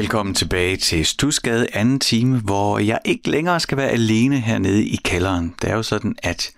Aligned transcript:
Velkommen 0.00 0.34
tilbage 0.34 0.76
til 0.76 1.06
Stusgade 1.06 1.66
anden 1.72 2.00
time, 2.00 2.40
hvor 2.40 2.78
jeg 2.78 3.00
ikke 3.04 3.30
længere 3.30 3.60
skal 3.60 3.76
være 3.76 3.88
alene 3.88 4.40
hernede 4.40 4.84
i 4.86 4.96
kælderen. 4.96 5.54
Det 5.62 5.70
er 5.70 5.74
jo 5.74 5.82
sådan, 5.82 6.16
at 6.22 6.52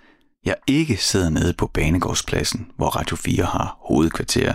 jeg 0.45 0.55
ikke 0.67 0.97
sidder 0.97 1.29
nede 1.29 1.53
på 1.53 1.67
Banegårdspladsen, 1.67 2.71
hvor 2.77 2.87
Radio 2.87 3.15
4 3.15 3.45
har 3.45 3.77
hovedkvarter. 3.79 4.53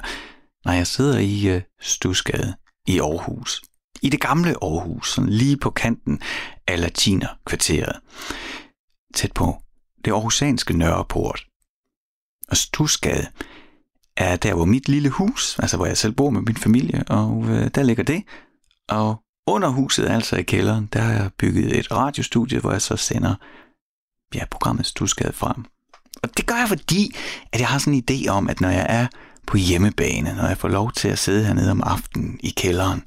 Nej, 0.65 0.75
jeg 0.75 0.87
sidder 0.87 1.19
i 1.19 1.57
uh, 1.57 1.62
Stusgade 1.80 2.55
i 2.87 3.01
Aarhus. 3.01 3.62
I 4.03 4.09
det 4.09 4.21
gamle 4.21 4.51
Aarhus, 4.62 5.15
sådan 5.15 5.30
lige 5.30 5.57
på 5.57 5.70
kanten 5.70 6.20
af 6.66 6.80
Latinerkvarteret. 6.80 7.97
Tæt 9.15 9.33
på 9.33 9.57
det 10.05 10.11
aarhusianske 10.11 10.77
Nørreport. 10.77 11.45
Og 12.51 12.57
Stusgade 12.57 13.27
er 14.16 14.37
der, 14.37 14.55
hvor 14.55 14.65
mit 14.65 14.89
lille 14.89 15.09
hus, 15.09 15.59
altså 15.59 15.77
hvor 15.77 15.87
jeg 15.87 15.97
selv 15.97 16.12
bor 16.12 16.30
med 16.30 16.41
min 16.41 16.57
familie, 16.57 17.05
og 17.09 17.45
øh, 17.48 17.70
der 17.75 17.83
ligger 17.83 18.05
det. 18.05 18.25
Og 18.88 19.23
under 19.47 19.69
huset, 19.69 20.06
altså 20.06 20.37
i 20.37 20.42
kælderen, 20.42 20.88
der 20.92 21.01
har 21.01 21.12
jeg 21.12 21.30
bygget 21.38 21.79
et 21.79 21.91
radiostudie, 21.92 22.60
hvor 22.60 22.73
jeg 22.73 22.83
så 22.83 22.96
sender 22.96 23.34
ja, 24.34 24.45
programmet 24.51 24.87
Stusgade 24.87 25.33
frem. 25.33 25.65
Og 26.23 26.37
det 26.37 26.46
gør 26.46 26.55
jeg, 26.55 26.69
fordi 26.69 27.15
at 27.52 27.60
jeg 27.60 27.69
har 27.69 27.79
sådan 27.79 27.95
en 27.95 28.05
idé 28.10 28.29
om, 28.29 28.48
at 28.48 28.60
når 28.60 28.69
jeg 28.69 28.87
er 28.88 29.06
på 29.46 29.56
hjemmebane, 29.56 30.34
når 30.34 30.46
jeg 30.46 30.59
får 30.59 30.69
lov 30.69 30.93
til 30.93 31.09
at 31.09 31.19
sidde 31.19 31.45
hernede 31.45 31.70
om 31.70 31.82
aftenen 31.82 32.41
i 32.43 32.55
kælderen, 32.56 33.02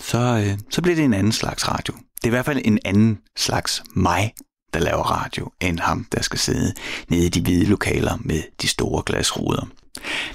så, 0.00 0.18
øh, 0.18 0.58
så 0.70 0.82
bliver 0.82 0.96
det 0.96 1.04
en 1.04 1.14
anden 1.14 1.32
slags 1.32 1.68
radio. 1.68 1.94
Det 1.94 2.24
er 2.24 2.28
i 2.28 2.30
hvert 2.30 2.44
fald 2.44 2.60
en 2.64 2.78
anden 2.84 3.18
slags 3.36 3.82
mig, 3.94 4.34
der 4.74 4.80
laver 4.80 5.02
radio, 5.02 5.50
end 5.60 5.80
ham, 5.80 6.06
der 6.12 6.22
skal 6.22 6.38
sidde 6.38 6.74
nede 7.08 7.26
i 7.26 7.28
de 7.28 7.42
hvide 7.42 7.66
lokaler 7.66 8.18
med 8.20 8.42
de 8.62 8.68
store 8.68 9.02
glasruder. 9.06 9.68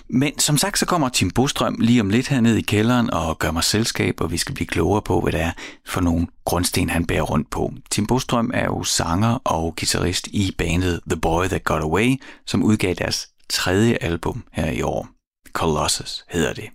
Men 0.07 0.39
som 0.39 0.57
sagt, 0.57 0.79
så 0.79 0.85
kommer 0.85 1.09
Tim 1.09 1.31
Bostrøm 1.31 1.77
lige 1.79 2.01
om 2.01 2.09
lidt 2.09 2.27
herned 2.27 2.55
i 2.55 2.61
kælderen 2.61 3.09
og 3.13 3.39
gør 3.39 3.51
mig 3.51 3.63
selskab, 3.63 4.21
og 4.21 4.31
vi 4.31 4.37
skal 4.37 4.55
blive 4.55 4.67
klogere 4.67 5.01
på, 5.01 5.21
hvad 5.21 5.31
det 5.31 5.41
er 5.41 5.51
for 5.85 6.01
nogle 6.01 6.27
grundsten, 6.45 6.89
han 6.89 7.05
bærer 7.05 7.21
rundt 7.21 7.49
på. 7.49 7.73
Tim 7.91 8.07
Bostrøm 8.07 8.51
er 8.53 8.65
jo 8.65 8.83
sanger 8.83 9.39
og 9.43 9.75
guitarist 9.75 10.27
i 10.27 10.55
bandet 10.57 10.99
The 11.09 11.19
Boy 11.19 11.45
That 11.45 11.63
Got 11.63 11.81
Away, 11.81 12.21
som 12.45 12.63
udgav 12.63 12.93
deres 12.93 13.27
tredje 13.49 13.97
album 14.01 14.43
her 14.51 14.71
i 14.71 14.81
år. 14.81 15.07
Colossus 15.53 16.23
hedder 16.29 16.53
det. 16.53 16.69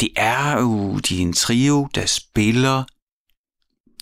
Det 0.00 0.08
er 0.16 0.60
jo 0.60 0.98
de 0.98 1.18
en 1.18 1.32
trio, 1.32 1.88
der 1.94 2.06
spiller, 2.06 2.84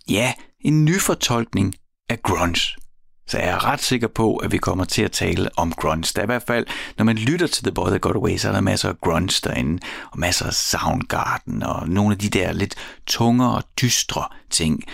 ja, 0.09 0.33
en 0.61 0.85
nyfortolkning 0.85 1.75
af 2.09 2.23
grunge. 2.23 2.82
Så 3.27 3.39
jeg 3.39 3.49
er 3.49 3.65
ret 3.65 3.83
sikker 3.83 4.09
på, 4.09 4.37
at 4.37 4.53
vi 4.53 4.59
kommer 4.59 4.85
til 4.85 5.03
at 5.03 5.13
tale 5.13 5.49
om 5.57 5.73
grunge. 5.73 6.13
Der 6.15 6.21
er 6.21 6.25
i 6.25 6.27
hvert 6.27 6.43
fald, 6.47 6.67
når 6.99 7.05
man 7.05 7.17
lytter 7.17 7.47
til 7.47 7.65
The 7.65 7.73
Boy 7.73 7.89
That 7.89 8.01
Got 8.01 8.17
Away, 8.17 8.37
så 8.37 8.49
er 8.49 8.53
der 8.53 8.61
masser 8.61 8.89
af 8.89 9.01
grunge 9.01 9.41
derinde, 9.45 9.83
og 10.11 10.19
masser 10.19 10.47
af 10.47 10.53
Soundgarden, 10.55 11.63
og 11.63 11.89
nogle 11.89 12.13
af 12.13 12.19
de 12.19 12.29
der 12.29 12.53
lidt 12.53 12.75
tungere 13.07 13.57
og 13.57 13.65
dystre 13.81 14.25
ting. 14.51 14.85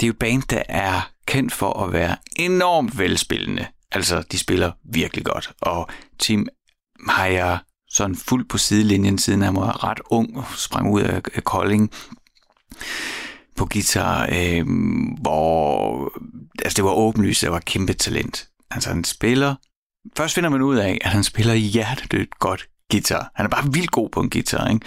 Det 0.00 0.06
er 0.06 0.08
jo 0.08 0.12
et 0.12 0.18
band, 0.18 0.42
der 0.42 0.62
er 0.68 1.10
kendt 1.26 1.52
for 1.52 1.84
at 1.84 1.92
være 1.92 2.16
enormt 2.36 2.98
velspillende. 2.98 3.66
Altså, 3.92 4.22
de 4.32 4.38
spiller 4.38 4.72
virkelig 4.84 5.24
godt, 5.24 5.52
og 5.60 5.88
Tim 6.18 6.48
har 7.08 7.26
jeg 7.26 7.58
sådan 7.88 8.16
fuldt 8.16 8.48
på 8.48 8.58
sidelinjen, 8.58 9.18
siden 9.18 9.42
han 9.42 9.56
var 9.56 9.84
ret 9.84 10.00
ung 10.10 10.36
og 10.36 10.44
sprang 10.56 10.92
ud 10.92 11.02
af 11.02 11.44
Kolding 11.44 11.90
på 13.56 13.68
guitar, 13.72 14.28
øh, 14.32 14.66
hvor 15.20 16.12
altså 16.64 16.76
det 16.76 16.84
var 16.84 16.92
åbenlyst, 16.92 17.42
at 17.42 17.46
det 17.46 17.52
var 17.52 17.60
kæmpe 17.60 17.92
talent. 17.92 18.48
Altså 18.70 18.88
han 18.88 19.04
spiller, 19.04 19.54
først 20.16 20.34
finder 20.34 20.50
man 20.50 20.62
ud 20.62 20.76
af, 20.76 20.98
at 21.04 21.10
han 21.10 21.24
spiller 21.24 21.54
hjertedødt 21.54 22.38
godt 22.38 22.66
guitar. 22.90 23.30
Han 23.34 23.46
er 23.46 23.50
bare 23.50 23.72
vildt 23.72 23.90
god 23.90 24.08
på 24.10 24.20
en 24.20 24.30
guitar, 24.30 24.68
ikke? 24.68 24.86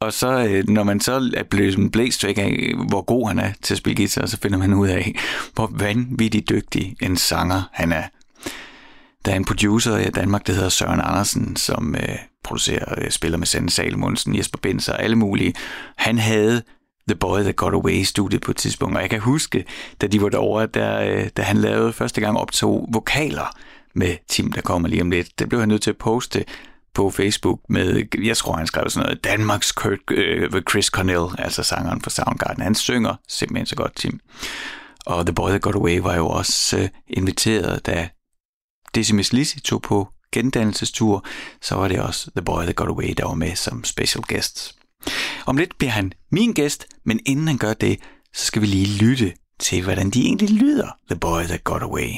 Og 0.00 0.12
så, 0.12 0.46
øh, 0.48 0.68
når 0.68 0.82
man 0.82 1.00
så 1.00 1.30
er 1.36 1.42
blevet 1.42 1.92
blæst 1.92 2.24
væk 2.24 2.38
af, 2.38 2.74
hvor 2.88 3.02
god 3.02 3.28
han 3.28 3.38
er 3.38 3.52
til 3.62 3.74
at 3.74 3.78
spille 3.78 3.96
guitar, 3.96 4.26
så 4.26 4.38
finder 4.42 4.58
man 4.58 4.74
ud 4.74 4.88
af, 4.88 5.14
hvor 5.54 5.70
vanvittigt 5.72 6.48
dygtig 6.48 6.96
en 7.02 7.16
sanger 7.16 7.62
han 7.72 7.92
er. 7.92 8.02
Der 9.24 9.32
er 9.32 9.36
en 9.36 9.44
producer 9.44 9.96
i 9.96 10.10
Danmark, 10.10 10.46
der 10.46 10.52
hedder 10.52 10.68
Søren 10.68 11.00
Andersen, 11.00 11.56
som 11.56 11.94
øh, 11.94 12.18
producerer, 12.44 13.04
øh, 13.04 13.10
spiller 13.10 13.38
med 13.38 13.46
Sande 13.46 13.70
Salmonsen, 13.70 14.36
Jesper 14.36 14.58
Benser 14.62 14.92
og 14.92 15.02
alle 15.02 15.16
mulige. 15.16 15.54
Han 15.96 16.18
havde 16.18 16.62
The 17.08 17.14
Boy 17.14 17.40
That 17.40 17.56
Got 17.56 17.74
Away 17.74 18.02
studiet 18.02 18.42
på 18.42 18.50
et 18.50 18.56
tidspunkt, 18.56 18.96
og 18.96 19.02
jeg 19.02 19.10
kan 19.10 19.20
huske, 19.20 19.64
da 20.00 20.06
de 20.06 20.22
var 20.22 20.28
derovre, 20.28 20.66
der, 20.66 21.00
øh, 21.00 21.28
da 21.36 21.42
han 21.42 21.56
lavede 21.56 21.92
første 21.92 22.20
gang 22.20 22.38
optog 22.38 22.88
vokaler 22.92 23.56
med 23.94 24.16
Tim, 24.28 24.52
der 24.52 24.60
kommer 24.60 24.88
lige 24.88 25.02
om 25.02 25.10
lidt. 25.10 25.38
Det 25.38 25.48
blev 25.48 25.60
han 25.60 25.68
nødt 25.68 25.82
til 25.82 25.90
at 25.90 25.96
poste 25.96 26.44
på 26.94 27.10
Facebook 27.10 27.60
med, 27.68 28.02
jeg 28.22 28.36
tror 28.36 28.56
han 28.56 28.66
skrev 28.66 28.90
sådan 28.90 29.06
noget, 29.06 29.24
Danmarks 29.24 29.72
Kurt, 29.72 29.98
øh, 30.10 30.62
Chris 30.70 30.86
Cornell, 30.86 31.24
altså 31.38 31.62
sangeren 31.62 32.00
for 32.00 32.10
Soundgarden. 32.10 32.62
Han 32.62 32.74
synger 32.74 33.14
simpelthen 33.28 33.66
så 33.66 33.76
godt, 33.76 33.96
Tim. 33.96 34.20
Og 35.06 35.26
The 35.26 35.34
Boy 35.34 35.48
That 35.48 35.62
Got 35.62 35.74
Away 35.74 35.98
var 35.98 36.16
jo 36.16 36.28
også 36.28 36.78
øh, 36.78 36.88
inviteret, 37.06 37.86
da 37.86 38.08
Decimus 38.94 39.32
Lizzy 39.32 39.58
tog 39.58 39.82
på 39.82 40.08
gendannelsestur, 40.32 41.24
så 41.62 41.74
var 41.74 41.88
det 41.88 42.00
også 42.00 42.30
The 42.36 42.44
Boy 42.44 42.62
That 42.62 42.76
Got 42.76 42.88
Away, 42.88 43.14
der 43.16 43.26
var 43.26 43.34
med 43.34 43.56
som 43.56 43.84
special 43.84 44.24
guest. 44.28 44.83
Om 45.46 45.56
lidt 45.56 45.78
bliver 45.78 45.90
han 45.90 46.12
min 46.30 46.52
gæst, 46.52 46.86
men 47.04 47.20
inden 47.26 47.48
han 47.48 47.58
gør 47.58 47.74
det, 47.74 48.00
så 48.34 48.44
skal 48.44 48.62
vi 48.62 48.66
lige 48.66 48.98
lytte 49.04 49.32
til, 49.58 49.82
hvordan 49.82 50.10
de 50.10 50.22
egentlig 50.22 50.50
lyder, 50.50 50.88
The 51.10 51.18
Boy 51.18 51.42
That 51.42 51.64
Got 51.64 51.82
Away. 51.82 52.12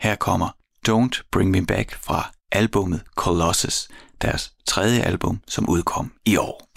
Her 0.00 0.14
kommer 0.14 0.48
Don't 0.88 1.28
Bring 1.32 1.50
Me 1.50 1.66
Back 1.66 1.94
fra 2.02 2.30
albummet 2.52 3.02
Colossus, 3.16 3.88
deres 4.22 4.52
tredje 4.66 5.00
album, 5.00 5.40
som 5.48 5.68
udkom 5.68 6.12
i 6.24 6.36
år. 6.36 6.71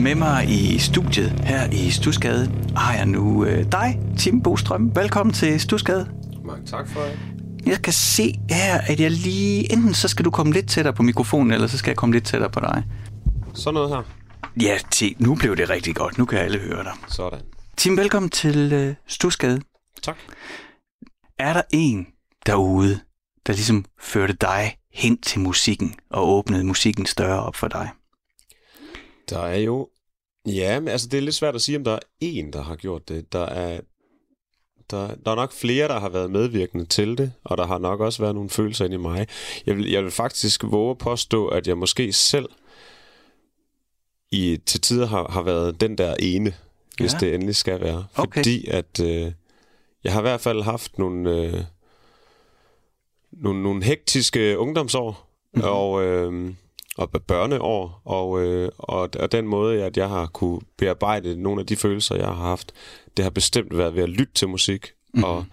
Mig 0.00 0.48
i 0.48 0.78
studiet 0.78 1.30
her 1.30 1.70
i 1.70 1.90
Stusgade 1.90 2.52
har 2.76 2.94
jeg 2.94 3.06
nu 3.06 3.44
øh, 3.44 3.72
dig, 3.72 4.00
Tim 4.18 4.42
Bostrøm. 4.42 4.96
Velkommen 4.96 5.32
til 5.32 5.60
Stusgade. 5.60 6.10
Mange 6.44 6.66
tak 6.66 6.88
for 6.88 7.00
det. 7.00 7.18
Jeg 7.66 7.82
kan 7.82 7.92
se 7.92 8.34
her, 8.50 8.80
at 8.80 9.00
jeg 9.00 9.10
lige... 9.10 9.72
Enten 9.72 9.94
så 9.94 10.08
skal 10.08 10.24
du 10.24 10.30
komme 10.30 10.52
lidt 10.52 10.68
tættere 10.68 10.94
på 10.94 11.02
mikrofonen, 11.02 11.52
eller 11.52 11.66
så 11.66 11.78
skal 11.78 11.90
jeg 11.90 11.96
komme 11.96 12.12
lidt 12.12 12.24
tættere 12.24 12.50
på 12.50 12.60
dig. 12.60 12.84
Sådan 13.54 13.74
noget 13.74 13.88
her. 13.88 14.02
Ja, 14.62 14.78
til, 14.90 15.16
nu 15.18 15.34
blev 15.34 15.56
det 15.56 15.70
rigtig 15.70 15.94
godt. 15.94 16.18
Nu 16.18 16.24
kan 16.24 16.38
alle 16.38 16.58
høre 16.58 16.84
dig. 16.84 16.92
Sådan. 17.08 17.40
Tim, 17.76 17.96
velkommen 17.96 18.30
til 18.30 18.72
øh, 18.72 18.94
Stusgade. 19.06 19.60
Tak. 20.02 20.16
Er 21.38 21.52
der 21.52 21.62
en 21.72 22.06
derude, 22.46 23.00
der 23.46 23.52
ligesom 23.52 23.84
førte 24.00 24.32
dig 24.32 24.76
hen 24.94 25.20
til 25.20 25.40
musikken 25.40 25.94
og 26.10 26.28
åbnede 26.28 26.64
musikken 26.64 27.06
større 27.06 27.42
op 27.42 27.56
for 27.56 27.68
dig? 27.68 27.90
Der 29.30 29.38
er 29.38 29.56
jo... 29.58 29.88
Ja, 30.46 30.80
men 30.80 30.88
altså 30.88 31.08
det 31.08 31.18
er 31.18 31.22
lidt 31.22 31.34
svært 31.34 31.54
at 31.54 31.62
sige, 31.62 31.78
om 31.78 31.84
der 31.84 31.92
er 31.92 31.98
en, 32.20 32.52
der 32.52 32.62
har 32.62 32.76
gjort 32.76 33.08
det. 33.08 33.32
Der 33.32 33.44
er, 33.46 33.80
der, 34.90 35.14
der 35.14 35.30
er 35.30 35.34
nok 35.34 35.52
flere, 35.52 35.88
der 35.88 36.00
har 36.00 36.08
været 36.08 36.30
medvirkende 36.30 36.84
til 36.84 37.18
det, 37.18 37.32
og 37.44 37.58
der 37.58 37.66
har 37.66 37.78
nok 37.78 38.00
også 38.00 38.22
været 38.22 38.34
nogle 38.34 38.50
følelser 38.50 38.84
inde 38.84 38.94
i 38.94 38.98
mig. 38.98 39.26
Jeg 39.66 39.76
vil, 39.76 39.90
jeg 39.90 40.02
vil 40.04 40.10
faktisk 40.10 40.64
våge 40.64 40.90
at 40.90 40.98
påstå, 40.98 41.48
at 41.48 41.68
jeg 41.68 41.78
måske 41.78 42.12
selv 42.12 42.48
i, 44.32 44.58
til 44.66 44.80
tider 44.80 45.06
har, 45.06 45.28
har 45.30 45.42
været 45.42 45.80
den 45.80 45.98
der 45.98 46.14
ene, 46.18 46.54
hvis 46.98 47.12
Ja. 47.12 47.18
det 47.18 47.34
endelig 47.34 47.56
skal 47.56 47.80
være. 47.80 48.06
Okay. 48.16 48.40
Fordi 48.40 48.66
at 48.68 49.00
øh, 49.00 49.32
jeg 50.04 50.12
har 50.12 50.20
i 50.20 50.22
hvert 50.22 50.40
fald 50.40 50.62
haft 50.62 50.98
nogle, 50.98 51.30
øh, 51.30 51.54
nogle, 53.32 53.62
nogle 53.62 53.84
hektiske 53.84 54.58
ungdomsår, 54.58 55.10
Mhm. 55.10 55.60
mm-hmm. 55.62 55.70
og... 55.76 56.02
Øh, 56.04 56.54
og 56.96 57.10
børneår, 57.10 58.02
og, 58.04 58.42
øh, 58.42 58.70
og, 58.78 59.10
og 59.18 59.32
den 59.32 59.46
måde, 59.46 59.84
at 59.84 59.96
jeg 59.96 60.08
har 60.08 60.26
kunne 60.26 60.60
bearbejde 60.78 61.42
nogle 61.42 61.60
af 61.60 61.66
de 61.66 61.76
følelser, 61.76 62.14
jeg 62.14 62.26
har 62.26 62.34
haft, 62.34 62.72
det 63.16 63.22
har 63.22 63.30
bestemt 63.30 63.76
været 63.78 63.94
ved 63.94 64.02
at 64.02 64.08
lytte 64.08 64.34
til 64.34 64.48
musik, 64.48 64.86
mm-hmm. 64.86 65.24
og, 65.24 65.44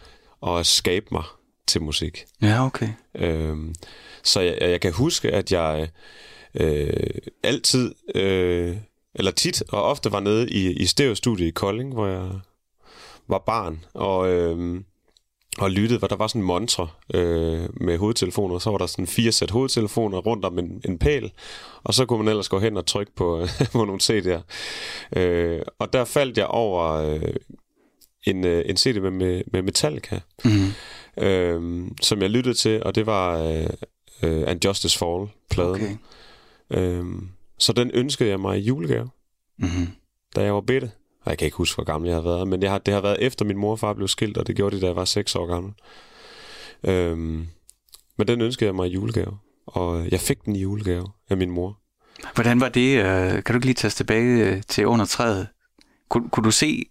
og 0.41 0.65
skabe 0.65 1.05
mig 1.11 1.23
til 1.67 1.81
musik. 1.81 2.25
Ja, 2.41 2.65
okay. 2.65 2.89
Øhm, 3.15 3.75
så 4.23 4.41
jeg, 4.41 4.57
jeg 4.61 4.81
kan 4.81 4.93
huske, 4.93 5.31
at 5.31 5.51
jeg 5.51 5.89
øh, 6.53 7.21
altid, 7.43 7.95
øh, 8.15 8.77
eller 9.15 9.31
tit 9.31 9.63
og 9.69 9.83
ofte 9.83 10.11
var 10.11 10.19
nede 10.19 10.49
i, 10.49 10.71
i 10.73 10.85
stereostudiet 10.85 11.47
i 11.47 11.51
Kolding, 11.51 11.93
hvor 11.93 12.07
jeg 12.07 12.29
var 13.27 13.39
barn, 13.39 13.85
og, 13.93 14.29
øh, 14.29 14.81
og 15.57 15.71
lyttede, 15.71 15.99
hvor 15.99 16.07
der 16.07 16.15
var 16.15 16.27
sådan 16.27 16.41
en 16.41 16.47
montre 16.47 16.87
øh, 17.13 17.69
med 17.81 17.97
hovedtelefoner, 17.97 18.59
så 18.59 18.69
var 18.71 18.77
der 18.77 18.85
sådan 18.85 19.07
fire 19.07 19.31
sæt 19.31 19.51
hovedtelefoner 19.51 20.17
rundt 20.17 20.45
om 20.45 20.59
en, 20.59 20.81
en 20.85 20.99
pæl, 20.99 21.31
og 21.83 21.93
så 21.93 22.05
kunne 22.05 22.19
man 22.23 22.27
ellers 22.27 22.49
gå 22.49 22.59
hen 22.59 22.77
og 22.77 22.85
trykke 22.85 23.15
på, 23.15 23.45
på 23.71 23.85
nogle 23.85 24.01
CD'er. 24.03 24.41
Øh, 25.19 25.61
og 25.79 25.93
der 25.93 26.05
faldt 26.05 26.37
jeg 26.37 26.45
over 26.45 26.83
øh, 26.93 27.21
en, 28.23 28.45
øh, 28.45 28.63
en 28.65 28.77
CD 28.77 28.99
med, 28.99 29.11
med, 29.11 29.41
med 29.51 29.61
Metallica, 29.61 30.19
Mm. 30.45 31.23
øh, 31.23 31.87
som 32.01 32.21
jeg 32.21 32.29
lyttede 32.29 32.55
til, 32.55 32.83
og 32.83 32.95
det 32.95 33.05
var 33.05 33.39
øh, 33.43 33.67
øh, 34.23 34.43
And 34.47 34.65
Justice 34.65 34.97
Fall 34.97 35.27
pladen. 35.49 35.99
Okay. 36.71 36.81
Øh, 36.81 37.05
så 37.59 37.73
den 37.73 37.91
ønskede 37.93 38.29
jeg 38.29 38.39
mig 38.39 38.57
i 38.59 38.61
julegave, 38.61 39.09
Mm-hmm. 39.59 39.87
da 40.35 40.43
jeg 40.43 40.53
var 40.53 40.61
bitte. 40.61 40.91
Og 41.27 41.31
jeg 41.31 41.37
kan 41.37 41.45
ikke 41.45 41.57
huske, 41.57 41.75
hvor 41.75 41.83
gammel 41.83 42.07
jeg 42.07 42.15
har 42.15 42.21
været, 42.23 42.47
men 42.47 42.61
jeg 42.63 42.71
har, 42.71 42.77
det 42.77 42.93
har 42.93 43.01
været 43.01 43.17
efter 43.21 43.45
min 43.45 43.57
mor 43.57 43.71
og 43.71 43.79
far 43.79 43.93
blev 43.93 44.07
skilt, 44.07 44.37
og 44.37 44.47
det 44.47 44.55
gjorde 44.55 44.75
de, 44.75 44.81
da 44.81 44.85
jeg 44.85 44.95
var 44.95 45.05
6 45.05 45.35
år 45.35 45.45
gammel. 45.45 45.73
Øh, 46.83 47.17
men 48.17 48.27
den 48.27 48.41
ønskede 48.41 48.67
jeg 48.67 48.75
mig 48.75 48.87
i 48.89 48.93
julegave, 48.93 49.37
og 49.65 50.07
jeg 50.11 50.19
fik 50.19 50.45
den 50.45 50.55
i 50.55 50.59
julegave 50.61 51.07
af 51.29 51.37
min 51.37 51.51
mor. 51.51 51.77
Hvordan 52.35 52.61
var 52.61 52.69
det? 52.69 52.97
øh, 52.97 53.31
Kan 53.31 53.43
du 53.43 53.53
ikke 53.53 53.65
lige 53.65 53.73
tage 53.73 53.87
os 53.89 53.95
tilbage 53.95 54.45
øh, 54.45 54.61
til 54.67 54.87
under 54.87 55.05
træet? 55.05 55.47
Kunne, 56.09 56.29
kunne 56.29 56.43
du 56.43 56.51
se 56.51 56.85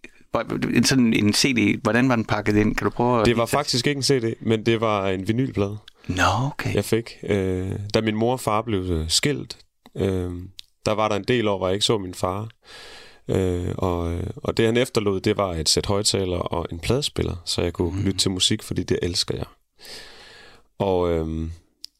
en 0.74 0.84
sådan 0.84 1.12
en 1.12 1.32
CD, 1.32 1.82
hvordan 1.82 2.08
var 2.08 2.16
den 2.16 2.24
pakket 2.24 2.56
ind? 2.56 2.76
Kan 2.76 2.84
du 2.84 2.90
prøve 2.90 3.20
at 3.20 3.26
Det 3.26 3.36
var 3.36 3.46
faktisk 3.46 3.86
ikke 3.86 3.98
en 3.98 4.02
CD, 4.02 4.34
men 4.40 4.66
det 4.66 4.80
var 4.80 5.08
en 5.08 5.28
vinylplade. 5.28 5.78
Nå, 6.06 6.22
okay. 6.46 6.74
jeg 6.74 6.84
fik. 6.84 7.10
Øh, 7.22 7.72
da 7.94 8.00
min 8.00 8.14
mor 8.16 8.32
og 8.32 8.40
far 8.40 8.62
blev 8.62 8.80
øh, 8.80 9.08
skilt, 9.08 9.58
øh, 9.96 10.32
der 10.86 10.92
var 10.92 11.08
der 11.08 11.16
en 11.16 11.24
del 11.24 11.48
år, 11.48 11.58
hvor 11.58 11.66
jeg 11.66 11.74
ikke 11.74 11.86
så 11.86 11.98
min 11.98 12.14
far. 12.14 12.48
Øh, 13.28 13.74
og, 13.78 14.18
og 14.36 14.56
det 14.56 14.66
han 14.66 14.76
efterlod, 14.76 15.20
det 15.20 15.36
var 15.36 15.52
et 15.54 15.68
sæt 15.68 15.86
højtaler 15.86 16.38
og 16.38 16.66
en 16.72 16.78
pladespiller, 16.78 17.36
så 17.44 17.62
jeg 17.62 17.72
kunne 17.72 17.96
mm. 17.96 18.02
lytte 18.02 18.18
til 18.18 18.30
musik, 18.30 18.62
fordi 18.62 18.82
det 18.82 18.98
elsker 19.02 19.36
jeg. 19.36 19.46
Og 20.78 21.10
øh, 21.10 21.50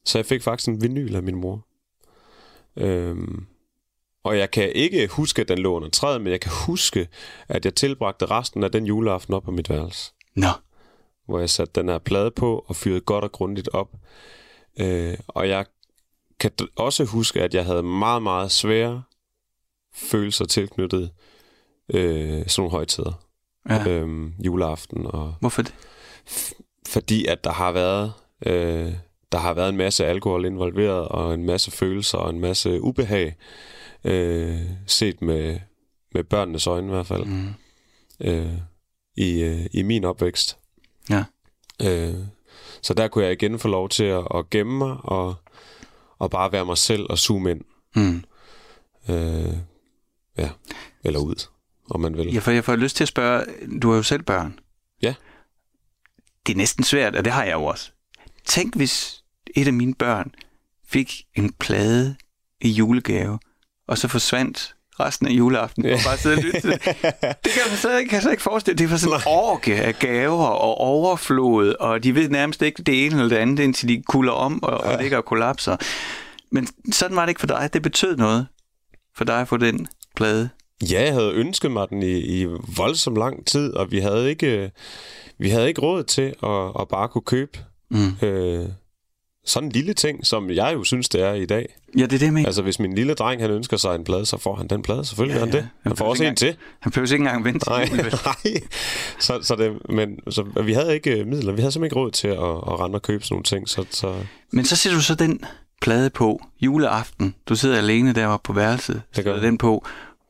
så 0.05 0.19
jeg 0.19 0.27
fik 0.27 0.43
faktisk 0.43 0.69
en 0.69 0.83
vinyl 0.83 1.17
af 1.17 1.23
min 1.23 1.37
mor. 1.37 1.67
Øh, 2.77 3.17
og 4.25 4.39
jeg 4.39 4.51
kan 4.51 4.73
ikke 4.73 5.07
huske, 5.07 5.43
at 5.43 5.49
den 5.49 5.59
lå 5.59 5.77
under 5.77 5.89
træet, 5.89 6.21
men 6.21 6.33
jeg 6.33 6.41
kan 6.41 6.53
huske, 6.67 7.09
at 7.49 7.65
jeg 7.65 7.75
tilbragte 7.75 8.27
resten 8.27 8.65
af 8.65 8.73
den 8.73 8.87
juleaften 8.87 9.35
op 9.35 9.43
på 9.43 9.51
mit 9.51 9.71
værelse 9.71 10.13
Nå, 10.35 10.49
hvor 11.27 11.39
jeg 11.39 11.51
satte 11.51 11.81
den 11.81 11.89
her 11.89 11.99
plade 11.99 12.31
på 12.31 12.65
og 12.69 12.77
fyrede 12.77 13.01
godt 13.01 13.25
og 13.25 13.33
grundigt 13.33 13.69
op. 13.73 13.91
Øh, 14.81 15.19
og 15.29 15.49
jeg 15.49 15.67
kan 16.41 16.51
også 16.77 17.05
huske, 17.05 17.43
at 17.43 17.55
jeg 17.55 17.65
havde 17.65 17.83
meget, 17.83 18.23
meget 18.23 18.51
svære 18.51 19.03
følelser 19.97 20.45
tilknyttet 20.45 21.11
øh, 21.95 22.31
sådan 22.31 22.49
nogle 22.59 22.71
højtider. 22.71 23.13
ja. 23.69 23.89
Øh, 23.89 24.31
juleaften. 24.47 25.07
Og, 25.07 25.35
Hvorfor 25.41 25.63
det? 25.63 25.75
fordi 26.89 27.27
at 27.27 27.45
der 27.45 27.53
har 27.53 27.73
været... 27.73 28.13
Øh, 28.47 28.93
der 29.33 29.39
har 29.39 29.55
været 29.55 29.69
en 29.69 29.77
masse 29.77 30.07
alkohol 30.07 30.45
involveret, 30.45 31.09
og 31.09 31.35
en 31.35 31.45
masse 31.47 31.71
følelser, 31.71 32.19
og 32.19 32.31
en 32.31 32.41
masse 32.41 32.81
ubehag, 32.83 33.37
øh, 34.05 34.61
set 34.87 35.23
med, 35.23 35.59
med 36.15 36.25
børnenes 36.25 36.67
øjne 36.67 36.87
i 36.87 36.91
hvert 36.91 37.07
fald, 37.07 37.25
Mm. 37.25 37.49
øh, 38.21 38.53
i, 39.17 39.43
øh, 39.43 39.67
i 39.73 39.83
min 39.83 40.05
opvækst. 40.05 40.59
Ja. 41.11 41.25
Øh, 41.83 42.15
så 42.83 42.95
der 42.95 43.09
kunne 43.09 43.25
jeg 43.25 43.33
igen 43.33 43.59
få 43.59 43.69
lov 43.69 43.89
til 43.89 44.05
at, 44.05 44.25
at 44.35 44.51
gemme 44.51 44.79
mig 44.79 44.97
og, 45.03 45.35
og 46.19 46.31
bare 46.31 46.53
være 46.53 46.65
mig 46.67 46.79
selv 46.79 47.07
og 47.11 47.19
zoome 47.19 47.51
ind. 47.51 47.61
Mm. 47.97 48.25
Øh, 49.15 49.57
ja, 50.39 50.51
eller 51.05 51.21
ud, 51.21 51.47
om 51.91 52.01
man 52.01 52.17
vil. 52.17 52.33
Jeg 52.33 52.43
får, 52.43 52.53
jeg 52.53 52.65
får 52.65 52.77
lyst 52.77 52.97
til 52.97 53.05
at 53.05 53.09
spørge, 53.09 53.45
du 53.83 53.91
har 53.91 53.97
jo 53.97 54.03
selv 54.03 54.23
børn. 54.23 54.59
Ja. 55.03 55.15
Det 56.47 56.53
er 56.53 56.57
næsten 56.57 56.85
svært, 56.85 57.17
og 57.17 57.25
det 57.25 57.33
har 57.33 57.45
jeg 57.45 57.53
jo 57.53 57.65
også. 57.65 57.91
Tænk, 58.45 58.77
hvis 58.77 59.25
et 59.57 59.67
af 59.67 59.73
mine 59.73 59.95
børn 59.95 60.35
fik 60.89 61.25
en 61.35 61.53
plade 61.53 62.17
i 62.61 62.69
julegave, 62.69 63.39
og 63.89 63.99
så 63.99 64.09
forsvandt 64.09 64.77
resten 65.01 65.27
af 65.27 65.31
juleaften 65.31 65.87
og 65.87 65.99
bare 66.07 66.17
sidde 66.17 66.37
og 66.37 66.43
lytte 66.43 66.61
til 66.61 66.71
det. 66.71 66.85
Det 67.45 67.53
kan 67.53 67.63
man 67.69 67.77
slet 67.77 68.09
kan 68.11 68.23
jeg 68.23 68.31
ikke 68.31 68.43
forestille. 68.43 68.79
Det 68.79 68.91
var 68.91 68.97
sådan 68.97 69.17
en 69.17 69.23
orke 69.27 69.83
af 69.83 69.99
gaver 69.99 70.47
og 70.47 70.79
overflod, 70.79 71.75
og 71.81 72.05
de 72.05 72.15
ved 72.15 72.29
nærmest 72.29 72.63
ikke 72.63 72.83
det 72.83 73.07
ene 73.07 73.15
eller 73.15 73.29
det 73.29 73.37
andet, 73.37 73.65
indtil 73.65 73.89
de 73.89 74.03
kulder 74.03 74.33
om 74.33 74.63
og, 74.63 74.79
og 74.79 75.03
ligger 75.03 75.17
og 75.17 75.25
kollapser. 75.25 75.77
Men 76.53 76.69
sådan 76.93 77.17
var 77.17 77.23
det 77.23 77.31
ikke 77.31 77.41
for 77.41 77.47
dig. 77.47 77.71
Det 77.73 77.83
betød 77.83 78.17
noget 78.17 78.47
for 79.15 79.25
dig 79.25 79.41
at 79.41 79.49
få 79.49 79.57
den 79.57 79.89
plade. 80.17 80.49
Ja, 80.91 81.03
jeg 81.03 81.13
havde 81.13 81.33
ønsket 81.33 81.71
mig 81.71 81.89
den 81.91 82.03
i, 82.03 82.19
i 82.43 82.47
voldsom 82.77 83.17
lang 83.17 83.47
tid, 83.47 83.73
og 83.73 83.91
vi 83.91 83.99
havde 83.99 84.31
ikke, 84.31 84.71
vi 85.39 85.49
havde 85.51 85.69
ikke 85.69 85.81
råd 85.81 86.03
til 86.05 86.35
at, 86.43 86.81
at 86.81 86.89
bare 86.89 87.09
kunne 87.09 87.23
købe 87.23 87.59
Mm. 87.91 88.27
øh, 88.27 88.67
sådan 89.47 89.67
en 89.67 89.73
lille 89.73 89.95
ting, 89.95 90.27
som 90.27 90.51
jeg 90.51 90.73
jo 90.75 90.85
synes, 90.85 91.09
det 91.09 91.23
er 91.23 91.33
i 91.33 91.47
dag. 91.47 91.75
Ja, 91.99 92.03
det 92.03 92.13
er 92.13 92.19
det, 92.19 92.33
med. 92.33 92.47
Altså, 92.47 92.63
hvis 92.63 92.79
min 92.79 92.95
lille 92.95 93.15
dreng, 93.15 93.41
han 93.41 93.51
ønsker 93.51 93.77
sig 93.77 93.95
en 93.95 94.05
plade, 94.05 94.27
så 94.27 94.39
får 94.39 94.55
han 94.55 94.67
den 94.69 94.83
plade. 94.83 95.05
Selvfølgelig 95.05 95.35
Ja, 95.35 95.39
ja, 95.39 95.45
han 95.45 95.53
det. 95.55 95.61
Han 95.63 95.91
Han 95.91 95.97
får 95.97 96.05
også 96.07 96.23
ikke 96.23 96.31
en 96.31 96.37
til. 96.37 96.57
Han 96.81 96.93
behøver 96.93 97.13
ikke 97.13 97.23
engang 97.23 97.45
vente 97.45 97.59
til 97.59 97.71
Nej, 97.71 97.89
vel? 97.93 98.15
nej. 98.45 98.61
Så, 99.21 99.39
så 99.43 99.57
det, 99.57 99.79
men 99.89 100.19
så, 100.31 100.43
vi 100.65 100.73
havde 100.73 100.95
ikke 100.95 101.19
øh, 101.21 101.27
midler. 101.27 101.53
Vi 101.53 101.61
havde 101.61 101.73
simpelthen 101.73 101.85
ikke 101.85 101.97
råd 102.07 102.11
til 102.11 102.29
at, 102.29 102.35
at 102.39 102.81
rende 102.81 102.97
og 102.97 103.03
købe 103.03 103.25
sådan 103.25 103.35
nogle 103.35 103.45
ting. 103.45 103.69
Så, 103.69 103.85
så 103.91 104.15
Men 104.53 104.65
så 104.65 104.77
sætter 104.77 104.99
du 104.99 105.03
så 105.03 105.15
den 105.15 105.45
plade 105.83 106.11
på 106.11 106.41
juleaften. 106.61 107.35
Du 107.49 107.57
sidder 107.57 107.79
alene 107.79 108.13
deroppe 108.13 108.47
på 108.47 108.53
værelset, 108.53 109.03
sætter 109.13 109.41
den 109.41 109.59
på, 109.59 109.87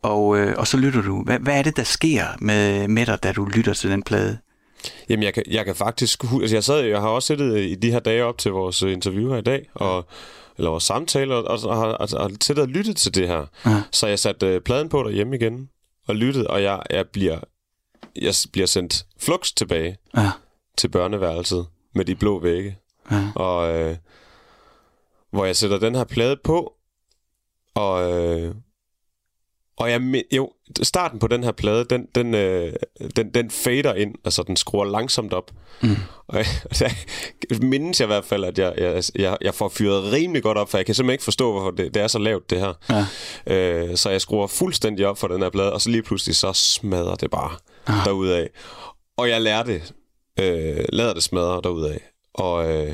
og, 0.09 0.39
øh, 0.39 0.55
og 0.59 0.67
så 0.67 0.77
lytter 0.77 1.03
du. 1.03 1.23
Hvad, 1.23 1.39
hvad 1.39 1.59
er 1.59 1.63
det, 1.63 1.77
der 1.77 1.83
sker 1.83 2.25
med, 2.41 2.89
med 2.89 3.07
dig, 3.07 3.23
da 3.23 3.33
du 3.33 3.45
lytter 3.45 3.75
til 3.75 3.91
den 3.91 4.03
plade? 4.03 4.39
Jamen, 5.09 5.23
jeg 5.23 5.35
kan, 5.35 5.43
jeg 5.51 5.65
kan 5.65 5.75
faktisk... 5.77 6.25
Altså, 6.41 6.57
jeg, 6.57 6.65
sad, 6.65 6.81
jeg 6.81 7.01
har 7.01 7.09
også 7.09 7.27
siddet 7.27 7.59
i 7.61 7.75
de 7.75 7.91
her 7.91 7.99
dage 7.99 8.25
op 8.25 8.39
til 8.39 8.51
vores 8.53 8.83
øh, 8.83 8.93
interview 8.93 9.31
her 9.31 9.39
i 9.39 9.43
dag, 9.43 9.69
og, 9.75 10.07
eller 10.59 10.71
vores 10.71 10.85
samtale, 10.85 11.35
og, 11.35 11.45
og, 11.45 11.71
og 11.71 11.77
har 11.77 11.87
altså, 11.97 12.19
har 12.19 12.31
siddet 12.41 12.63
og 12.63 12.69
lyttet 12.69 12.97
til 12.97 13.15
det 13.15 13.29
her. 13.29 13.47
Ja. 13.67 13.83
Så 13.93 14.07
jeg 14.07 14.19
satte 14.19 14.47
øh, 14.47 14.61
pladen 14.61 14.89
på 14.89 15.03
derhjemme 15.03 15.37
igen, 15.37 15.69
og 16.09 16.17
lyttede, 16.17 16.47
og 16.47 16.63
jeg, 16.63 16.83
jeg, 16.91 17.09
bliver, 17.09 17.39
jeg 18.17 18.35
bliver 18.53 18.67
sendt 18.67 19.07
flux 19.21 19.53
tilbage 19.53 19.97
Ja, 20.17 20.31
til 20.79 20.89
børneværelset 20.89 21.67
med 21.95 22.05
de 22.05 22.15
blå 22.15 22.39
vægge. 22.41 22.77
ja. 23.11 23.29
Og 23.35 23.75
øh, 23.81 23.97
hvor 25.31 25.45
jeg 25.45 25.57
sætter 25.57 25.79
den 25.79 25.95
her 25.95 26.05
plade 26.05 26.37
på, 26.45 26.73
og, 27.75 28.13
øh, 28.13 28.55
og 29.79 29.91
jeg, 29.91 30.23
jo, 30.33 30.53
starten 30.83 31.19
på 31.19 31.27
den 31.27 31.45
her 31.45 31.53
plade, 31.53 31.85
den, 31.85 32.07
den, 32.15 32.35
øh, 32.35 32.73
den, 33.17 33.31
den 33.31 33.51
fader 33.51 33.95
ind, 33.95 34.15
altså 34.25 34.43
den 34.43 34.57
skruer 34.57 34.85
langsomt 34.85 35.33
op. 35.33 35.51
Mm. 35.83 35.97
Og 36.29 36.45
jeg, 36.81 36.91
mindes 37.61 38.01
jeg 38.01 38.07
i 38.07 38.13
hvert 38.13 38.25
fald, 38.25 38.45
at 38.45 38.59
jeg, 38.59 38.75
jeg, 38.79 39.03
jeg, 39.15 39.37
jeg 39.41 39.55
får 39.55 39.69
fyret 39.69 40.13
rimelig 40.13 40.43
godt 40.43 40.59
op, 40.59 40.71
for 40.71 40.79
jeg 40.79 40.87
kan 40.87 40.95
simpelthen 40.95 41.15
ikke 41.15 41.25
forstå, 41.25 41.53
hvorfor 41.53 41.71
det, 41.71 41.95
det 41.95 42.03
er 42.03 42.07
så 42.07 42.19
lavt, 42.19 42.51
det 42.51 42.61
her. 42.61 42.73
Ja. 42.91 43.07
Øh, 43.55 43.97
så 43.97 44.11
jeg 44.11 44.21
skruer 44.21 44.47
fuldstændig 44.47 45.07
op 45.07 45.19
for 45.19 45.29
den 45.29 45.43
her 45.43 45.51
plade, 45.51 45.73
og 45.73 45.81
så 45.81 45.91
lige 45.91 46.03
pludselig 46.03 46.37
så 46.37 46.53
smadrer 46.53 47.15
det 47.15 47.31
bare 47.31 47.51
ah. 47.87 48.05
derudad. 48.05 48.47
Og 49.17 49.29
jeg 49.29 49.43
lærer 49.43 49.63
det, 49.63 49.95
øh, 50.41 50.85
lader 50.93 51.15
det 51.15 51.23
smadre 51.23 51.61
derudad. 51.65 51.99
Og 52.35 52.73
øh, 52.73 52.93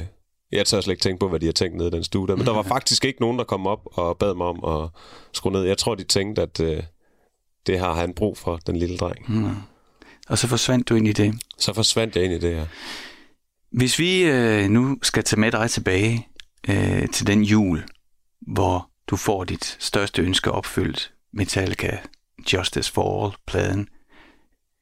jeg 0.53 0.67
tør 0.67 0.81
slet 0.81 0.93
ikke 0.93 1.03
tænke 1.03 1.21
på, 1.21 1.29
hvad 1.29 1.41
de 1.41 1.47
har 1.47 1.53
tænkt 1.53 1.77
nede 1.77 1.89
i 1.89 1.91
den 1.91 2.05
stue 2.05 2.29
der. 2.29 2.37
Men 2.37 2.47
der 2.47 2.53
var 2.53 2.63
faktisk 2.63 3.05
ikke 3.05 3.21
nogen, 3.21 3.39
der 3.39 3.45
kom 3.45 3.67
op 3.67 3.81
og 3.85 4.19
bad 4.19 4.35
mig 4.35 4.47
om 4.47 4.65
at 4.65 4.89
skrue 5.33 5.53
ned. 5.53 5.63
Jeg 5.63 5.79
tror, 5.79 5.95
de 5.95 6.05
tænkte, 6.05 6.43
at 6.43 6.61
øh, 6.61 6.83
det 7.67 7.79
har 7.79 7.95
han 7.95 8.15
brug 8.15 8.39
for, 8.39 8.57
den 8.57 8.77
lille 8.77 8.97
dreng. 8.97 9.33
Mm. 9.33 9.55
Og 10.29 10.39
så 10.39 10.49
forsvandt 10.49 10.89
du 10.89 10.95
ind 10.95 11.09
i 11.09 11.13
det? 11.13 11.35
Så 11.59 11.73
forsvandt 11.73 12.17
jeg 12.17 12.25
ind 12.25 12.33
i 12.33 12.39
det, 12.39 12.57
ja. 12.57 12.67
Hvis 13.73 13.99
vi 13.99 14.23
øh, 14.23 14.69
nu 14.69 14.99
skal 15.03 15.25
tage 15.25 15.41
med 15.41 15.53
dig 15.53 15.71
tilbage 15.71 16.29
øh, 16.69 17.09
til 17.09 17.27
den 17.27 17.43
jul, 17.43 17.85
hvor 18.41 18.91
du 19.07 19.17
får 19.17 19.45
dit 19.45 19.77
største 19.81 20.23
ønske 20.23 20.53
opfyldt, 20.53 21.13
Metallica 21.33 21.99
Justice 22.53 22.93
for 22.93 23.25
All-pladen. 23.25 23.89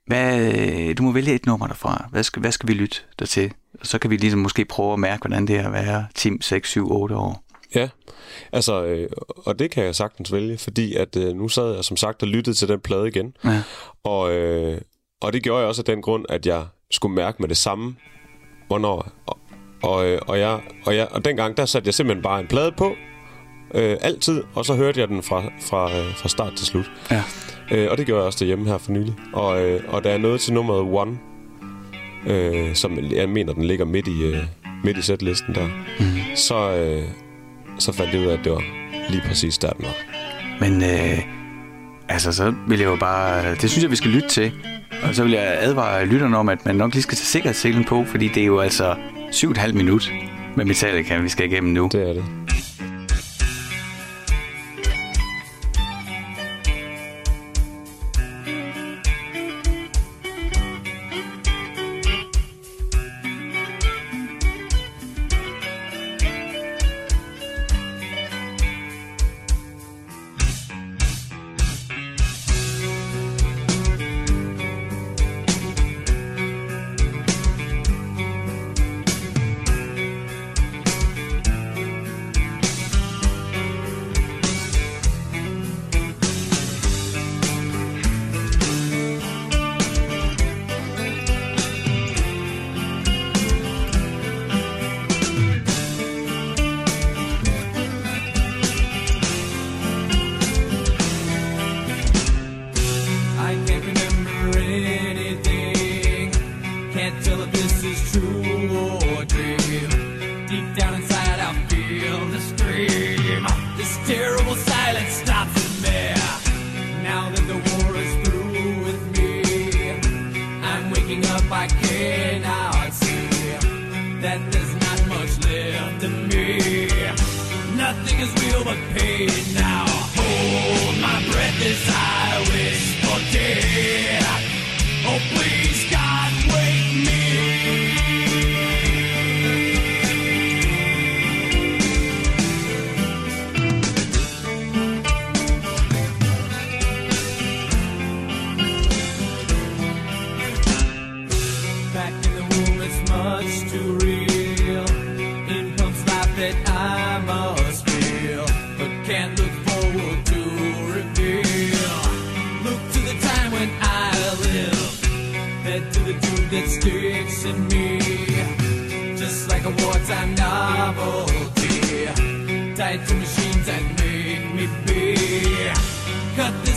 Hvad, 0.06 0.94
du 0.94 1.02
må 1.02 1.12
vælge 1.12 1.34
et 1.34 1.46
nummer 1.46 1.66
derfra. 1.66 2.08
Hvad 2.10 2.22
skal, 2.22 2.40
hvad 2.40 2.52
skal 2.52 2.68
vi 2.68 2.74
lytte 2.74 2.96
der 3.18 3.26
til? 3.26 3.52
Så 3.82 3.98
kan 3.98 4.10
vi 4.10 4.16
ligesom 4.16 4.40
måske 4.40 4.64
prøve 4.64 4.92
at 4.92 4.98
mærke, 4.98 5.20
hvordan 5.20 5.46
det 5.46 5.56
er 5.56 5.66
at 5.66 5.72
være 5.72 6.06
Tim 6.14 6.40
6, 6.40 6.68
7, 6.68 6.92
8 6.92 7.16
år. 7.16 7.44
Ja, 7.74 7.88
altså, 8.52 8.84
øh, 8.84 9.08
og 9.36 9.58
det 9.58 9.70
kan 9.70 9.84
jeg 9.84 9.94
sagtens 9.94 10.32
vælge, 10.32 10.58
fordi 10.58 10.94
at 10.94 11.16
øh, 11.16 11.36
nu 11.36 11.48
sad 11.48 11.74
jeg 11.74 11.84
som 11.84 11.96
sagt 11.96 12.22
og 12.22 12.28
lyttede 12.28 12.56
til 12.56 12.68
den 12.68 12.80
plade 12.80 13.08
igen. 13.08 13.36
Ja. 13.44 13.62
Og, 14.04 14.32
øh, 14.32 14.80
og 15.20 15.32
det 15.32 15.42
gjorde 15.42 15.60
jeg 15.60 15.68
også 15.68 15.80
af 15.80 15.84
den 15.84 16.02
grund, 16.02 16.24
at 16.28 16.46
jeg 16.46 16.64
skulle 16.90 17.14
mærke 17.14 17.36
med 17.40 17.48
det 17.48 17.56
samme, 17.56 17.96
hvornår. 18.66 19.08
Og, 19.26 19.38
og, 19.82 20.06
øh, 20.06 20.20
og, 20.26 20.38
jeg, 20.38 20.60
og, 20.86 20.96
jeg, 20.96 21.08
og 21.10 21.24
dengang, 21.24 21.56
der 21.56 21.66
satte 21.66 21.86
jeg 21.86 21.94
simpelthen 21.94 22.22
bare 22.22 22.40
en 22.40 22.46
plade 22.46 22.72
på, 22.72 22.94
øh, 23.74 23.96
altid, 24.00 24.42
og 24.54 24.64
så 24.64 24.74
hørte 24.74 25.00
jeg 25.00 25.08
den 25.08 25.22
fra, 25.22 25.42
fra, 25.60 25.98
øh, 25.98 26.14
fra 26.16 26.28
start 26.28 26.52
til 26.56 26.66
slut. 26.66 26.90
Ja. 27.10 27.22
Øh, 27.70 27.90
og 27.90 27.98
det 27.98 28.06
gjorde 28.06 28.20
jeg 28.20 28.26
også 28.26 28.38
derhjemme 28.38 28.68
her 28.68 28.78
for 28.78 28.92
nylig. 28.92 29.14
Og, 29.32 29.62
øh, 29.64 29.82
og 29.88 30.04
der 30.04 30.10
er 30.10 30.18
noget 30.18 30.40
til 30.40 30.52
nummeret 30.52 30.80
One, 30.80 31.18
øh, 32.26 32.74
som 32.74 32.98
jeg 33.12 33.28
mener, 33.28 33.52
den 33.52 33.64
ligger 33.64 33.84
midt 33.84 34.08
i, 34.08 34.22
øh, 34.22 34.36
midt 34.84 34.98
i 34.98 35.02
sætlisten 35.02 35.54
der. 35.54 35.66
Mm. 36.00 36.06
Så, 36.34 36.76
øh, 36.76 37.02
så 37.78 37.92
fandt 37.92 38.12
jeg 38.14 38.20
ud 38.20 38.26
af, 38.26 38.32
at 38.32 38.44
det 38.44 38.52
var 38.52 38.62
lige 39.10 39.22
præcis 39.28 39.58
der, 39.58 39.70
den 39.70 39.84
var. 39.84 39.94
Men 40.60 40.82
øh, 40.82 41.18
altså, 42.08 42.32
så 42.32 42.54
vil 42.68 42.78
jeg 42.78 42.86
jo 42.86 42.96
bare... 42.96 43.54
Det 43.54 43.70
synes 43.70 43.82
jeg, 43.82 43.90
vi 43.90 43.96
skal 43.96 44.10
lytte 44.10 44.28
til. 44.28 44.52
Og 45.02 45.14
så 45.14 45.22
vil 45.22 45.32
jeg 45.32 45.58
advare 45.60 46.06
lytterne 46.06 46.36
om, 46.36 46.48
at 46.48 46.66
man 46.66 46.76
nok 46.76 46.92
lige 46.92 47.02
skal 47.02 47.16
tage 47.16 47.26
sikkerhedsselen 47.26 47.84
på, 47.84 48.04
fordi 48.04 48.28
det 48.28 48.42
er 48.42 48.46
jo 48.46 48.60
altså 48.60 48.94
7,5 49.30 49.72
minut 49.72 50.12
med 50.56 50.64
Metallica, 50.64 51.18
vi 51.18 51.28
skal 51.28 51.52
igennem 51.52 51.72
nu. 51.72 51.88
Det 51.92 52.08
er 52.08 52.12
det. 52.12 52.24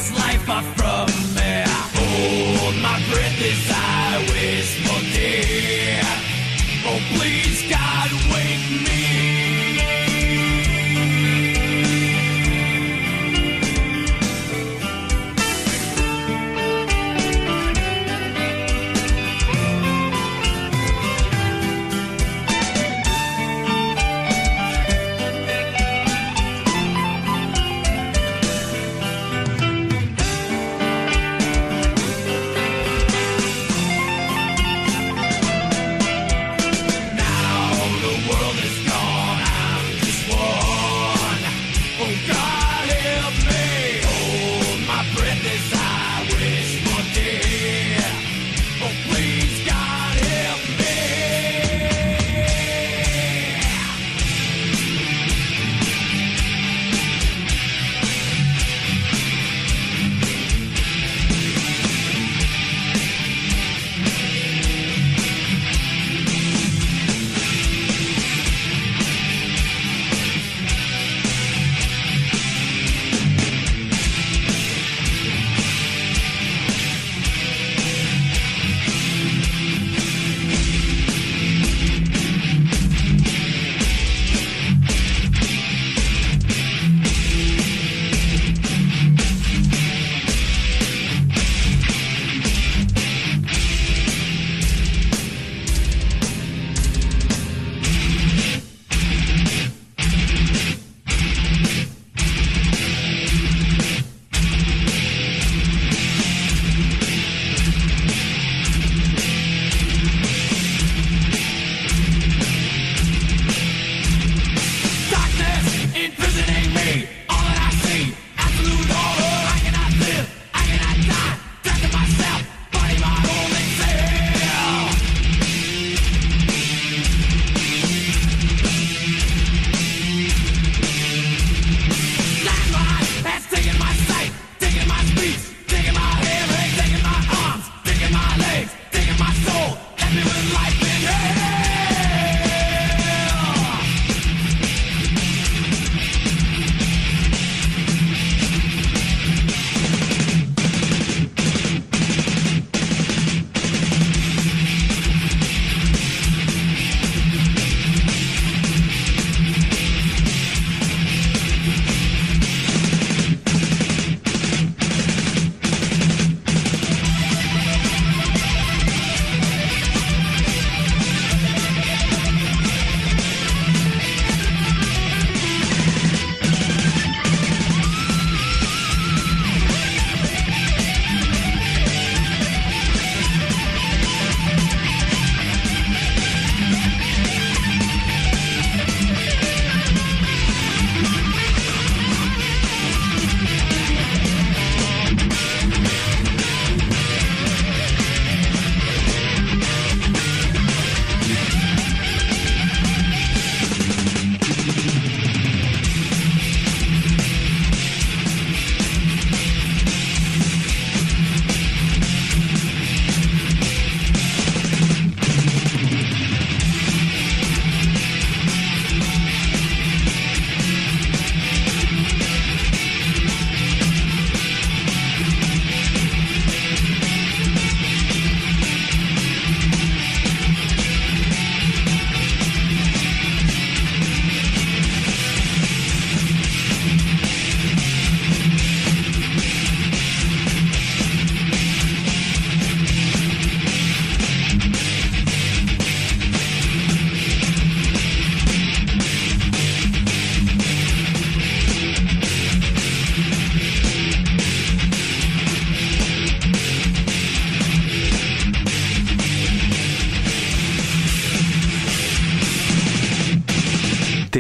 this 0.04 0.20
life 0.20 0.42
far 0.44 0.64
from 0.78 1.08
me. 1.36 1.64
Hold 1.96 2.76
oh, 2.76 2.82
my 2.82 2.98
breath 3.10 3.40
as 3.52 3.72
I 3.72 4.18
waste 4.34 4.80
my 4.86 5.00
day. 5.14 6.02
Oh, 6.86 7.00
please, 7.16 7.70
God. 7.70 7.83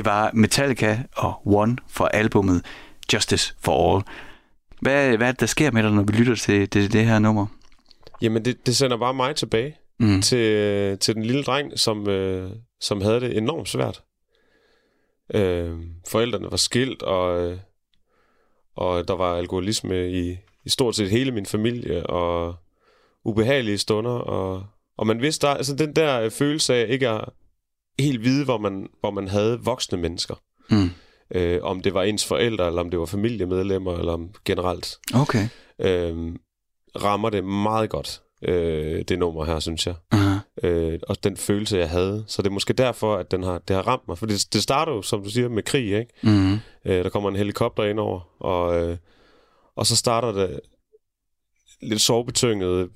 Det 0.03 0.11
var 0.11 0.31
Metallica 0.33 1.03
og 1.15 1.47
One 1.47 1.77
fra 1.89 2.09
albumet 2.13 2.65
Justice 3.13 3.55
for 3.59 3.95
All. 3.95 4.03
Hvad, 4.81 5.17
hvad 5.17 5.27
er 5.27 5.31
det, 5.31 5.39
der 5.39 5.45
sker 5.45 5.71
med 5.71 5.83
dig, 5.83 5.91
når 5.91 6.03
vi 6.03 6.13
lytter 6.13 6.35
til 6.35 6.73
det, 6.73 6.93
det 6.93 7.05
her 7.05 7.19
nummer? 7.19 7.47
Jamen, 8.21 8.45
det, 8.45 8.65
det 8.65 8.75
sender 8.75 8.97
bare 8.97 9.13
mig 9.13 9.35
tilbage 9.35 9.75
Mm. 9.99 10.21
til, 10.21 10.97
til 10.99 11.15
den 11.15 11.23
lille 11.23 11.43
dreng, 11.43 11.79
som, 11.79 12.09
øh, 12.09 12.51
som 12.81 13.01
havde 13.01 13.19
det 13.21 13.37
enormt 13.37 13.69
svært. 13.69 14.03
Øh, 15.33 15.71
forældrene 16.07 16.51
var 16.51 16.57
skilt, 16.57 17.03
og, 17.03 17.41
øh, 17.51 17.57
og 18.75 19.07
der 19.07 19.13
var 19.13 19.35
alkoholisme 19.37 20.11
i, 20.11 20.37
i 20.65 20.69
stort 20.69 20.95
set 20.95 21.09
hele 21.09 21.31
min 21.31 21.45
familie, 21.45 22.05
og 22.05 22.55
ubehagelige 23.23 23.77
stunder, 23.77 24.11
og, 24.11 24.63
og 24.97 25.07
man 25.07 25.21
vidste, 25.21 25.47
der, 25.47 25.53
altså 25.53 25.75
den 25.75 25.95
der 25.95 26.29
følelse 26.29 26.75
af 26.75 26.85
ikke 26.89 27.09
at 27.09 27.25
helt 27.99 28.23
vide, 28.23 28.45
hvor 28.45 28.57
man, 28.57 28.87
hvor 28.99 29.11
man 29.11 29.27
havde 29.27 29.59
voksne 29.59 29.97
mennesker. 29.97 30.35
Mm. 30.69 30.89
Øh, 31.35 31.59
om 31.63 31.81
det 31.81 31.93
var 31.93 32.03
ens 32.03 32.25
forældre, 32.25 32.67
eller 32.67 32.81
om 32.81 32.89
det 32.89 32.99
var 32.99 33.05
familiemedlemmer, 33.05 33.97
eller 33.97 34.13
om 34.13 34.29
generelt. 34.45 34.97
Okay. 35.15 35.47
Øh, 35.79 36.35
rammer 37.03 37.29
det 37.29 37.43
meget 37.43 37.89
godt, 37.89 38.21
øh, 38.41 39.01
det 39.07 39.19
nummer 39.19 39.45
her, 39.45 39.59
synes 39.59 39.87
jeg. 39.87 39.95
Uh-huh. 40.15 40.67
Øh, 40.67 40.99
og 41.07 41.23
den 41.23 41.37
følelse, 41.37 41.77
jeg 41.77 41.89
havde. 41.89 42.23
Så 42.27 42.41
det 42.41 42.47
er 42.47 42.53
måske 42.53 42.73
derfor, 42.73 43.15
at 43.15 43.31
den 43.31 43.43
har, 43.43 43.57
det 43.57 43.75
har 43.75 43.83
ramt 43.87 44.07
mig. 44.07 44.17
For 44.17 44.25
det, 44.25 44.47
det 44.53 44.63
starter 44.63 44.91
jo, 44.91 45.01
som 45.01 45.23
du 45.23 45.29
siger, 45.29 45.49
med 45.49 45.63
krig, 45.63 45.85
ikke? 45.85 46.07
Mm. 46.23 46.53
Øh, 46.85 47.03
der 47.03 47.09
kommer 47.09 47.29
en 47.29 47.35
helikopter 47.35 47.83
ind 47.83 47.99
over, 47.99 48.19
og, 48.39 48.81
øh, 48.81 48.97
og 49.75 49.85
så 49.85 49.95
starter 49.95 50.31
det 50.31 50.59
lidt 51.81 52.01
sovbetynget, 52.01 52.89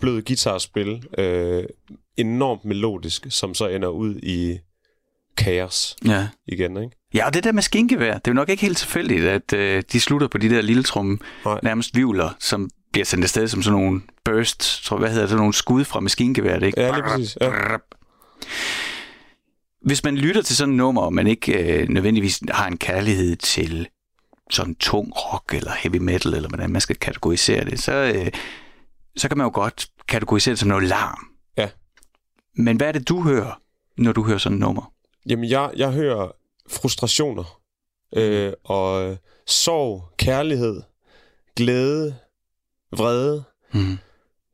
blød 0.00 0.22
guitarspil, 0.22 1.02
øh, 1.18 1.64
enormt 2.16 2.64
melodisk, 2.64 3.26
som 3.30 3.54
så 3.54 3.68
ender 3.68 3.88
ud 3.88 4.16
i 4.16 4.58
kaos 5.36 5.96
Ja. 6.04 6.28
igen, 6.46 6.76
ikke? 6.76 6.96
Ja, 7.14 7.26
og 7.26 7.34
det 7.34 7.44
der 7.44 7.52
med 7.52 7.62
skinkevær, 7.62 8.12
det 8.14 8.28
er 8.28 8.32
jo 8.32 8.34
nok 8.34 8.48
ikke 8.48 8.62
helt 8.62 8.78
tilfældigt, 8.78 9.24
at 9.24 9.52
øh, 9.52 9.82
de 9.92 10.00
slutter 10.00 10.28
på 10.28 10.38
de 10.38 10.50
der 10.50 10.60
lille 10.62 10.82
trum, 10.82 11.20
Nej. 11.44 11.60
nærmest 11.62 11.96
vivler, 11.96 12.30
som 12.40 12.70
bliver 12.92 13.04
sendt 13.04 13.24
afsted 13.24 13.48
som 13.48 13.62
sådan 13.62 13.80
nogle 13.80 14.00
burst, 14.24 14.84
tror 14.84 14.98
hvad 14.98 15.08
hedder 15.08 15.22
det, 15.22 15.30
sådan 15.30 15.40
nogle 15.40 15.54
skud 15.54 15.84
fra 15.84 16.00
maskingeværet, 16.00 16.62
ikke? 16.62 16.80
Ja, 16.80 16.90
lige 16.94 17.02
præcis. 17.02 17.38
Ja. 17.40 17.50
Hvis 19.82 20.04
man 20.04 20.16
lytter 20.16 20.42
til 20.42 20.56
sådan 20.56 20.74
et 20.74 20.76
nummer, 20.78 21.02
og 21.02 21.12
man 21.14 21.26
ikke 21.26 21.52
øh, 21.82 21.88
nødvendigvis 21.88 22.40
har 22.50 22.66
en 22.66 22.76
kærlighed 22.76 23.36
til 23.36 23.88
sådan 24.50 24.74
tung 24.74 25.12
rock 25.16 25.54
eller 25.54 25.72
heavy 25.78 25.96
metal, 25.96 26.34
eller 26.34 26.48
hvordan 26.48 26.70
man 26.70 26.80
skal 26.80 26.96
kategorisere 26.96 27.64
det, 27.64 27.80
så, 27.80 27.92
øh, 27.92 28.26
så 29.16 29.28
kan 29.28 29.38
man 29.38 29.44
jo 29.44 29.50
godt 29.54 29.88
kategorisere 30.08 30.52
det 30.52 30.58
som 30.58 30.68
noget 30.68 30.84
larm. 30.84 31.18
Ja. 31.58 31.70
Men 32.54 32.76
hvad 32.76 32.88
er 32.88 32.92
det, 32.92 33.08
du 33.08 33.22
hører, 33.22 33.60
når 33.96 34.12
du 34.12 34.24
hører 34.24 34.38
sådan 34.38 34.56
et 34.56 34.60
nummer? 34.60 34.92
Jamen, 35.28 35.50
jeg, 35.50 35.70
jeg 35.76 35.92
hører 35.92 36.32
frustrationer, 36.70 37.60
øh, 38.16 38.52
og 38.64 39.10
øh, 39.10 39.16
sorg, 39.46 40.12
kærlighed, 40.18 40.82
glæde, 41.56 42.16
vrede. 42.92 43.44
Mm. 43.72 43.98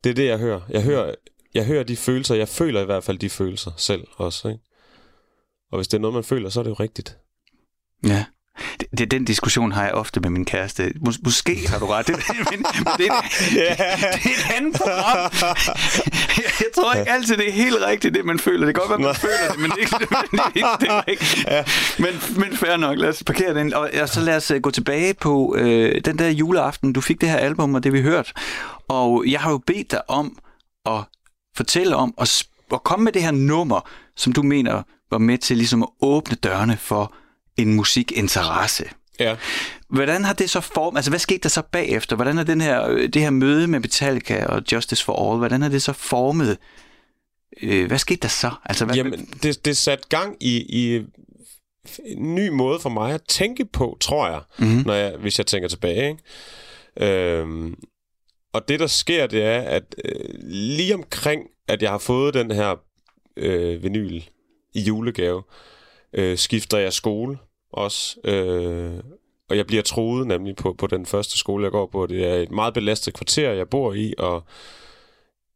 Det 0.05 0.11
er 0.11 0.15
det, 0.15 0.27
jeg 0.27 0.39
hører. 0.39 0.61
Jeg 0.69 0.83
hører, 0.83 1.15
jeg 1.55 1.67
hører 1.67 1.83
de 1.83 1.97
følelser. 1.97 2.35
Jeg 2.35 2.49
føler 2.49 2.81
i 2.81 2.85
hvert 2.85 3.05
fald 3.05 3.19
de 3.19 3.31
følelser 3.31 3.71
selv 3.77 4.07
også. 4.17 4.49
Ikke? 4.49 4.61
Og 5.71 5.79
hvis 5.79 5.89
det 5.89 5.97
er 5.97 6.01
noget, 6.01 6.15
man 6.15 6.25
føler, 6.25 6.51
så 6.51 6.61
er 6.61 6.65
det 6.65 6.71
jo 6.71 6.75
rigtigt. 6.75 7.19
Ja. 8.07 8.25
Det, 8.81 8.89
det, 8.99 9.11
den 9.11 9.25
diskussion 9.25 9.73
har 9.73 9.85
jeg 9.85 9.93
ofte 9.93 10.21
med 10.21 10.31
min 10.31 10.45
kæreste. 10.45 10.93
Mås- 11.09 11.21
måske 11.25 11.69
har 11.69 11.79
du 11.79 11.87
ret, 11.87 12.07
det, 12.07 12.17
men, 12.51 12.65
men 12.79 12.87
det, 12.99 13.07
er, 13.07 13.21
det, 13.21 13.51
det 13.59 13.71
er 13.71 14.17
et 14.25 14.57
andet 14.57 14.75
program. 14.77 15.31
Jeg 16.61 16.67
tror 16.75 16.93
ikke 16.93 17.11
altid, 17.11 17.37
det 17.37 17.49
er 17.49 17.53
helt 17.53 17.77
rigtigt, 17.87 18.15
det 18.15 18.25
man 18.25 18.39
føler. 18.39 18.67
Det 18.67 18.75
kan 18.75 18.81
godt 18.81 18.91
være, 18.91 18.99
man 18.99 19.07
Nej. 19.09 19.15
føler 19.15 19.49
det, 19.51 19.61
men 19.61 19.71
det 19.71 19.79
er 19.79 19.83
ikke 20.57 20.67
det, 20.81 20.89
er 20.89 21.03
rigtigt. 21.09 22.01
Men, 22.01 22.41
men 22.41 22.57
fair 22.57 22.77
nok, 22.77 22.99
lad 22.99 23.09
os 23.09 23.23
parkere 23.27 23.55
den. 23.55 23.75
Og 23.75 23.91
ja, 23.93 24.07
så 24.07 24.21
lad 24.21 24.37
os 24.37 24.51
øh, 24.51 24.61
gå 24.61 24.71
tilbage 24.71 25.15
på 25.15 25.55
øh, 25.59 26.01
den 26.05 26.19
der 26.19 26.29
juleaften. 26.29 26.93
Du 26.93 27.01
fik 27.01 27.21
det 27.21 27.29
her 27.31 27.37
album, 27.37 27.75
og 27.75 27.85
det 27.85 27.93
vi 27.93 28.03
hørt. 28.03 28.33
Og 28.89 29.25
jeg 29.27 29.41
har 29.41 29.51
jo 29.51 29.59
bedt 29.67 29.91
dig 29.91 30.11
om 30.11 30.39
at 30.87 31.01
fortælle 31.57 31.97
om, 31.97 32.15
og, 32.17 32.27
og 32.71 32.83
komme 32.85 33.05
med 33.05 33.13
det 33.13 33.23
her 33.23 33.31
nummer, 33.31 33.89
som 34.17 34.33
du 34.33 34.43
mener 34.43 34.83
var 35.11 35.19
med 35.19 35.39
til 35.39 35.57
ligesom 35.57 35.83
at 35.83 35.89
åbne 36.03 36.37
dørene 36.37 36.77
for 36.77 37.15
en 37.59 37.75
musikinteresse. 37.75 38.85
Ja. 39.21 39.37
Hvordan 39.89 40.25
har 40.25 40.33
det 40.33 40.51
så 40.51 40.61
form? 40.61 40.97
Altså, 40.97 41.11
hvad 41.11 41.19
skete 41.19 41.39
der 41.39 41.49
så 41.49 41.63
bagefter? 41.73 42.17
Hvordan 42.17 42.39
er 42.39 42.43
den 42.45 42.61
her, 42.61 42.89
øh, 42.89 43.09
det 43.09 43.23
her 43.23 43.31
møde 43.31 43.67
med 43.69 43.81
Metallica 43.81 44.47
og 44.47 44.63
Justice 44.73 45.05
for 45.05 45.31
All, 45.31 45.39
hvordan 45.39 45.63
er 45.63 45.69
det 45.69 45.83
så 45.83 45.93
formet? 45.93 46.59
Øh, 47.63 47.87
hvad 47.87 47.99
skete 47.99 48.21
der 48.21 48.29
så? 48.29 48.51
Altså, 48.65 48.85
hvad, 48.85 48.97
Jamen, 48.97 49.27
det, 49.43 49.65
det 49.65 49.77
satte 49.77 50.05
gang 50.09 50.37
i, 50.41 50.57
i 50.69 51.03
en 52.07 52.35
ny 52.35 52.49
måde 52.49 52.81
for 52.81 52.89
mig 52.91 53.15
at 53.15 53.23
tænke 53.29 53.65
på, 53.65 53.97
tror 54.01 54.27
jeg, 54.29 54.41
Mhm. 54.59 54.83
når 54.87 54.95
jeg 54.95 55.17
hvis 55.17 55.39
jeg 55.39 55.47
tænker 55.47 55.69
tilbage. 55.69 56.09
Ikke? 56.11 57.39
Øhm, 57.41 57.75
og 58.53 58.69
det, 58.69 58.81
der 58.81 58.87
sker, 58.87 59.27
det 59.27 59.43
er, 59.43 59.61
at 59.61 59.95
øh, 60.05 60.25
lige 60.51 60.95
omkring, 60.95 61.43
at 61.69 61.83
jeg 61.83 61.91
har 61.91 61.99
fået 61.99 62.35
den 62.35 62.51
her 62.51 62.75
øh, 63.37 63.83
vinyl 63.83 64.23
i 64.75 64.81
julegave, 64.81 65.39
øh, 65.39 65.72
Øh, 66.15 66.39
skifter 66.39 66.79
jeg 66.79 66.93
skole 66.93 67.39
også. 67.73 68.21
Øh, 68.25 69.03
og 69.51 69.57
jeg 69.57 69.67
bliver 69.67 69.83
troet 69.83 70.27
nemlig 70.27 70.57
på, 70.57 70.73
på 70.73 70.87
den 70.87 71.07
første 71.07 71.39
skole, 71.39 71.65
jeg 71.65 71.73
går 71.73 71.87
på. 71.87 72.07
Det 72.07 72.27
er 72.27 72.35
et 72.35 72.51
meget 72.51 72.75
belastet 72.75 73.15
kvarter, 73.15 73.53
jeg 73.53 73.69
bor 73.69 73.93
i, 73.93 74.15
og 74.19 74.45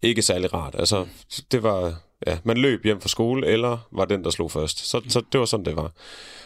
ikke 0.02 0.22
særlig 0.22 0.54
rart. 0.54 0.74
Altså, 0.78 1.06
det 1.52 1.62
var... 1.62 1.94
Ja, 2.26 2.38
man 2.44 2.56
løb 2.56 2.84
hjem 2.84 3.00
fra 3.00 3.08
skole, 3.08 3.46
eller 3.46 3.88
var 3.92 4.04
den, 4.04 4.24
der 4.24 4.30
slog 4.30 4.50
først. 4.50 4.78
Så, 4.86 5.00
så 5.08 5.22
det 5.32 5.40
var 5.40 5.46
sådan, 5.46 5.66
det 5.66 5.76
var. 5.76 5.92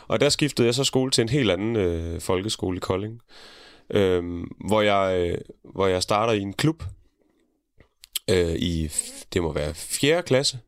Og 0.09 0.20
der 0.20 0.29
skiftede 0.29 0.66
jeg 0.66 0.75
så 0.75 0.85
skole 0.85 1.11
til 1.11 1.23
en 1.23 1.29
helt 1.29 1.51
anden 1.51 1.77
øh, 1.77 2.20
folkeskole 2.20 2.77
i 2.77 2.81
Kolding, 2.81 3.20
øh, 3.90 4.44
hvor, 4.66 4.81
jeg, 4.81 5.18
øh, 5.18 5.38
hvor 5.73 5.87
jeg 5.87 6.03
starter 6.03 6.33
i 6.33 6.40
en 6.40 6.53
klub 6.53 6.83
øh, 8.31 8.55
i, 8.55 8.90
det 9.33 9.42
må 9.42 9.53
være 9.53 9.75
4. 9.75 10.23
klasse, 10.23 10.59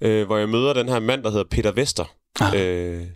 øh, 0.00 0.26
hvor 0.26 0.36
jeg 0.36 0.48
møder 0.48 0.72
den 0.72 0.88
her 0.88 1.00
mand, 1.00 1.22
der 1.22 1.30
hedder 1.30 1.44
Peter 1.50 1.72
Vester. 1.72 2.14
Ah. 2.40 2.60
Øh, 2.60 3.06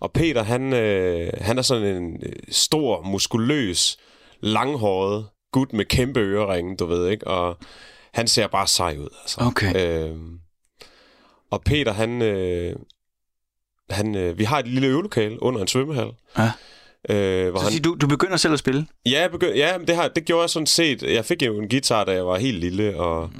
og 0.00 0.12
Peter, 0.12 0.42
han, 0.42 0.72
øh, 0.72 1.32
han 1.40 1.58
er 1.58 1.62
sådan 1.62 1.96
en 1.96 2.22
øh, 2.22 2.32
stor, 2.50 3.02
muskuløs, 3.02 3.98
langhåret 4.40 5.26
gut 5.52 5.72
med 5.72 5.84
kæmpe 5.84 6.20
øreringe, 6.20 6.76
du 6.76 6.86
ved, 6.86 7.08
ikke? 7.08 7.26
Og 7.26 7.58
han 8.12 8.28
ser 8.28 8.46
bare 8.46 8.66
sej 8.66 8.96
ud, 8.98 9.08
altså. 9.22 9.40
Okay. 9.40 10.08
Øh, 10.08 10.16
og 11.50 11.62
Peter, 11.62 11.92
han... 11.92 12.22
Øh, 12.22 12.76
han 13.90 14.14
øh, 14.14 14.38
vi 14.38 14.44
har 14.44 14.58
et 14.58 14.68
lille 14.68 14.88
øvelokale 14.88 15.42
under 15.42 15.60
en 15.60 15.68
svømmehal. 15.68 16.10
Ja. 16.38 16.52
Øh, 17.08 17.50
hvor 17.50 17.58
Så 17.58 17.64
han, 17.64 17.72
siger 17.72 17.82
du, 17.82 17.96
du 18.00 18.06
begynder 18.06 18.36
selv 18.36 18.52
at 18.52 18.58
spille? 18.58 18.86
Ja, 19.06 19.20
jeg 19.20 19.30
begynd, 19.30 19.54
ja 19.54 19.78
det, 19.86 19.96
har, 19.96 20.08
det 20.08 20.24
gjorde 20.24 20.42
jeg 20.42 20.50
sådan 20.50 20.66
set. 20.66 21.02
Jeg 21.02 21.24
fik 21.24 21.42
jo 21.42 21.60
en 21.60 21.68
guitar, 21.68 22.04
da 22.04 22.12
jeg 22.12 22.26
var 22.26 22.38
helt 22.38 22.58
lille, 22.58 22.96
og, 22.96 23.30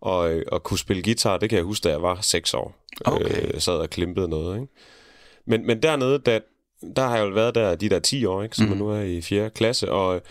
og, 0.00 0.32
øh, 0.32 0.44
og 0.52 0.62
kunne 0.62 0.78
spille 0.78 1.02
guitar, 1.02 1.38
det 1.38 1.50
kan 1.50 1.56
jeg 1.56 1.64
huske, 1.64 1.84
da 1.84 1.88
jeg 1.90 2.02
var 2.02 2.18
6 2.20 2.54
år. 2.54 2.74
Okay. 3.04 3.54
Øh, 3.54 3.60
sad 3.60 3.74
og 3.74 3.90
klimpede 3.90 4.28
noget, 4.28 4.60
ikke? 4.60 4.72
Men, 5.46 5.66
men 5.66 5.82
dernede, 5.82 6.18
da, 6.18 6.40
der 6.96 7.06
har 7.06 7.16
jeg 7.16 7.26
jo 7.26 7.30
været 7.32 7.54
der 7.54 7.74
de 7.74 7.88
der 7.88 7.98
10 7.98 8.24
år, 8.24 8.42
ikke? 8.42 8.56
Så 8.56 8.62
Mhm. 8.62 8.68
man 8.70 8.78
nu 8.78 8.88
er 8.90 9.00
i 9.00 9.20
4. 9.20 9.50
klasse, 9.50 9.92
og, 9.92 10.22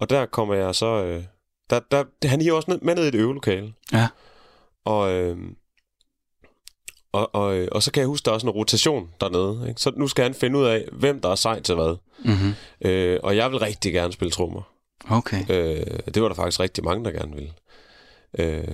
og 0.00 0.10
der 0.10 0.26
kommer 0.26 0.54
jeg 0.54 0.74
så... 0.74 0.86
Øh, 1.04 1.22
der, 1.70 1.80
der, 1.90 2.04
han 2.28 2.40
hiver 2.40 2.56
også 2.56 2.70
ned, 2.70 2.78
med 2.80 2.94
ned 2.94 3.04
i 3.04 3.08
et 3.08 3.14
øvelokale. 3.14 3.72
Ja. 3.92 4.08
Og, 4.84 5.12
øh, 5.12 5.36
og, 7.12 7.34
og, 7.34 7.56
øh, 7.56 7.68
og 7.72 7.82
så 7.82 7.92
kan 7.92 8.00
jeg 8.00 8.06
huske, 8.08 8.24
der 8.24 8.30
er 8.30 8.34
også 8.34 8.46
en 8.46 8.50
rotation 8.50 9.10
dernede. 9.20 9.68
Ikke? 9.68 9.80
Så 9.80 9.92
nu 9.96 10.08
skal 10.08 10.22
han 10.22 10.34
finde 10.34 10.58
ud 10.58 10.64
af, 10.64 10.88
hvem 10.92 11.20
der 11.20 11.28
er 11.28 11.34
sej 11.34 11.60
til 11.60 11.74
hvad. 11.74 11.96
Mm-hmm. 12.24 12.52
Øh, 12.90 13.20
og 13.22 13.36
jeg 13.36 13.50
vil 13.50 13.58
rigtig 13.58 13.92
gerne 13.92 14.12
spille 14.12 14.30
trommer. 14.32 14.62
Okay. 15.10 15.40
Øh, 15.50 15.86
det 16.14 16.22
var 16.22 16.28
der 16.28 16.34
faktisk 16.34 16.60
rigtig 16.60 16.84
mange, 16.84 17.04
der 17.04 17.10
gerne 17.10 17.34
ville. 17.34 17.52
Øh, 18.38 18.64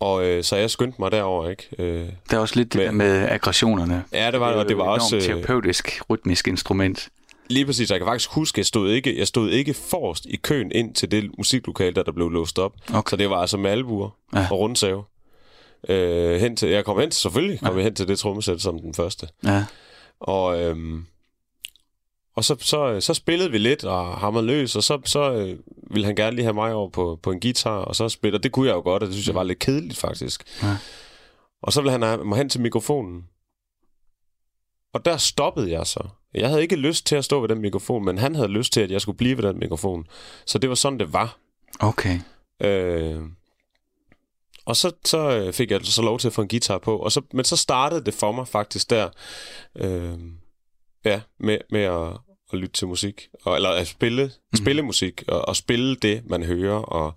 og 0.00 0.24
øh, 0.24 0.44
så 0.44 0.56
jeg 0.56 0.70
skyndte 0.70 0.96
mig 1.00 1.10
derover, 1.12 1.48
ikke? 1.48 1.68
Øh, 1.78 2.08
Der 2.30 2.36
er 2.36 2.40
også 2.40 2.56
lidt 2.56 2.72
det 2.72 2.78
Men- 2.78 2.86
der 2.86 2.92
med 2.92 3.28
aggressionerne. 3.28 4.04
ja, 4.12 4.30
det 4.30 4.40
var 4.40 4.48
det, 4.50 4.58
og 4.58 4.68
det 4.68 4.76
var 4.78 4.84
også... 4.84 5.16
et 5.16 5.22
Øh, 5.22 5.28
terapeutisk, 5.28 6.02
rytmisk 6.10 6.48
instrument. 6.48 7.08
lige 7.48 7.66
præcis, 7.66 7.90
jeg 7.90 7.98
kan 8.00 8.06
faktisk 8.06 8.30
huske, 8.30 8.58
jeg 8.58 8.66
stod 8.66 8.90
ikke, 8.90 9.18
jeg 9.18 9.26
stod 9.26 9.50
ikke 9.50 9.74
forrest 9.74 10.24
i 10.26 10.36
køen 10.36 10.72
ind 10.72 10.94
til 10.94 11.10
det 11.10 11.30
musiklokale, 11.38 11.94
der, 11.94 12.02
der 12.02 12.12
blev 12.12 12.30
låst 12.30 12.58
op. 12.58 12.72
Okay. 12.94 13.10
Så 13.10 13.16
det 13.16 13.30
var 13.30 13.36
altså 13.36 13.56
med 13.56 13.70
albuer 13.70 14.10
ja. 14.34 14.46
og 14.50 14.58
rundsave. 14.58 15.04
Øh, 15.88 16.40
hen 16.40 16.56
til, 16.56 16.68
jeg 16.68 16.84
kom 16.84 16.98
hen 17.00 17.10
til, 17.10 17.20
selvfølgelig 17.20 17.60
kom 17.60 17.68
ja. 17.72 17.76
jeg 17.76 17.84
hen 17.84 17.94
til 17.94 18.08
det 18.08 18.18
trommesæt 18.18 18.60
som 18.60 18.78
den 18.78 18.94
første. 18.94 19.26
Ja. 19.44 19.64
Og, 20.20 20.60
øhm, 20.62 21.06
og 22.34 22.44
så, 22.44 22.56
så, 22.60 23.00
så 23.00 23.14
spillede 23.14 23.50
vi 23.50 23.58
lidt 23.58 23.84
og 23.84 24.18
hammerede 24.18 24.46
løs, 24.46 24.76
og 24.76 24.82
så, 24.82 25.00
så 25.04 25.32
øh, 25.32 25.58
ville 25.90 26.06
han 26.06 26.16
gerne 26.16 26.36
lige 26.36 26.44
have 26.44 26.54
mig 26.54 26.74
over 26.74 26.88
på, 26.88 27.18
på 27.22 27.32
en 27.32 27.40
guitar, 27.40 27.78
og 27.78 27.96
så 27.96 28.08
spille, 28.08 28.38
og 28.38 28.42
det 28.42 28.52
kunne 28.52 28.68
jeg 28.68 28.74
jo 28.74 28.80
godt, 28.80 29.02
og 29.02 29.06
det 29.06 29.14
synes 29.14 29.26
jeg 29.26 29.34
var 29.34 29.42
lidt 29.42 29.58
kedeligt 29.58 29.98
faktisk. 29.98 30.44
Ja. 30.62 30.76
Og 31.62 31.72
så 31.72 31.80
ville 31.80 31.92
han 31.92 32.02
have 32.02 32.24
mig 32.24 32.38
hen 32.38 32.48
til 32.48 32.60
mikrofonen. 32.60 33.24
Og 34.92 35.04
der 35.04 35.16
stoppede 35.16 35.70
jeg 35.70 35.86
så. 35.86 36.08
Jeg 36.34 36.48
havde 36.48 36.62
ikke 36.62 36.76
lyst 36.76 37.06
til 37.06 37.16
at 37.16 37.24
stå 37.24 37.40
ved 37.40 37.48
den 37.48 37.60
mikrofon, 37.60 38.04
men 38.04 38.18
han 38.18 38.34
havde 38.34 38.48
lyst 38.48 38.72
til, 38.72 38.80
at 38.80 38.90
jeg 38.90 39.00
skulle 39.00 39.18
blive 39.18 39.36
ved 39.36 39.44
den 39.44 39.58
mikrofon. 39.58 40.06
Så 40.46 40.58
det 40.58 40.68
var 40.68 40.74
sådan, 40.74 40.98
det 40.98 41.12
var. 41.12 41.36
Okay. 41.80 42.20
Øh, 42.60 43.22
og 44.64 44.76
så, 44.76 44.92
så 45.04 45.30
øh, 45.30 45.52
fik 45.52 45.70
jeg 45.70 45.80
så 45.84 46.02
lov 46.02 46.18
til 46.18 46.28
at 46.28 46.34
få 46.34 46.42
en 46.42 46.48
guitar 46.48 46.78
på. 46.78 46.96
Og 46.98 47.12
så, 47.12 47.22
men 47.32 47.44
så 47.44 47.56
startede 47.56 48.04
det 48.04 48.14
for 48.14 48.32
mig 48.32 48.48
faktisk 48.48 48.90
der, 48.90 49.08
øh, 49.76 50.18
ja, 51.04 51.20
med, 51.38 51.58
med 51.70 51.80
at, 51.80 52.08
at 52.52 52.58
lytte 52.58 52.72
til 52.72 52.88
musik. 52.88 53.28
Og, 53.44 53.56
eller 53.56 53.68
at 53.68 53.86
spille, 53.86 54.24
mm. 54.24 54.56
spille 54.56 54.82
musik, 54.82 55.22
og, 55.28 55.48
og 55.48 55.56
spille 55.56 55.96
det, 55.96 56.22
man 56.30 56.42
hører. 56.42 56.76
Og, 56.76 57.14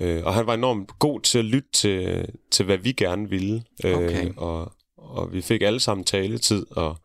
øh, 0.00 0.24
og 0.24 0.34
han 0.34 0.46
var 0.46 0.54
enormt 0.54 0.98
god 0.98 1.20
til 1.20 1.38
at 1.38 1.44
lytte 1.44 1.68
til, 1.72 2.26
til 2.50 2.64
hvad 2.64 2.78
vi 2.78 2.92
gerne 2.92 3.28
ville. 3.28 3.64
Øh, 3.84 3.96
okay. 3.96 4.32
og, 4.36 4.72
og 4.96 5.32
vi 5.32 5.40
fik 5.40 5.62
alle 5.62 5.80
sammen 5.80 6.04
taletid, 6.04 6.66
og, 6.70 6.96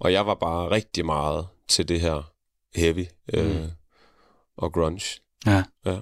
og 0.00 0.12
jeg 0.12 0.26
var 0.26 0.34
bare 0.34 0.70
rigtig 0.70 1.06
meget 1.06 1.46
til 1.68 1.88
det 1.88 2.00
her 2.00 2.32
heavy 2.74 3.06
øh, 3.32 3.62
mm. 3.62 3.70
og 4.56 4.72
grunge. 4.72 5.20
Ja. 5.46 5.62
ja. 5.86 5.96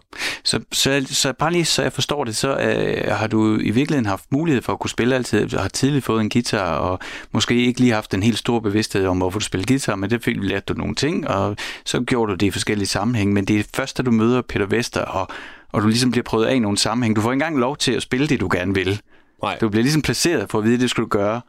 Så, 0.44 0.60
så, 0.72 1.06
så 1.06 1.32
bare 1.32 1.52
lige 1.52 1.64
så 1.64 1.82
jeg 1.82 1.92
forstår 1.92 2.24
det, 2.24 2.36
så 2.36 2.56
øh, 2.56 3.16
har 3.16 3.26
du 3.26 3.56
i 3.56 3.70
virkeligheden 3.70 4.06
haft 4.06 4.24
mulighed 4.32 4.62
for 4.62 4.72
at 4.72 4.78
kunne 4.78 4.90
spille 4.90 5.14
altid. 5.14 5.48
Du 5.48 5.58
har 5.58 5.68
tidligt 5.68 6.04
fået 6.04 6.20
en 6.20 6.30
guitar, 6.30 6.74
og 6.76 6.98
måske 7.32 7.54
ikke 7.54 7.80
lige 7.80 7.92
haft 7.92 8.14
en 8.14 8.22
helt 8.22 8.38
stor 8.38 8.60
bevidsthed 8.60 9.06
om, 9.06 9.18
hvorfor 9.18 9.38
du 9.38 9.44
spiller 9.44 9.66
guitar, 9.66 9.96
men 9.96 10.10
det 10.10 10.24
fik 10.24 10.36
lært 10.40 10.68
du 10.68 10.74
nogle 10.74 10.94
ting, 10.94 11.28
og 11.28 11.56
så 11.84 12.00
gjorde 12.00 12.30
du 12.30 12.36
det 12.36 12.46
i 12.46 12.50
forskellige 12.50 12.88
sammenhænge. 12.88 13.34
Men 13.34 13.44
det 13.44 13.60
er 13.60 13.64
først, 13.74 13.98
da 13.98 14.02
du 14.02 14.10
møder 14.10 14.42
Peter 14.42 14.66
Vester, 14.66 15.00
og, 15.00 15.28
og 15.72 15.82
du 15.82 15.88
ligesom 15.88 16.10
bliver 16.10 16.24
prøvet 16.24 16.46
af 16.46 16.54
i 16.54 16.58
nogle 16.58 16.78
sammenhæng. 16.78 17.16
Du 17.16 17.20
får 17.20 17.30
ikke 17.30 17.34
engang 17.44 17.58
lov 17.58 17.76
til 17.76 17.92
at 17.92 18.02
spille 18.02 18.26
det, 18.26 18.40
du 18.40 18.48
gerne 18.52 18.74
vil. 18.74 19.00
Nej. 19.42 19.58
Du 19.60 19.68
bliver 19.68 19.82
ligesom 19.82 20.02
placeret 20.02 20.50
for 20.50 20.58
at 20.58 20.64
vide, 20.64 20.74
at 20.74 20.80
det 20.80 20.90
skulle 20.90 21.04
du 21.04 21.18
gøre. 21.18 21.40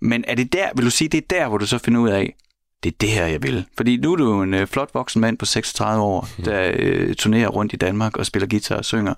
Men 0.00 0.24
er 0.28 0.34
det 0.34 0.52
der, 0.52 0.68
vil 0.76 0.84
du 0.84 0.90
sige, 0.90 1.08
det 1.08 1.18
er 1.18 1.26
der, 1.30 1.48
hvor 1.48 1.58
du 1.58 1.66
så 1.66 1.78
finder 1.78 2.00
ud 2.00 2.08
af, 2.08 2.34
det 2.82 2.92
er 2.92 2.96
det 3.00 3.08
her, 3.08 3.26
jeg 3.26 3.42
vil. 3.42 3.64
Fordi 3.76 3.96
nu 3.96 4.12
er 4.12 4.16
du 4.16 4.42
en 4.42 4.54
øh, 4.54 4.66
flot 4.66 4.90
voksen 4.94 5.20
mand 5.20 5.38
på 5.38 5.46
36 5.46 6.02
år, 6.02 6.28
mhm. 6.38 6.44
der 6.44 6.72
øh, 6.74 7.14
turnerer 7.14 7.48
rundt 7.48 7.72
i 7.72 7.76
Danmark 7.76 8.16
og 8.16 8.26
spiller 8.26 8.48
guitar 8.48 8.76
og 8.76 8.84
synger. 8.84 9.14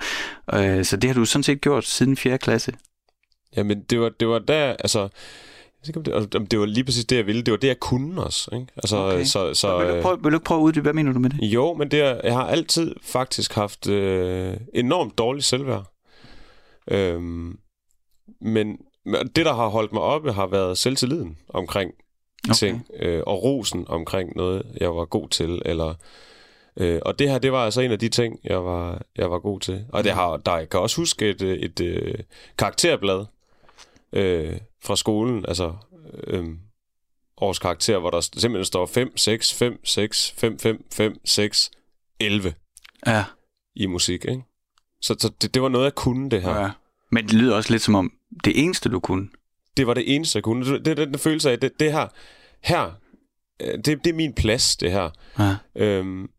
Øh, 0.54 0.84
så 0.84 0.96
det 0.96 1.10
har 1.10 1.14
du 1.14 1.24
sådan 1.24 1.42
set 1.42 1.60
gjort 1.60 1.84
siden 1.84 2.16
4. 2.16 2.38
klasse. 2.38 2.72
Jamen, 3.56 3.82
det 3.82 4.00
var, 4.00 4.08
det 4.20 4.28
var 4.28 4.38
der, 4.38 4.76
altså... 4.78 5.08
Jeg 5.86 5.94
ved 5.94 6.06
ikke, 6.06 6.16
om 6.16 6.24
det, 6.26 6.34
om 6.34 6.46
det 6.46 6.58
var 6.58 6.66
lige 6.66 6.84
præcis 6.84 7.04
det, 7.04 7.16
jeg 7.16 7.26
ville. 7.26 7.42
Det 7.42 7.52
var 7.52 7.58
det, 7.58 7.68
jeg 7.68 7.80
kunne 7.80 8.24
også. 8.24 8.50
Ikke? 8.52 8.66
Altså, 8.76 8.96
okay. 8.96 9.24
så, 9.24 9.54
så, 9.54 9.78
vil, 9.78 9.96
du 9.96 10.02
prøve, 10.02 10.18
vil 10.22 10.32
du 10.32 10.36
ikke 10.36 10.44
prøve 10.44 10.60
at 10.60 10.64
uddybe, 10.64 10.82
hvad 10.82 10.92
mener 10.92 11.12
du 11.12 11.18
med 11.18 11.30
det? 11.30 11.38
Jo, 11.42 11.74
men 11.74 11.90
det 11.90 12.00
er, 12.00 12.20
jeg 12.24 12.34
har 12.34 12.46
altid 12.46 12.94
faktisk 13.02 13.54
haft 13.54 13.88
øh, 13.88 14.56
enormt 14.74 15.18
dårligt 15.18 15.44
selvværd. 15.44 15.84
Øhm, 16.90 17.58
men 18.40 18.78
det, 19.06 19.46
der 19.46 19.54
har 19.54 19.68
holdt 19.68 19.92
mig 19.92 20.02
oppe, 20.02 20.32
har 20.32 20.46
været 20.46 20.78
selvtilliden 20.78 21.38
omkring 21.48 21.92
okay. 22.44 22.54
ting, 22.54 22.86
øh, 22.94 23.22
og 23.26 23.42
rosen 23.42 23.84
omkring 23.88 24.36
noget, 24.36 24.66
jeg 24.80 24.96
var 24.96 25.04
god 25.04 25.28
til, 25.28 25.62
eller... 25.64 25.94
Øh, 26.76 27.00
og 27.04 27.18
det 27.18 27.30
her, 27.30 27.38
det 27.38 27.52
var 27.52 27.64
altså 27.64 27.80
en 27.80 27.92
af 27.92 27.98
de 27.98 28.08
ting, 28.08 28.40
jeg 28.44 28.64
var, 28.64 29.02
jeg 29.16 29.30
var 29.30 29.38
god 29.38 29.60
til. 29.60 29.84
Og 29.88 30.04
det 30.04 30.12
har, 30.12 30.36
der, 30.36 30.56
jeg 30.56 30.68
kan 30.68 30.80
også 30.80 30.96
huske 30.96 31.30
et, 31.30 31.42
et, 31.42 31.64
et 31.64 31.80
øh, 31.80 32.14
karakterblad 32.58 33.24
øh, 34.12 34.56
fra 34.82 34.96
skolen, 34.96 35.44
altså 35.48 35.74
øh, 36.26 36.44
års 37.40 37.58
karakter, 37.58 37.98
hvor 37.98 38.10
der 38.10 38.20
simpelthen 38.20 38.64
står 38.64 38.86
5, 38.86 39.16
6, 39.16 39.54
5, 39.54 39.84
6, 39.84 40.34
5, 40.36 40.58
5, 40.58 40.84
5, 40.92 41.20
6, 41.24 41.70
11 42.20 42.54
ja. 43.06 43.24
i 43.76 43.86
musik, 43.86 44.24
ikke? 44.24 44.42
Så, 45.00 45.16
så 45.18 45.30
det, 45.42 45.54
det 45.54 45.62
var 45.62 45.68
noget, 45.68 45.84
jeg 45.84 45.94
kunne, 45.94 46.30
det 46.30 46.42
her. 46.42 46.60
Ja. 46.60 46.70
Men 47.10 47.24
det 47.24 47.34
lyder 47.34 47.56
også 47.56 47.72
lidt 47.72 47.82
som 47.82 47.94
om, 47.94 48.12
det 48.44 48.62
eneste, 48.64 48.88
du 48.88 49.00
kunne 49.00 49.28
det 49.78 49.86
var 49.86 49.94
det 49.94 50.14
eneste, 50.14 50.36
jeg 50.36 50.44
kunne. 50.44 50.66
Det, 50.66 50.84
det, 50.84 50.96
den 50.96 51.18
følelse 51.18 51.50
af, 51.50 51.60
det, 51.60 51.72
det 51.80 51.92
her, 51.92 52.08
her, 52.60 52.92
øh, 53.60 53.74
det, 53.74 53.86
det 53.86 54.06
er 54.06 54.14
min 54.14 54.34
plads, 54.34 54.76
det 54.76 54.92
her. 54.92 55.10
Ja. 55.38 55.56
Øhm, 55.74 56.30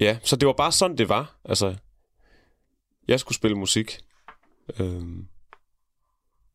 ja, 0.00 0.18
så 0.22 0.36
det 0.36 0.46
var 0.46 0.52
bare 0.52 0.72
sådan, 0.72 0.98
det 0.98 1.08
var. 1.08 1.38
Altså, 1.44 1.76
jeg 3.08 3.20
skulle 3.20 3.36
spille 3.36 3.56
musik. 3.56 3.98
Øhm, 4.80 5.26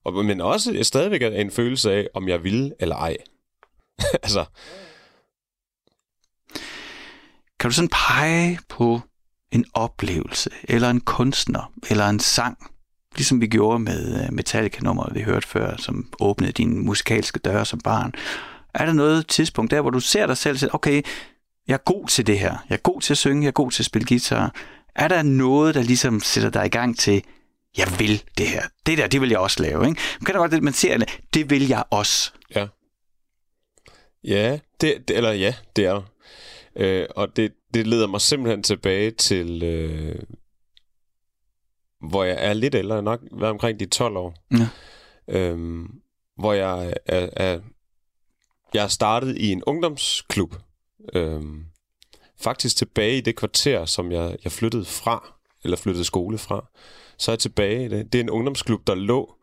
og, 0.04 0.26
men 0.26 0.42
også 0.42 0.74
jeg 0.74 0.86
stadigvæk 0.86 1.22
en 1.22 1.52
følelse 1.52 1.92
af, 1.92 2.08
om 2.14 2.28
jeg 2.28 2.44
ville 2.44 2.74
eller 2.80 2.96
ej. 2.96 3.18
altså. 4.24 4.46
Kan 7.60 7.70
du 7.70 7.76
sådan 7.76 7.90
pege 7.90 8.60
på 8.70 9.02
en 9.52 9.66
oplevelse, 9.74 10.50
eller 10.64 10.90
en 10.90 11.02
kunstner, 11.02 11.74
eller 11.90 12.10
en 12.10 12.20
sang, 12.20 12.71
ligesom 13.16 13.42
vi 13.42 13.48
gjorde 13.48 13.80
med 13.80 14.24
øh, 14.24 14.34
Metallica-nummeret, 14.34 15.16
vi 15.16 15.22
hørte 15.22 15.48
før, 15.48 15.78
som 15.78 16.14
åbnede 16.20 16.52
dine 16.52 16.76
musikalske 16.76 17.40
døre 17.40 17.66
som 17.66 17.80
barn. 17.80 18.14
Er 18.74 18.86
der 18.86 18.94
noget 18.94 19.28
tidspunkt 19.28 19.72
der, 19.72 19.82
hvor 19.82 19.90
du 19.90 20.00
ser 20.00 20.28
dig 20.28 20.38
selv 20.38 20.58
sige, 20.58 20.76
okay, 20.76 21.02
jeg 21.68 21.74
er 21.74 21.84
god 21.86 22.08
til 22.08 22.28
det 22.28 22.40
her, 22.40 22.66
jeg 22.70 22.76
er 22.76 22.82
god 22.82 23.02
til 23.02 23.14
at 23.14 23.18
synge, 23.18 23.42
jeg 23.42 23.48
er 23.48 23.52
god 23.52 23.72
til 23.72 23.82
at 23.82 23.86
spille 23.86 24.08
guitar. 24.08 24.56
Er 24.96 25.08
der 25.08 25.22
noget, 25.22 25.76
der 25.76 25.82
ligesom 25.82 26.20
sætter 26.20 26.50
dig 26.50 26.66
i 26.66 26.70
gang 26.70 27.00
til, 27.00 27.24
jeg 27.78 27.88
vil 28.00 28.24
det 28.38 28.48
her. 28.48 28.64
Det 28.86 28.98
der, 28.98 29.08
det 29.08 29.22
vil 29.22 29.30
jeg 29.30 29.40
også 29.40 29.64
lave. 29.64 29.88
Ikke? 29.88 30.02
Man 30.20 30.26
kan 30.26 30.36
da 30.36 30.40
godt, 30.40 30.64
man 30.64 30.74
ser, 30.74 31.06
det 31.34 31.50
vil 31.50 31.68
jeg 31.68 31.84
også. 31.90 32.32
Ja. 32.56 32.68
Ja, 34.24 34.60
det, 34.82 35.08
det 35.08 35.18
eller 35.18 35.32
ja, 35.32 35.54
det 35.76 35.86
er 35.86 36.02
øh, 36.76 37.06
Og 37.16 37.36
det, 37.36 37.54
det 37.74 37.88
leder 37.88 38.08
mig 38.08 38.22
simpelthen 38.22 38.64
tilbage 38.64 39.12
til, 39.12 39.64
øh, 39.64 40.16
hvor 42.02 42.24
jeg 42.24 42.38
er 42.40 42.54
lidt 42.54 42.76
ældre, 42.76 43.04
nok 43.04 43.22
været 43.32 43.52
omkring 43.52 43.80
de 43.80 43.86
12 43.86 44.18
år. 44.18 44.36
Ja. 44.52 44.68
Øhm, 45.28 46.02
hvor 46.38 46.54
jeg 46.54 46.94
er, 47.06 47.30
er, 47.34 47.60
jeg 48.74 48.84
er 48.84 48.88
startet 48.88 49.38
i 49.38 49.52
en 49.52 49.64
ungdomsklub. 49.64 50.56
Øhm, 51.14 51.66
faktisk 52.42 52.78
tilbage 52.78 53.18
i 53.18 53.22
det 53.22 53.36
kvarter, 53.36 53.86
som 53.86 54.12
jeg, 54.12 54.38
jeg 54.44 54.52
flyttede 54.52 54.86
fra, 54.86 55.34
eller 55.64 55.78
flyttede 55.78 56.06
skole 56.06 56.38
fra. 56.38 56.70
Så 57.18 57.32
er 57.32 57.34
jeg 57.34 57.40
tilbage 57.40 57.86
i 57.86 57.88
det. 57.88 58.14
Det 58.14 58.20
er 58.20 58.24
en 58.24 58.30
ungdomsklub, 58.30 58.88
der 58.88 58.96
lå 58.96 59.36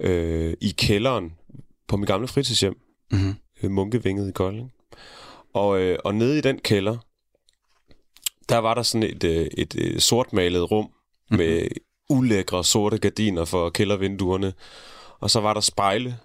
øh, 0.00 0.54
i 0.60 0.74
kælderen 0.78 1.32
på 1.88 1.96
mit 1.96 2.06
gamle 2.06 2.28
fritidshjem. 2.28 2.76
Mm-hmm. 3.12 3.72
Munkevinget 3.72 4.28
i 4.28 4.32
Kolding. 4.32 4.72
Og, 5.54 5.80
øh, 5.80 5.98
og 6.04 6.14
nede 6.14 6.38
i 6.38 6.40
den 6.40 6.58
kælder, 6.58 6.96
der 8.48 8.58
var 8.58 8.74
der 8.74 8.82
sådan 8.82 9.10
et, 9.10 9.24
øh, 9.24 9.30
et, 9.36 9.52
et 9.58 9.76
øh, 9.76 10.00
sortmalet 10.00 10.70
rum. 10.70 10.90
Med 11.30 11.68
ulækre 12.08 12.64
sorte 12.64 12.98
gardiner 12.98 13.44
for 13.44 13.70
kældervinduerne. 13.70 14.52
Og 15.20 15.30
så 15.30 15.40
var 15.40 15.54
der 15.54 15.60
spejle 15.60 16.16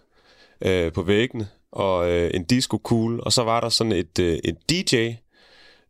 øh, 0.61 0.93
på 0.93 1.01
væggene, 1.01 1.47
og 1.71 2.11
øh, 2.11 2.31
en 2.33 2.43
disco-kugle, 2.43 3.23
og 3.23 3.33
så 3.33 3.43
var 3.43 3.59
der 3.59 3.69
sådan 3.69 3.91
et, 3.91 4.19
øh, 4.19 4.39
et 4.43 4.57
DJ, 4.69 5.13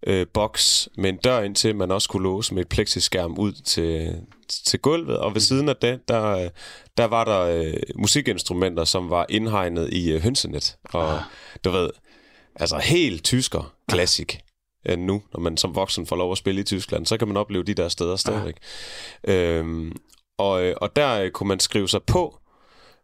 øh, 0.08 0.28
boks 0.34 0.90
med 0.98 1.10
en 1.10 1.18
dør 1.18 1.42
ind 1.42 1.56
til, 1.56 1.76
man 1.76 1.92
også 1.92 2.10
kunne 2.10 2.24
låse 2.24 2.54
med 2.54 2.62
et 2.62 2.70
plexiskærm 2.70 3.38
ud 3.38 3.52
til, 3.52 4.22
til 4.48 4.80
gulvet. 4.80 5.18
Og 5.18 5.34
ved 5.34 5.42
siden 5.42 5.70
af 5.70 5.76
det, 5.76 6.00
der, 6.08 6.50
der 6.98 7.06
var 7.06 7.24
der 7.24 7.40
øh, 7.40 7.74
musikinstrumenter, 7.96 8.84
som 8.84 9.10
var 9.10 9.26
indhegnet 9.30 9.94
i 9.94 10.12
øh, 10.12 10.22
hønsenet. 10.22 10.78
Og 10.84 11.14
ah. 11.14 11.22
du 11.64 11.70
ved, 11.70 11.90
altså 12.56 12.78
helt 12.78 13.24
tysker 13.24 13.74
klassik 13.88 14.40
end 14.86 15.04
nu, 15.04 15.22
når 15.34 15.40
man 15.40 15.58
som 15.58 15.76
voksen 15.76 16.06
får 16.06 16.16
lov 16.16 16.32
at 16.32 16.38
spille 16.38 16.62
i 16.62 16.64
Tyskland. 16.64 17.06
Så 17.06 17.18
kan 17.18 17.28
man 17.28 17.38
opleve 17.38 17.64
de 17.64 17.74
der 17.74 17.90
steder 17.90 18.16
stadigvæk. 18.16 18.56
Ja. 19.28 19.34
Øhm, 19.34 19.96
og, 20.38 20.64
øh, 20.64 20.76
og 20.82 20.96
der 20.96 21.22
øh, 21.22 21.32
kunne 21.32 21.48
man 21.48 21.60
skrive 21.60 21.88
sig 21.88 22.04
på 22.04 22.40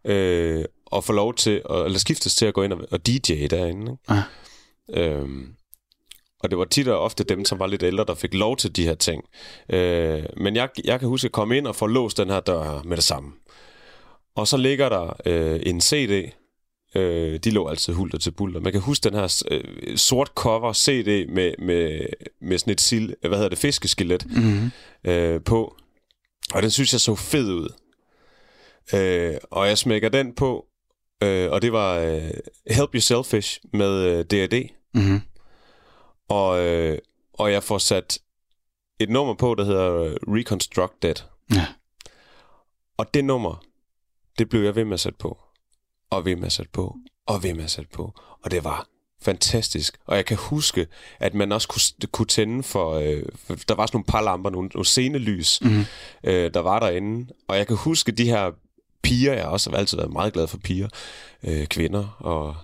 øh, 0.06 0.66
og 0.86 1.04
få 1.04 1.14
lov 1.14 1.34
til, 1.34 1.62
at, 1.70 1.86
eller 1.86 2.00
skiftes 2.00 2.36
til 2.36 2.46
at 2.46 2.54
gå 2.54 2.64
ind 2.64 2.74
og, 2.74 2.88
og 2.92 3.08
DJ 3.08 3.48
derinde. 3.48 3.92
Ikke? 3.92 3.98
Ja. 4.10 4.24
Øhm, 5.02 5.56
og 6.40 6.50
det 6.50 6.58
var 6.58 6.66
tit 6.66 6.88
og 6.88 7.00
ofte 7.00 7.24
dem, 7.24 7.46
som 7.46 7.60
var 7.60 7.68
lidt 7.68 7.84
ældre, 7.84 8.06
der 8.06 8.16
fik 8.16 8.34
lov 8.34 8.58
til 8.58 8.76
de 8.76 8.84
her 8.84 8.96
ting. 8.96 9.24
Øh, 9.70 10.24
men 10.38 10.56
jeg, 10.56 10.70
jeg 10.84 11.00
kan 11.00 11.10
huske 11.10 11.26
at 11.26 11.32
komme 11.32 11.58
ind 11.58 11.68
og 11.68 11.76
få 11.76 11.88
låst 11.88 12.18
den 12.18 12.30
her 12.30 12.40
dør 12.40 12.64
her 12.64 12.84
med 12.84 12.98
det 12.98 13.04
samme. 13.04 13.32
Og 14.36 14.48
så 14.48 14.58
ligger 14.58 14.90
der 14.90 15.14
øh, 15.26 15.60
en 15.66 15.82
CD, 15.82 16.32
Øh, 16.96 17.40
de 17.40 17.52
lå 17.52 17.68
altid 17.68 17.94
hulter 17.94 18.18
til 18.18 18.32
bulter. 18.32 18.60
Man 18.60 18.72
kan 18.72 18.82
huske 18.82 19.04
den 19.04 19.14
her 19.14 19.44
øh, 19.52 19.98
sort 19.98 20.28
cover 20.36 20.74
CD 20.74 21.30
med, 21.30 21.54
med, 21.60 22.06
med 22.42 22.58
sådan 22.58 22.72
et 22.72 22.82
sil, 22.88 23.16
hvad 23.20 23.32
hedder 23.32 23.50
det, 23.50 23.58
fiskeskelet 23.58 24.26
mm-hmm. 24.26 24.72
øh, 25.04 25.42
på. 25.42 25.76
Og 26.54 26.62
den 26.62 26.72
synes 26.72 26.94
jeg 26.94 27.02
så 27.02 27.16
fed 27.16 27.52
ud. 27.54 27.74
Øh, 28.94 29.38
og 29.52 29.68
jeg 29.68 29.78
smækker 29.78 30.10
den 30.10 30.36
på, 30.36 30.66
øh, 31.24 31.52
og 31.52 31.62
det 31.62 31.72
var 31.72 31.98
øh, 31.98 32.32
Help 32.72 32.96
You 32.96 33.02
Selfish 33.02 33.60
med 33.74 33.92
øh, 33.92 34.26
D&D. 34.26 34.70
Mm-hmm. 34.94 35.22
Og, 36.30 36.60
øh, 36.60 36.98
og 37.34 37.52
jeg 37.52 37.64
får 37.64 37.78
sat 37.78 38.20
et 39.00 39.10
nummer 39.10 39.34
på, 39.34 39.56
der 39.56 39.64
hedder 39.64 40.18
Reconstructed. 40.28 41.16
Ja. 41.54 41.68
Og 42.98 43.14
det 43.14 43.26
nummer, 43.26 43.64
det 44.40 44.50
blev 44.50 44.62
jeg 44.62 44.76
ved 44.76 44.86
med 44.86 44.94
at 44.94 45.00
sætte 45.00 45.18
på 45.18 45.46
og 46.10 46.26
ved 46.26 46.36
med 46.36 46.46
at 46.46 46.52
sætte 46.52 46.72
på, 46.72 46.96
og 47.28 47.44
ved 47.44 47.54
med 47.54 47.64
at 47.64 47.72
sætte 47.72 47.92
på. 47.92 48.14
Og 48.44 48.52
det 48.52 48.64
var 48.64 48.88
fantastisk. 49.22 49.98
Og 50.06 50.16
jeg 50.16 50.26
kan 50.26 50.38
huske, 50.38 50.88
at 51.20 51.34
man 51.34 51.52
også 51.52 51.68
kunne, 51.68 52.10
kunne 52.12 52.26
tænde 52.26 52.64
for, 52.64 52.94
øh, 52.94 53.24
for... 53.36 53.56
Der 53.56 53.76
var 53.76 53.86
sådan 53.86 53.96
nogle 53.96 54.06
par 54.06 54.22
lamper, 54.22 54.50
nogle, 54.50 54.70
nogle 54.74 54.86
scenelys, 54.86 55.62
mm. 55.62 55.86
øh, 56.24 56.54
der 56.54 56.60
var 56.60 56.80
derinde. 56.80 57.34
Og 57.48 57.58
jeg 57.58 57.68
kan 57.68 57.78
huske 57.78 58.12
de 58.12 58.26
her 58.26 58.52
piger, 59.04 59.34
jeg 59.34 59.44
har 59.44 59.50
også 59.50 59.72
altid 59.72 59.98
været 59.98 60.12
meget 60.12 60.34
glad 60.34 60.48
for 60.48 60.58
piger, 60.58 60.88
øh, 61.44 61.68
kvinder 61.68 62.18
og 62.20 62.56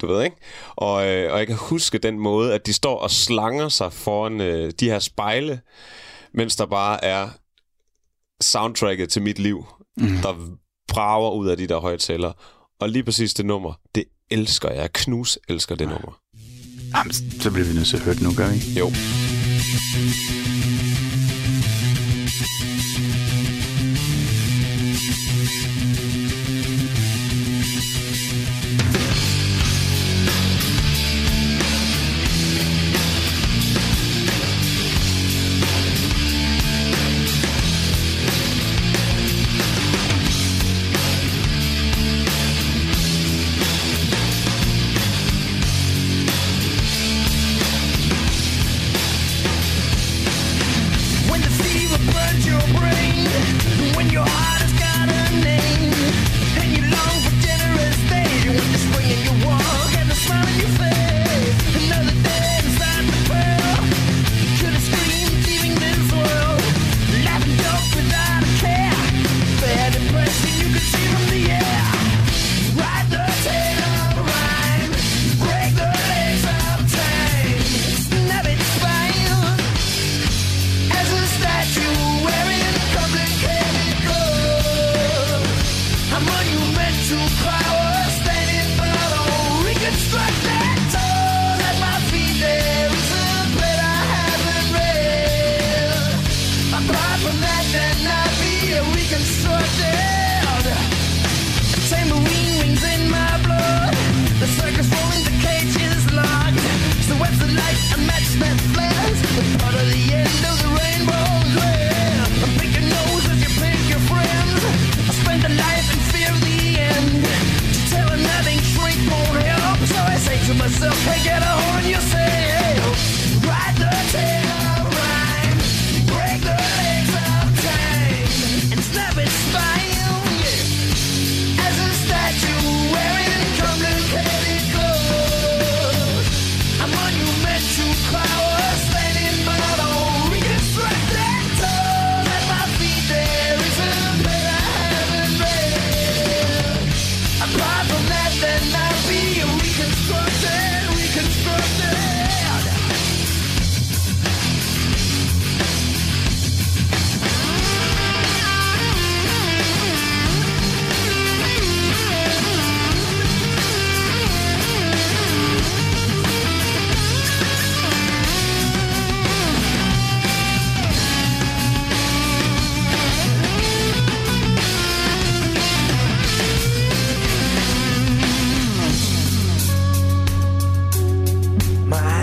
du 0.00 0.06
ved, 0.06 0.24
ikke? 0.24 0.36
Og, 0.76 1.08
øh, 1.08 1.32
og 1.32 1.38
jeg 1.38 1.46
kan 1.46 1.56
huske 1.56 1.98
den 1.98 2.18
måde, 2.18 2.54
at 2.54 2.66
de 2.66 2.72
står 2.72 2.98
og 2.98 3.10
slanger 3.10 3.68
sig 3.68 3.92
foran 3.92 4.40
øh, 4.40 4.72
de 4.80 4.90
her 4.90 4.98
spejle, 4.98 5.60
mens 6.32 6.56
der 6.56 6.66
bare 6.66 7.04
er 7.04 7.28
soundtracket 8.40 9.08
til 9.10 9.22
mit 9.22 9.38
liv, 9.38 9.66
mm. 9.96 10.16
der 10.22 10.56
brager 10.90 11.30
ud 11.30 11.48
af 11.48 11.56
de 11.56 11.66
der 11.66 11.78
højtalere. 11.78 12.32
Og 12.80 12.88
lige 12.88 13.04
præcis 13.04 13.34
det 13.34 13.46
nummer, 13.46 13.72
det 13.94 14.04
elsker 14.30 14.70
jeg. 14.70 14.92
Knus 14.92 15.38
elsker 15.48 15.74
det 15.74 15.88
nummer. 15.88 16.20
Jamen, 16.96 17.12
så 17.12 17.50
bliver 17.50 17.66
vi 17.66 17.74
nødt 17.74 17.86
til 17.86 17.96
at 17.96 18.02
høre 18.02 18.14
det 18.14 18.22
nu, 18.22 18.30
gør 18.36 18.48
vi? 18.48 18.78
Jo. 18.78 18.90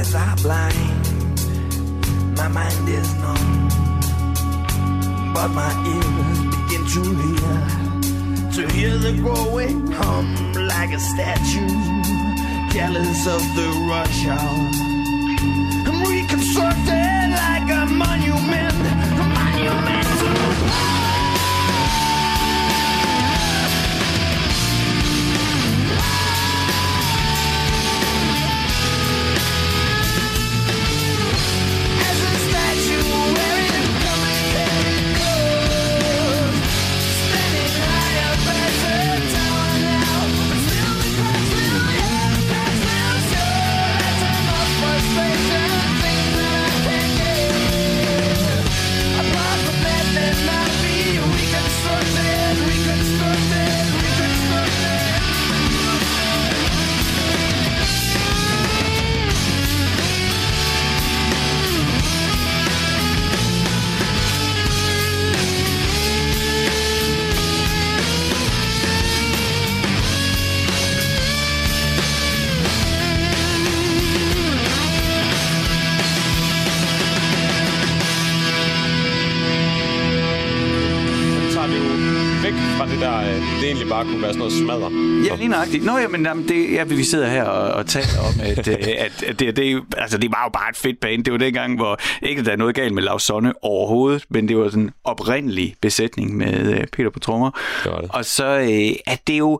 eyes 0.08 0.16
are 0.16 0.36
blind, 0.38 1.08
my 2.38 2.48
mind 2.48 2.90
is 2.90 3.14
numb, 3.16 3.70
but 5.34 5.50
my 5.50 5.72
ears 5.94 6.40
begin 6.56 6.86
to 6.94 7.02
hear, 7.24 7.62
to 8.52 8.74
hear 8.74 8.98
the 8.98 9.14
growing 9.22 9.92
hum 9.92 10.54
like 10.54 10.92
a 10.94 11.00
statue, 11.00 11.68
jealous 12.72 13.28
of 13.28 13.42
the 13.56 13.68
rush 13.90 14.26
hour. 14.28 14.70
I'm 15.88 16.04
reconstructed 16.04 17.32
like 17.32 17.70
a 17.70 17.86
monument, 17.92 18.74
a 18.74 19.26
monument 19.36 20.08
to. 20.20 21.27
Bare 83.98 84.06
kunne 84.06 84.22
være 84.22 84.34
sådan 84.34 84.40
noget 84.40 84.54
smadre. 84.54 84.92
Ja, 85.26 85.36
lige 85.36 85.48
nøjagtigt. 85.48 85.86
Nå 85.86 85.98
ja, 85.98 86.08
men 86.08 86.26
jamen, 86.26 86.48
det, 86.48 86.72
ja, 86.72 86.84
vi 86.84 87.04
sidder 87.04 87.28
her 87.28 87.44
og, 87.44 87.74
og 87.74 87.86
taler 87.86 88.20
om, 88.28 88.34
at, 88.42 88.68
øh, 88.68 88.76
at, 89.06 89.24
at 89.24 89.40
det, 89.40 89.56
det, 89.56 89.84
altså, 89.98 90.18
det 90.18 90.32
var 90.32 90.44
jo 90.44 90.50
bare 90.50 90.70
et 90.70 90.78
fedt 90.78 91.00
band. 91.00 91.24
Det 91.24 91.34
var 91.34 91.40
dengang, 91.40 91.76
hvor 91.76 92.00
ikke 92.22 92.44
der 92.44 92.52
er 92.52 92.56
noget 92.56 92.76
galt 92.76 92.94
med 92.94 93.04
Lausonne 93.04 93.54
overhovedet, 93.64 94.26
men 94.30 94.48
det 94.48 94.58
var 94.58 94.70
sådan 94.70 94.84
en 94.84 94.92
oprindelig 95.04 95.76
besætning 95.82 96.38
med 96.38 96.78
uh, 96.78 96.84
Peter 96.92 97.10
på 97.10 97.20
trommer. 97.20 97.52
Og 98.10 98.26
så 98.26 98.58
uh, 98.60 99.14
er 99.14 99.18
det 99.28 99.40
jo 99.40 99.60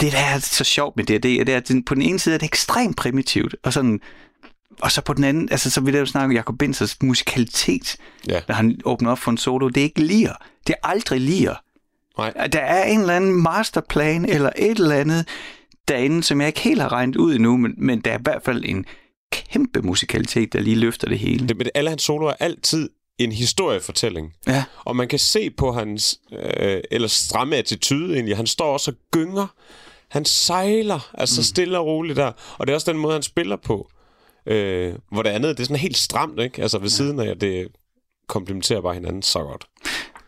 det, 0.00 0.12
der 0.12 0.18
er 0.18 0.38
så 0.38 0.64
sjovt 0.64 0.96
med 0.96 1.04
det, 1.04 1.22
det 1.22 1.48
er, 1.48 1.56
at 1.56 1.70
på 1.86 1.94
den 1.94 2.02
ene 2.02 2.18
side 2.18 2.34
er 2.34 2.38
det 2.38 2.46
ekstremt 2.46 2.96
primitivt, 2.96 3.56
og 3.64 3.72
sådan 3.72 4.00
og 4.80 4.92
så 4.92 5.00
på 5.00 5.12
den 5.12 5.24
anden, 5.24 5.48
altså 5.50 5.70
så 5.70 5.80
vil 5.80 5.94
jeg 5.94 6.00
jo 6.00 6.06
snakke 6.06 6.24
om 6.24 6.32
Jacob 6.32 6.58
Bensers 6.58 7.02
musikalitet, 7.02 7.96
ja. 8.28 8.40
når 8.48 8.54
han 8.54 8.80
åbner 8.84 9.10
op 9.10 9.18
for 9.18 9.30
en 9.30 9.38
solo. 9.38 9.68
Det 9.68 9.76
er 9.76 9.84
ikke 9.84 10.02
lir. 10.02 10.32
Det 10.66 10.74
er 10.82 10.88
aldrig 10.88 11.20
lir. 11.20 11.54
Nej. 12.20 12.46
Der 12.46 12.60
er 12.60 12.84
en 12.84 13.00
eller 13.00 13.16
anden 13.16 13.42
masterplan 13.42 14.24
eller 14.24 14.50
et 14.56 14.78
eller 14.78 14.96
andet 14.96 15.28
derinde, 15.88 16.22
som 16.22 16.40
jeg 16.40 16.48
ikke 16.48 16.60
helt 16.60 16.80
har 16.80 16.92
regnet 16.92 17.16
ud 17.16 17.34
endnu, 17.34 17.56
men, 17.56 17.74
men 17.78 18.00
der 18.00 18.12
er 18.12 18.18
i 18.18 18.22
hvert 18.22 18.42
fald 18.44 18.64
en 18.66 18.84
kæmpe 19.32 19.82
musikalitet, 19.82 20.52
der 20.52 20.60
lige 20.60 20.76
løfter 20.76 21.08
det 21.08 21.18
hele. 21.18 21.48
Det, 21.48 21.56
men 21.56 21.66
alle 21.74 21.90
hans 21.90 22.02
soloer 22.02 22.30
er 22.30 22.44
altid 22.44 22.90
en 23.18 23.32
historiefortælling. 23.32 24.32
Ja. 24.46 24.64
Og 24.84 24.96
man 24.96 25.08
kan 25.08 25.18
se 25.18 25.50
på 25.50 25.72
hans, 25.72 26.20
øh, 26.32 26.80
eller 26.90 27.08
stramme 27.08 27.56
attitude 27.56 28.14
egentlig, 28.14 28.36
han 28.36 28.46
står 28.46 28.72
også 28.72 28.90
og 28.90 28.96
gynger. 29.12 29.46
Han 30.08 30.24
sejler, 30.24 31.10
altså 31.14 31.40
mm. 31.40 31.44
stille 31.44 31.78
og 31.78 31.86
roligt 31.86 32.16
der. 32.16 32.32
Og 32.58 32.66
det 32.66 32.72
er 32.72 32.74
også 32.74 32.92
den 32.92 33.00
måde, 33.00 33.12
han 33.12 33.22
spiller 33.22 33.56
på. 33.56 33.90
Øh, 34.46 34.94
hvor 35.12 35.22
det 35.22 35.30
andet, 35.30 35.56
det 35.56 35.62
er 35.62 35.66
sådan 35.66 35.76
helt 35.76 35.96
stramt, 35.96 36.40
ikke? 36.40 36.62
Altså 36.62 36.78
ved 36.78 36.88
ja. 36.88 36.94
siden 36.94 37.20
af, 37.20 37.38
det 37.38 37.68
komplementerer 38.28 38.80
bare 38.80 38.94
hinanden 38.94 39.22
så 39.22 39.38
godt. 39.38 39.66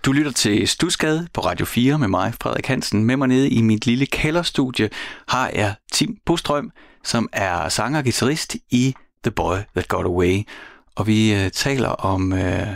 Du 0.05 0.13
lytter 0.13 0.33
til 0.33 0.69
Stusgade 0.69 1.29
på 1.33 1.41
Radio 1.41 1.67
4 1.67 1.99
med 1.99 2.09
mig, 2.09 2.35
Frederik 2.41 2.67
Hansen. 2.67 3.05
Med 3.05 3.17
mig 3.17 3.29
nede 3.29 3.51
i 3.51 3.63
mit 3.63 3.87
lille 3.87 4.07
kælderstudie 4.07 4.91
har 5.29 5.49
jeg 5.49 5.75
Tim 5.93 6.17
Bostrøm, 6.27 6.71
som 7.05 7.29
er 7.33 7.69
sanger 7.69 7.99
og 7.99 8.05
guitarist 8.05 8.57
i 8.71 8.95
The 9.25 9.31
Boy 9.31 9.57
That 9.77 9.89
Got 9.89 10.05
Away. 10.05 10.43
Og 10.97 11.07
vi 11.07 11.35
øh, 11.35 11.51
taler 11.51 11.89
om 11.89 12.33
øh, 12.33 12.69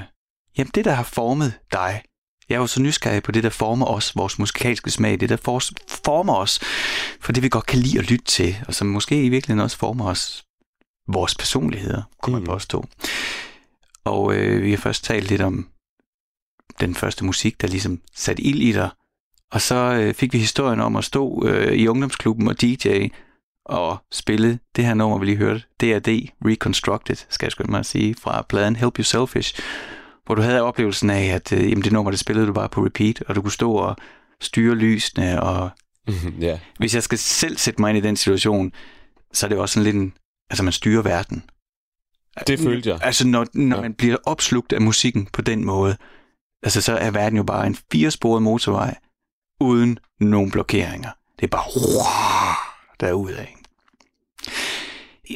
jamen 0.59 0.70
det, 0.74 0.85
der 0.85 0.93
har 0.93 1.03
formet 1.03 1.53
dig. 1.72 2.03
Jeg 2.49 2.55
er 2.55 2.61
jo 2.61 2.66
så 2.66 2.83
nysgerrig 2.83 3.22
på 3.22 3.33
det, 3.33 3.43
der 3.43 3.51
former 3.51 3.87
os, 3.87 4.16
vores 4.16 4.39
musikalske 4.39 4.91
smag, 4.91 5.20
det, 5.20 5.29
der 5.29 5.37
for, 5.37 5.62
former 5.89 6.35
os, 6.35 6.61
for 7.20 7.33
det 7.33 7.43
vi 7.43 7.49
godt 7.49 7.66
kan 7.66 7.79
lide 7.79 7.99
at 7.99 8.11
lytte 8.11 8.24
til, 8.24 8.57
og 8.68 8.74
som 8.74 8.87
måske 8.87 9.24
i 9.24 9.29
virkeligheden 9.29 9.64
også 9.64 9.77
former 9.77 10.07
os, 10.09 10.45
vores 11.09 11.35
personligheder, 11.35 12.03
kunne 12.22 12.33
man 12.33 12.43
mm. 12.43 12.47
påstå. 12.47 12.85
Og 14.05 14.35
øh, 14.35 14.62
vi 14.62 14.70
har 14.70 14.79
først 14.79 15.05
talt 15.05 15.29
lidt 15.29 15.41
om 15.41 15.68
den 16.81 16.95
første 16.95 17.24
musik, 17.24 17.61
der 17.61 17.68
ligesom 17.68 18.01
satte 18.14 18.43
ild 18.43 18.62
i 18.62 18.72
dig. 18.72 18.91
Og 19.53 19.61
så 19.61 19.74
øh, 19.74 20.14
fik 20.14 20.33
vi 20.33 20.39
historien 20.39 20.81
om 20.81 20.97
at 20.97 21.05
stå 21.05 21.47
øh, 21.47 21.72
i 21.72 21.89
ungdomsklubben 21.89 22.49
og 22.49 22.61
DJ 22.61 23.09
og 23.64 23.99
spille 24.12 24.59
det 24.77 24.85
her 24.85 24.95
nummer, 24.95 25.18
vi 25.18 25.27
lige 25.27 25.37
hørte, 25.37 25.62
D.R.D. 25.81 26.29
Reconstructed, 26.45 27.16
skal 27.29 27.47
jeg 27.47 27.53
skynde 27.53 27.70
mig 27.70 27.81
at 27.81 27.87
sige, 27.87 28.14
fra 28.14 28.43
pladen 28.49 28.77
Help 28.77 28.99
You 28.99 29.03
Selfish, 29.03 29.61
hvor 30.27 30.35
du 30.35 30.43
havde 30.43 30.62
oplevelsen 30.62 31.11
af, 31.11 31.24
at 31.24 31.53
øh, 31.53 31.70
jamen, 31.70 31.85
det 31.85 31.93
nummer, 31.93 32.11
det 32.11 32.20
spillede 32.20 32.47
du 32.47 32.53
bare 32.53 32.68
på 32.68 32.85
repeat, 32.85 33.22
og 33.29 33.35
du 33.35 33.43
kunne 33.43 33.53
stå 33.53 33.72
og 33.72 33.97
styre 34.41 34.74
lysene, 34.74 35.43
og 35.43 35.70
ja. 36.41 36.59
hvis 36.79 36.95
jeg 36.95 37.03
skal 37.03 37.18
selv 37.18 37.57
sætte 37.57 37.81
mig 37.81 37.89
ind 37.89 37.99
i 37.99 38.09
den 38.09 38.16
situation, 38.16 38.72
så 39.33 39.47
er 39.47 39.49
det 39.49 39.59
også 39.59 39.72
sådan 39.72 39.85
lidt 39.85 39.97
en, 39.97 40.12
altså 40.51 40.64
man 40.64 40.72
styrer 40.72 41.03
verden. 41.03 41.43
Det 42.47 42.61
følte 42.61 42.91
jeg. 42.91 42.99
Altså 43.03 43.27
når, 43.27 43.47
når 43.55 43.77
ja. 43.77 43.83
man 43.83 43.95
bliver 43.95 44.16
opslugt 44.24 44.72
af 44.72 44.81
musikken 44.81 45.29
på 45.33 45.43
den 45.43 45.64
måde, 45.64 45.97
altså 46.63 46.81
så 46.81 46.97
er 46.97 47.11
verden 47.11 47.37
jo 47.37 47.43
bare 47.43 47.67
en 47.67 47.77
firesporet 47.93 48.43
motorvej, 48.43 48.95
uden 49.61 49.99
nogen 50.21 50.51
blokeringer. 50.51 51.11
Det 51.41 51.45
er 51.45 51.49
bare 51.49 51.65
derudad. 53.01 53.47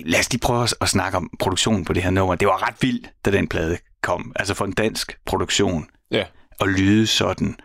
Lad 0.04 0.20
os 0.20 0.32
lige 0.32 0.40
prøve 0.40 0.68
at 0.80 0.88
snakke 0.88 1.16
om 1.16 1.30
produktionen 1.38 1.84
på 1.84 1.92
det 1.92 2.02
her 2.02 2.10
nummer. 2.10 2.34
Det 2.34 2.48
var 2.48 2.68
ret 2.68 2.74
vildt, 2.80 3.10
da 3.24 3.30
den 3.30 3.48
plade 3.48 3.78
kom. 4.02 4.32
Altså 4.36 4.54
for 4.54 4.64
en 4.64 4.72
dansk 4.72 5.18
produktion. 5.26 5.86
Ja. 6.10 6.24
Og 6.60 6.68
lyde 6.68 7.06
sådan. 7.06 7.56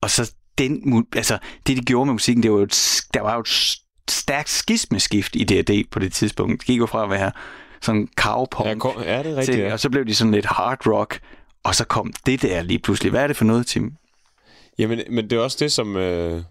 Og 0.00 0.10
så 0.10 0.32
den, 0.58 1.06
altså 1.16 1.38
det 1.66 1.76
de 1.76 1.82
gjorde 1.82 2.06
med 2.06 2.12
musikken, 2.12 2.42
det 2.42 2.50
var 2.52 2.56
jo 2.56 2.62
et, 2.62 3.00
der 3.14 3.20
var 3.20 3.34
jo 3.34 3.40
et 3.40 3.78
stærkt 4.10 4.48
skismeskift 4.48 5.36
i 5.36 5.44
D&D 5.44 5.84
på 5.90 5.98
det 5.98 6.12
tidspunkt. 6.12 6.60
Det 6.60 6.66
gik 6.66 6.78
jo 6.78 6.86
fra 6.86 7.04
at 7.04 7.10
være 7.10 7.32
sådan 7.80 8.08
cowpunk. 8.16 8.84
Ja, 8.84 9.12
ja, 9.16 9.22
det 9.22 9.32
er 9.32 9.36
rigtigt, 9.36 9.54
til, 9.54 9.60
ja. 9.60 9.72
Og 9.72 9.80
så 9.80 9.90
blev 9.90 10.06
de 10.06 10.14
sådan 10.14 10.30
lidt 10.30 10.46
hard 10.46 10.86
rock, 10.86 11.20
og 11.68 11.74
så 11.74 11.84
kom 11.84 12.12
det 12.26 12.42
der 12.42 12.62
lige 12.62 12.78
pludselig. 12.78 13.10
Hvad 13.10 13.22
er 13.22 13.26
det 13.26 13.36
for 13.36 13.44
noget, 13.44 13.66
Tim? 13.66 13.96
Jamen, 14.78 15.00
men 15.10 15.30
det 15.30 15.36
er 15.36 15.40
også 15.40 15.56
det, 15.60 15.72
som... 15.72 15.96
Øh... 15.96 16.42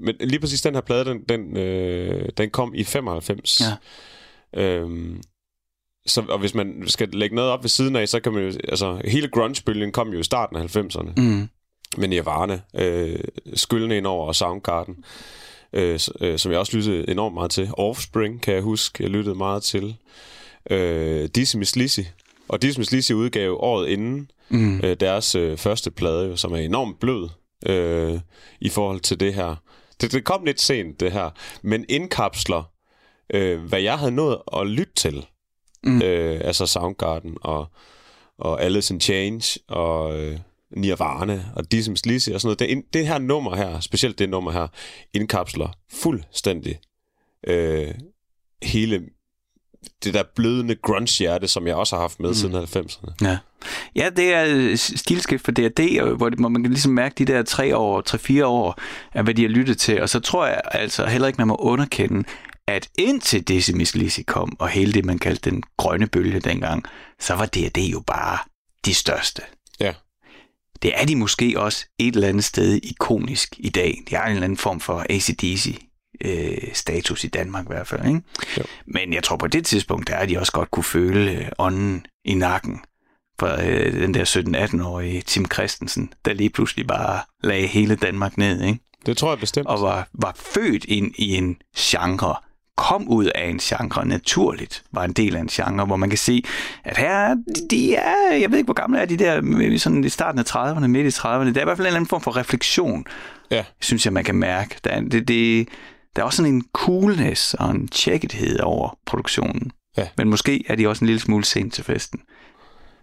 Men 0.00 0.16
lige 0.20 0.40
præcis 0.40 0.62
den 0.62 0.74
her 0.74 0.80
plade, 0.80 1.04
den, 1.04 1.24
den, 1.28 1.56
øh, 1.56 2.28
den 2.36 2.50
kom 2.50 2.74
i 2.74 2.84
95. 2.84 3.60
Ja. 3.60 4.62
Øhm, 4.62 5.22
så, 6.06 6.22
og 6.28 6.38
hvis 6.38 6.54
man 6.54 6.84
skal 6.86 7.08
lægge 7.08 7.36
noget 7.36 7.50
op 7.50 7.62
ved 7.62 7.68
siden 7.68 7.96
af, 7.96 8.08
så 8.08 8.20
kan 8.20 8.32
man 8.32 8.42
jo... 8.42 8.52
Altså, 8.68 9.00
hele 9.04 9.28
grunge-bølgen 9.28 9.92
kom 9.92 10.12
jo 10.12 10.18
i 10.18 10.22
starten 10.22 10.56
af 10.56 10.76
90'erne. 10.76 11.12
Mm. 11.16 11.48
Med 11.96 12.08
Nirvana, 12.08 12.60
øh, 12.74 13.18
skyldende 13.54 13.96
ind 13.96 14.06
over 14.06 14.26
og 14.26 14.36
Soundgarden, 14.36 15.04
øh, 15.72 16.00
øh, 16.20 16.38
som 16.38 16.52
jeg 16.52 16.60
også 16.60 16.76
lyttede 16.76 17.10
enormt 17.10 17.34
meget 17.34 17.50
til. 17.50 17.68
Offspring, 17.72 18.42
kan 18.42 18.54
jeg 18.54 18.62
huske, 18.62 19.02
jeg 19.02 19.10
lyttede 19.10 19.34
meget 19.34 19.62
til. 19.62 19.96
Øh, 20.70 21.28
Dizzy 21.34 21.56
Miss 21.56 21.76
Lizzy. 21.76 22.00
Og 22.50 22.58
Miss 22.62 22.92
Lizzy 22.92 23.12
udgav 23.12 23.56
året 23.60 23.88
inden 23.88 24.30
mm. 24.48 24.80
øh, 24.84 24.96
deres 25.00 25.34
øh, 25.34 25.58
første 25.58 25.90
plade, 25.90 26.36
som 26.36 26.52
er 26.52 26.56
enormt 26.56 27.00
blød 27.00 27.28
øh, 27.66 28.20
i 28.60 28.68
forhold 28.68 29.00
til 29.00 29.20
det 29.20 29.34
her. 29.34 29.56
Det, 30.00 30.12
det 30.12 30.24
kom 30.24 30.44
lidt 30.44 30.60
sent, 30.60 31.00
det 31.00 31.12
her, 31.12 31.30
men 31.62 31.84
indkapsler, 31.88 32.62
øh, 33.34 33.60
hvad 33.60 33.80
jeg 33.80 33.98
havde 33.98 34.12
nået 34.12 34.38
at 34.56 34.66
lytte 34.66 34.94
til. 34.94 35.26
Mm. 35.84 36.02
Øh, 36.02 36.40
altså 36.44 36.66
Soundgarden 36.66 37.36
og, 37.40 37.66
og 38.38 38.62
Alice 38.62 38.94
in 38.94 39.00
Change 39.00 39.58
og 39.68 40.20
øh, 40.20 40.38
Nirvana 40.76 41.44
og 41.56 41.72
Dizzy 41.72 41.90
Lizzy 42.04 42.30
og 42.30 42.40
sådan 42.40 42.56
noget. 42.60 42.76
Det, 42.76 42.94
det 42.94 43.06
her 43.06 43.18
nummer 43.18 43.56
her, 43.56 43.80
specielt 43.80 44.18
det 44.18 44.28
nummer 44.28 44.50
her, 44.50 44.66
indkapsler 45.14 45.68
fuldstændig 45.92 46.80
øh, 47.46 47.94
hele 48.62 49.02
det 50.04 50.14
der 50.14 50.22
blødende 50.34 50.74
grunge-hjerte, 50.74 51.48
som 51.48 51.66
jeg 51.66 51.74
også 51.74 51.96
har 51.96 52.00
haft 52.00 52.20
med 52.20 52.28
mm. 52.28 52.34
siden 52.34 52.54
90'erne. 52.54 53.14
Ja. 53.20 53.38
ja, 53.94 54.10
det 54.16 54.34
er 54.34 54.76
stilskift 54.76 55.44
for 55.44 55.52
D&D, 55.52 56.00
hvor 56.16 56.48
man 56.48 56.62
kan 56.62 56.72
ligesom 56.72 56.92
mærke 56.92 57.14
de 57.14 57.32
der 57.32 57.42
tre 57.42 57.76
år, 57.76 58.00
tre-fire 58.00 58.46
år, 58.46 58.80
af 59.12 59.24
hvad 59.24 59.34
de 59.34 59.42
har 59.42 59.48
lyttet 59.48 59.78
til. 59.78 60.02
Og 60.02 60.08
så 60.08 60.20
tror 60.20 60.46
jeg 60.46 60.60
altså 60.70 61.06
heller 61.06 61.28
ikke, 61.28 61.38
man 61.38 61.48
må 61.48 61.56
underkende, 61.56 62.24
at 62.68 62.88
indtil 62.98 63.76
Miss 63.76 63.94
Lizzy 63.94 64.20
kom, 64.26 64.56
og 64.58 64.68
hele 64.68 64.92
det, 64.92 65.04
man 65.04 65.18
kaldte 65.18 65.50
den 65.50 65.62
grønne 65.76 66.06
bølge 66.06 66.40
dengang, 66.40 66.84
så 67.20 67.34
var 67.34 67.46
D&D 67.46 67.78
jo 67.78 68.00
bare 68.00 68.38
de 68.84 68.94
største. 68.94 69.42
Ja. 69.80 69.92
Det 70.82 70.92
er 71.00 71.06
de 71.06 71.16
måske 71.16 71.54
også 71.56 71.86
et 71.98 72.14
eller 72.14 72.28
andet 72.28 72.44
sted 72.44 72.80
ikonisk 72.82 73.54
i 73.58 73.68
dag. 73.68 74.02
Det 74.10 74.16
er 74.16 74.22
en 74.22 74.30
eller 74.30 74.44
anden 74.44 74.58
form 74.58 74.80
for 74.80 75.06
ACDC 75.10 75.89
øh, 76.24 76.58
status 76.72 77.24
i 77.24 77.28
Danmark 77.28 77.64
i 77.64 77.72
hvert 77.72 77.86
fald. 77.86 78.06
Ikke? 78.06 78.22
Jo. 78.58 78.62
Men 78.86 79.12
jeg 79.12 79.22
tror 79.22 79.36
på 79.36 79.46
det 79.46 79.66
tidspunkt, 79.66 80.08
der 80.08 80.14
er 80.14 80.26
de 80.26 80.38
også 80.38 80.52
godt 80.52 80.70
kunne 80.70 80.84
føle 80.84 81.30
øh, 81.30 81.48
ånden 81.58 82.06
i 82.24 82.34
nakken 82.34 82.80
for 83.40 83.56
øh, 83.62 83.92
den 83.92 84.14
der 84.14 84.24
17-18-årige 84.24 85.20
Tim 85.20 85.46
Christensen, 85.52 86.12
der 86.24 86.32
lige 86.32 86.50
pludselig 86.50 86.86
bare 86.86 87.20
lagde 87.42 87.66
hele 87.66 87.96
Danmark 87.96 88.38
ned. 88.38 88.62
Ikke? 88.62 88.78
Det 89.06 89.16
tror 89.16 89.30
jeg 89.30 89.38
bestemt. 89.38 89.66
Og 89.66 89.80
var, 89.80 90.08
var 90.12 90.36
født 90.36 90.84
ind 90.84 91.14
i 91.18 91.34
en 91.34 91.56
genre, 91.78 92.36
kom 92.76 93.08
ud 93.08 93.24
af 93.34 93.48
en 93.48 93.58
genre 93.58 94.06
naturligt, 94.06 94.82
var 94.92 95.04
en 95.04 95.12
del 95.12 95.36
af 95.36 95.40
en 95.40 95.48
genre, 95.48 95.86
hvor 95.86 95.96
man 95.96 96.08
kan 96.08 96.18
se, 96.18 96.44
at 96.84 96.96
her, 96.96 97.36
de 97.70 97.94
er, 97.94 98.34
jeg 98.40 98.50
ved 98.50 98.58
ikke, 98.58 98.66
hvor 98.66 98.74
gamle 98.74 98.98
er 98.98 99.04
de 99.04 99.16
der, 99.16 99.78
sådan 99.78 100.04
i 100.04 100.08
starten 100.08 100.38
af 100.38 100.56
30'erne, 100.56 100.86
midt 100.86 101.16
i 101.16 101.18
30'erne, 101.18 101.26
der 101.28 101.56
er 101.56 101.60
i 101.60 101.64
hvert 101.64 101.76
fald 101.76 101.80
en 101.80 101.86
eller 101.86 101.96
anden 101.96 102.08
form 102.08 102.20
for 102.20 102.36
refleksion, 102.36 103.04
ja. 103.50 103.64
synes 103.80 104.04
jeg, 104.04 104.12
man 104.12 104.24
kan 104.24 104.34
mærke. 104.34 104.76
Der, 104.84 104.90
er, 104.90 105.00
det, 105.00 105.28
det, 105.28 105.68
der 106.16 106.22
er 106.22 106.26
også 106.26 106.36
sådan 106.36 106.54
en 106.54 106.64
coolness 106.72 107.54
og 107.54 107.70
en 107.70 107.88
tjekkethed 107.88 108.60
over 108.60 108.98
produktionen. 109.06 109.72
Ja. 109.96 110.08
Men 110.16 110.28
måske 110.28 110.64
er 110.68 110.74
de 110.74 110.88
også 110.88 111.04
en 111.04 111.06
lille 111.06 111.20
smule 111.20 111.44
sent 111.44 111.74
til 111.74 111.84
festen. 111.84 112.20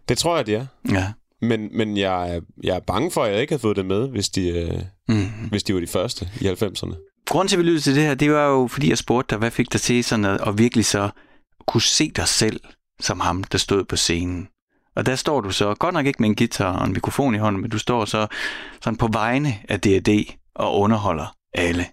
Det 0.09 0.17
tror 0.17 0.35
jeg, 0.35 0.47
de 0.47 0.55
er. 0.55 0.65
Ja. 0.91 1.13
Men, 1.41 1.77
men 1.77 1.97
jeg, 1.97 2.35
er, 2.35 2.41
jeg 2.63 2.75
er 2.75 2.79
bange 2.79 3.11
for, 3.11 3.23
at 3.23 3.31
jeg 3.31 3.41
ikke 3.41 3.51
havde 3.51 3.61
fået 3.61 3.77
det 3.77 3.85
med, 3.85 4.09
hvis 4.09 4.29
de, 4.29 4.49
øh, 4.49 4.81
mm. 5.07 5.49
hvis 5.49 5.63
de 5.63 5.73
var 5.73 5.79
de 5.79 5.87
første 5.87 6.29
i 6.41 6.47
90'erne. 6.47 7.23
Grunden 7.27 7.47
til, 7.47 7.55
at 7.55 7.59
vi 7.59 7.63
lyttede 7.63 7.81
til 7.81 7.95
det 7.95 8.03
her, 8.03 8.13
det 8.13 8.31
var 8.31 8.47
jo, 8.47 8.67
fordi 8.67 8.89
jeg 8.89 8.97
spurgte 8.97 9.29
dig, 9.29 9.39
hvad 9.39 9.51
fik 9.51 9.73
dig 9.73 9.81
til 9.81 10.03
sådan 10.03 10.25
at, 10.25 10.47
at 10.47 10.57
virkelig 10.57 10.85
så 10.85 11.09
kunne 11.67 11.81
se 11.81 12.11
dig 12.11 12.27
selv 12.27 12.59
som 12.99 13.19
ham, 13.19 13.43
der 13.43 13.57
stod 13.57 13.83
på 13.83 13.95
scenen. 13.95 14.47
Og 14.95 15.05
der 15.05 15.15
står 15.15 15.41
du 15.41 15.51
så, 15.51 15.75
godt 15.75 15.93
nok 15.93 16.05
ikke 16.05 16.21
med 16.21 16.29
en 16.29 16.35
guitar 16.35 16.79
og 16.79 16.85
en 16.85 16.93
mikrofon 16.93 17.35
i 17.35 17.37
hånden, 17.37 17.61
men 17.61 17.71
du 17.71 17.79
står 17.79 18.05
så 18.05 18.27
sådan 18.81 18.97
på 18.97 19.07
vegne 19.11 19.53
af 19.69 19.81
D&D 19.81 20.33
og 20.55 20.79
underholder 20.79 21.35
alle. 21.53 21.85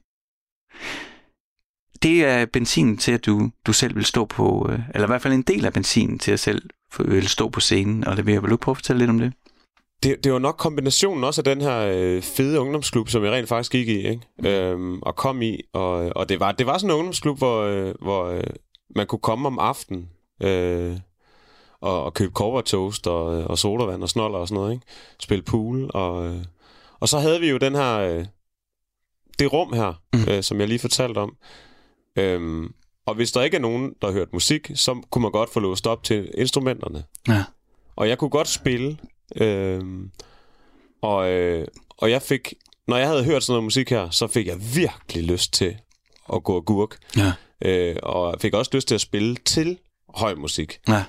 Det 2.05 2.25
er 2.25 2.47
benzin 2.47 2.97
til, 2.97 3.13
at 3.13 3.27
du, 3.27 3.51
du 3.67 3.73
selv 3.73 3.97
vil 3.97 4.05
stå 4.05 4.25
på, 4.25 4.69
øh, 4.71 4.79
eller 4.95 5.07
i 5.07 5.11
hvert 5.11 5.23
fald 5.23 5.35
en 5.35 5.43
del 5.43 5.67
af 5.67 5.73
benzinen 5.73 6.19
til 6.19 6.33
at 6.33 6.41
selv 6.41 6.63
vil 6.99 7.29
stå 7.29 7.49
på 7.49 7.61
scenen 7.61 8.07
og 8.07 8.17
levere. 8.17 8.43
Vil 8.43 8.51
du 8.51 8.57
prøve 8.57 8.73
at 8.73 8.77
fortælle 8.77 8.99
lidt 8.99 9.11
om 9.11 9.19
det? 9.19 9.33
det, 10.05 10.25
det 10.25 10.33
var 10.33 10.39
nok 10.39 10.57
kombinationen 10.57 11.25
også 11.25 11.41
af 11.41 11.45
den 11.45 11.61
her 11.61 11.79
øh, 11.79 12.23
fede 12.23 12.61
ungdomsklub, 12.61 13.09
som 13.09 13.25
jeg 13.25 13.33
rent 13.33 13.49
faktisk 13.49 13.73
gik 13.73 13.89
i, 13.89 14.09
ikke? 14.09 14.21
Mm. 14.39 14.47
Øhm, 14.47 15.03
og 15.03 15.17
kom 15.17 15.43
i. 15.43 15.61
Og, 15.73 15.93
og 16.17 16.29
det, 16.29 16.41
var, 16.41 16.53
det 16.53 16.67
var 16.67 16.79
sådan 16.79 16.91
en 16.91 16.97
ungdomsklub, 16.97 17.39
hvor, 17.39 17.63
øh, 17.63 17.95
hvor 18.03 18.25
øh, 18.25 18.45
man 18.97 19.07
kunne 19.07 19.19
komme 19.19 19.47
om 19.47 19.59
aftenen 19.59 20.09
øh, 20.43 20.97
og, 21.81 22.05
og 22.05 22.15
købe 22.15 22.33
toast 22.65 23.07
og, 23.07 23.25
og 23.27 23.59
sodavand 23.59 24.03
og 24.03 24.09
snoller 24.09 24.39
og 24.39 24.49
sådan 24.49 24.61
noget, 24.61 24.73
ikke? 24.73 24.87
Spille 25.21 25.43
pool. 25.43 25.91
Og, 25.95 26.27
øh, 26.27 26.45
og 27.01 27.09
så 27.09 27.19
havde 27.19 27.41
vi 27.41 27.51
jo 27.51 27.57
den 27.57 27.75
her... 27.75 27.99
Øh, 27.99 28.25
det 29.39 29.53
rum 29.53 29.73
her, 29.73 29.93
mm. 30.13 30.25
øh, 30.29 30.43
som 30.43 30.61
jeg 30.61 30.69
lige 30.69 30.79
fortalte 30.79 31.19
om. 31.19 31.37
Øhm, 32.17 32.75
og 33.07 33.15
hvis 33.15 33.33
der 33.33 33.43
ikke 33.43 33.57
er 33.57 33.61
nogen, 33.61 33.95
der 34.03 34.07
har 34.07 34.15
hørt 34.15 34.33
musik, 34.33 34.71
så 34.75 35.03
kunne 35.11 35.23
man 35.23 35.33
godt 35.33 35.53
få 35.53 35.61
låst 35.61 35.87
op 35.87 36.03
til 36.03 36.31
instrumenterne. 36.39 37.05
Ja. 37.29 37.45
Og 37.97 38.09
jeg 38.09 38.19
kunne 38.19 38.31
godt 38.31 38.49
spille 38.49 38.99
Øhm, 39.37 40.11
og, 41.03 41.31
øh, 41.31 41.67
og 41.89 42.11
jeg 42.11 42.23
fik, 42.23 42.55
når 42.87 42.97
jeg 42.97 43.09
havde 43.09 43.25
hørt 43.25 43.43
sådan 43.43 43.53
noget 43.53 43.65
musik 43.65 43.91
her, 43.91 44.11
så 44.11 44.27
fik 44.27 44.47
jeg 44.47 44.57
virkelig 44.75 45.25
lyst 45.25 45.53
til 45.53 45.77
at 46.33 46.45
gå 46.45 46.57
og 46.57 46.65
gurk. 46.65 46.99
Ja. 47.17 47.33
Øh, 47.65 47.97
og 48.03 48.41
fik 48.41 48.55
også 48.55 48.71
lyst 48.75 48.89
til 48.89 48.95
at 48.95 49.01
spille 49.01 49.37
til 49.37 49.79
høj 50.09 50.35
musik. 50.35 50.81
Ja. 50.89 51.05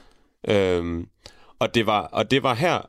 Øhm, 0.48 1.08
og, 1.60 1.76
det 1.76 1.86
var, 1.86 2.02
og 2.02 2.32
det 2.32 2.44
var 2.44 2.54
her, 2.54 2.82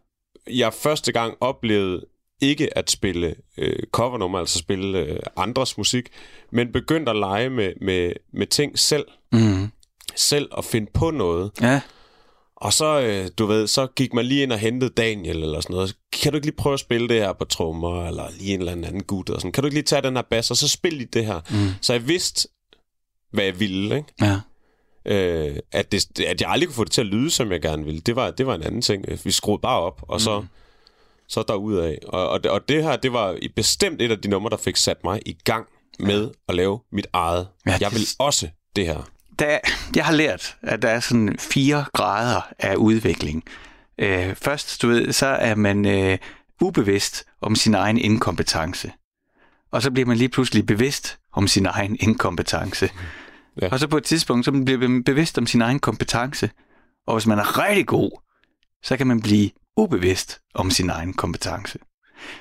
jeg 0.51 0.75
første 0.75 1.13
gang 1.13 1.37
oplevede 1.41 2.05
ikke 2.41 2.79
at 2.79 2.91
spille 2.91 3.35
øh, 3.59 3.79
covernummer, 3.93 4.39
altså 4.39 4.59
spille 4.59 4.99
øh, 4.99 5.21
andres 5.37 5.79
musik, 5.79 6.09
men 6.53 6.73
begyndte 6.73 7.11
at 7.11 7.17
lege 7.17 7.51
med, 7.51 7.73
med, 7.81 8.13
med 8.33 8.47
ting 8.47 8.79
selv. 8.79 9.05
Mm. 9.33 9.69
Selv 10.17 10.49
at 10.59 10.65
finde 10.65 10.91
på 10.95 11.11
noget. 11.11 11.51
Ja. 11.61 11.81
Og 12.57 12.73
så, 12.73 13.01
øh, 13.01 13.29
du 13.39 13.47
ved, 13.47 13.67
så 13.67 13.87
gik 13.87 14.15
man 14.15 14.25
lige 14.25 14.43
ind 14.43 14.53
og 14.53 14.59
hentede 14.59 14.91
Daniel 14.91 15.43
eller 15.43 15.61
sådan 15.61 15.75
noget. 15.75 15.97
Kan 16.13 16.33
du 16.33 16.37
ikke 16.37 16.47
lige 16.47 16.57
prøve 16.57 16.75
at 16.75 16.81
spille 16.81 17.09
det 17.09 17.17
her 17.17 17.33
på 17.33 17.45
trommer, 17.45 18.07
eller 18.09 18.31
lige 18.39 18.55
en 18.55 18.61
eller 18.61 18.73
anden 18.73 19.03
gut 19.03 19.31
og 19.31 19.41
sådan. 19.41 19.53
Kan 19.53 19.63
du 19.63 19.67
ikke 19.67 19.77
lige 19.77 19.85
tage 19.85 20.03
den 20.03 20.17
her 20.17 20.23
bass, 20.23 20.51
og 20.51 20.57
så 20.57 20.69
spille 20.69 20.99
lige 20.99 21.09
det 21.13 21.27
her. 21.27 21.41
Mm. 21.51 21.69
Så 21.81 21.93
jeg 21.93 22.09
vidste, 22.09 22.49
hvad 23.33 23.45
jeg 23.45 23.61
ville, 23.61 23.97
ikke? 23.97 24.09
Ja. 24.21 24.41
Øh, 25.07 25.57
at, 25.73 25.93
det, 25.93 26.21
at 26.21 26.41
jeg 26.41 26.51
aldrig 26.51 26.69
kunne 26.69 26.75
få 26.75 26.85
det 26.85 26.93
til 26.93 27.01
at 27.01 27.07
lyde, 27.07 27.31
som 27.31 27.53
jeg 27.53 27.63
gerne 27.63 27.85
ville. 27.85 28.01
Det 28.01 28.17
var, 28.17 28.31
det 28.31 28.47
var 28.47 28.55
en 28.55 28.63
anden 28.63 28.83
ting. 28.83 29.05
Vi 29.25 29.31
skruede 29.31 29.61
bare 29.61 29.81
op, 29.81 30.05
og 30.09 30.21
så, 30.21 30.41
mm. 30.41 30.47
Så 31.29 31.45
derudad. 31.49 31.97
Og, 32.09 32.29
og, 32.29 32.41
og 32.49 32.69
det 32.69 32.83
her, 32.83 32.97
det 32.97 33.13
var 33.13 33.39
bestemt 33.57 34.03
et 34.03 34.11
af 34.11 34.19
de 34.19 34.29
numre, 34.29 34.51
der 34.51 34.57
fik 34.57 34.77
sat 34.77 35.05
mig 35.05 35.21
i 35.27 35.37
gang 35.45 35.67
med 35.99 36.25
ja. 36.25 36.31
at 36.49 36.55
lave 36.55 36.81
mit 36.93 37.07
eget. 37.13 37.49
Ja, 37.67 37.77
jeg 37.81 37.93
vil 37.93 38.07
også 38.19 38.49
det 38.77 38.87
her. 38.87 39.11
Der, 39.39 39.59
jeg 39.97 40.05
har 40.05 40.13
lært, 40.13 40.57
at 40.63 40.83
der 40.83 40.89
er 40.89 41.01
sådan 41.01 41.37
fire 41.39 41.85
grader 41.93 42.41
af 42.59 42.77
udvikling. 42.77 43.45
Øh, 43.99 44.35
først, 44.35 44.83
du 44.83 44.89
ved, 44.89 45.13
så 45.13 45.27
er 45.27 45.55
man 45.55 45.87
øh, 45.87 46.19
ubevidst 46.61 47.25
om 47.41 47.57
sin 47.57 47.75
egen 47.75 47.99
inkompetence. 47.99 48.93
Og 49.73 49.83
så 49.83 49.91
bliver 49.91 50.07
man 50.07 50.17
lige 50.17 50.29
pludselig 50.29 50.67
bevidst 50.67 51.19
om 51.33 51.49
sin 51.49 51.67
egen 51.67 51.97
inkompetence. 52.01 52.91
Ja. 53.63 53.69
Og 53.69 53.81
så 53.81 53.89
på 53.89 53.97
et 53.97 54.05
tidspunkt, 54.05 54.45
så 54.45 54.53
bliver 54.53 54.89
man 54.89 55.05
bevidst 55.05 55.39
om 55.39 55.47
sin 55.47 55.63
egen 55.63 55.79
kompetence. 55.79 56.51
Og 57.07 57.15
hvis 57.15 57.27
man 57.27 57.39
er 57.39 57.69
rigtig 57.69 57.87
god, 57.87 58.11
så 58.83 58.97
kan 58.97 59.07
man 59.07 59.21
blive 59.21 59.51
ubevidst 59.77 60.39
om 60.55 60.71
sin 60.71 60.91
egen 60.91 61.13
kompetence. 61.13 61.79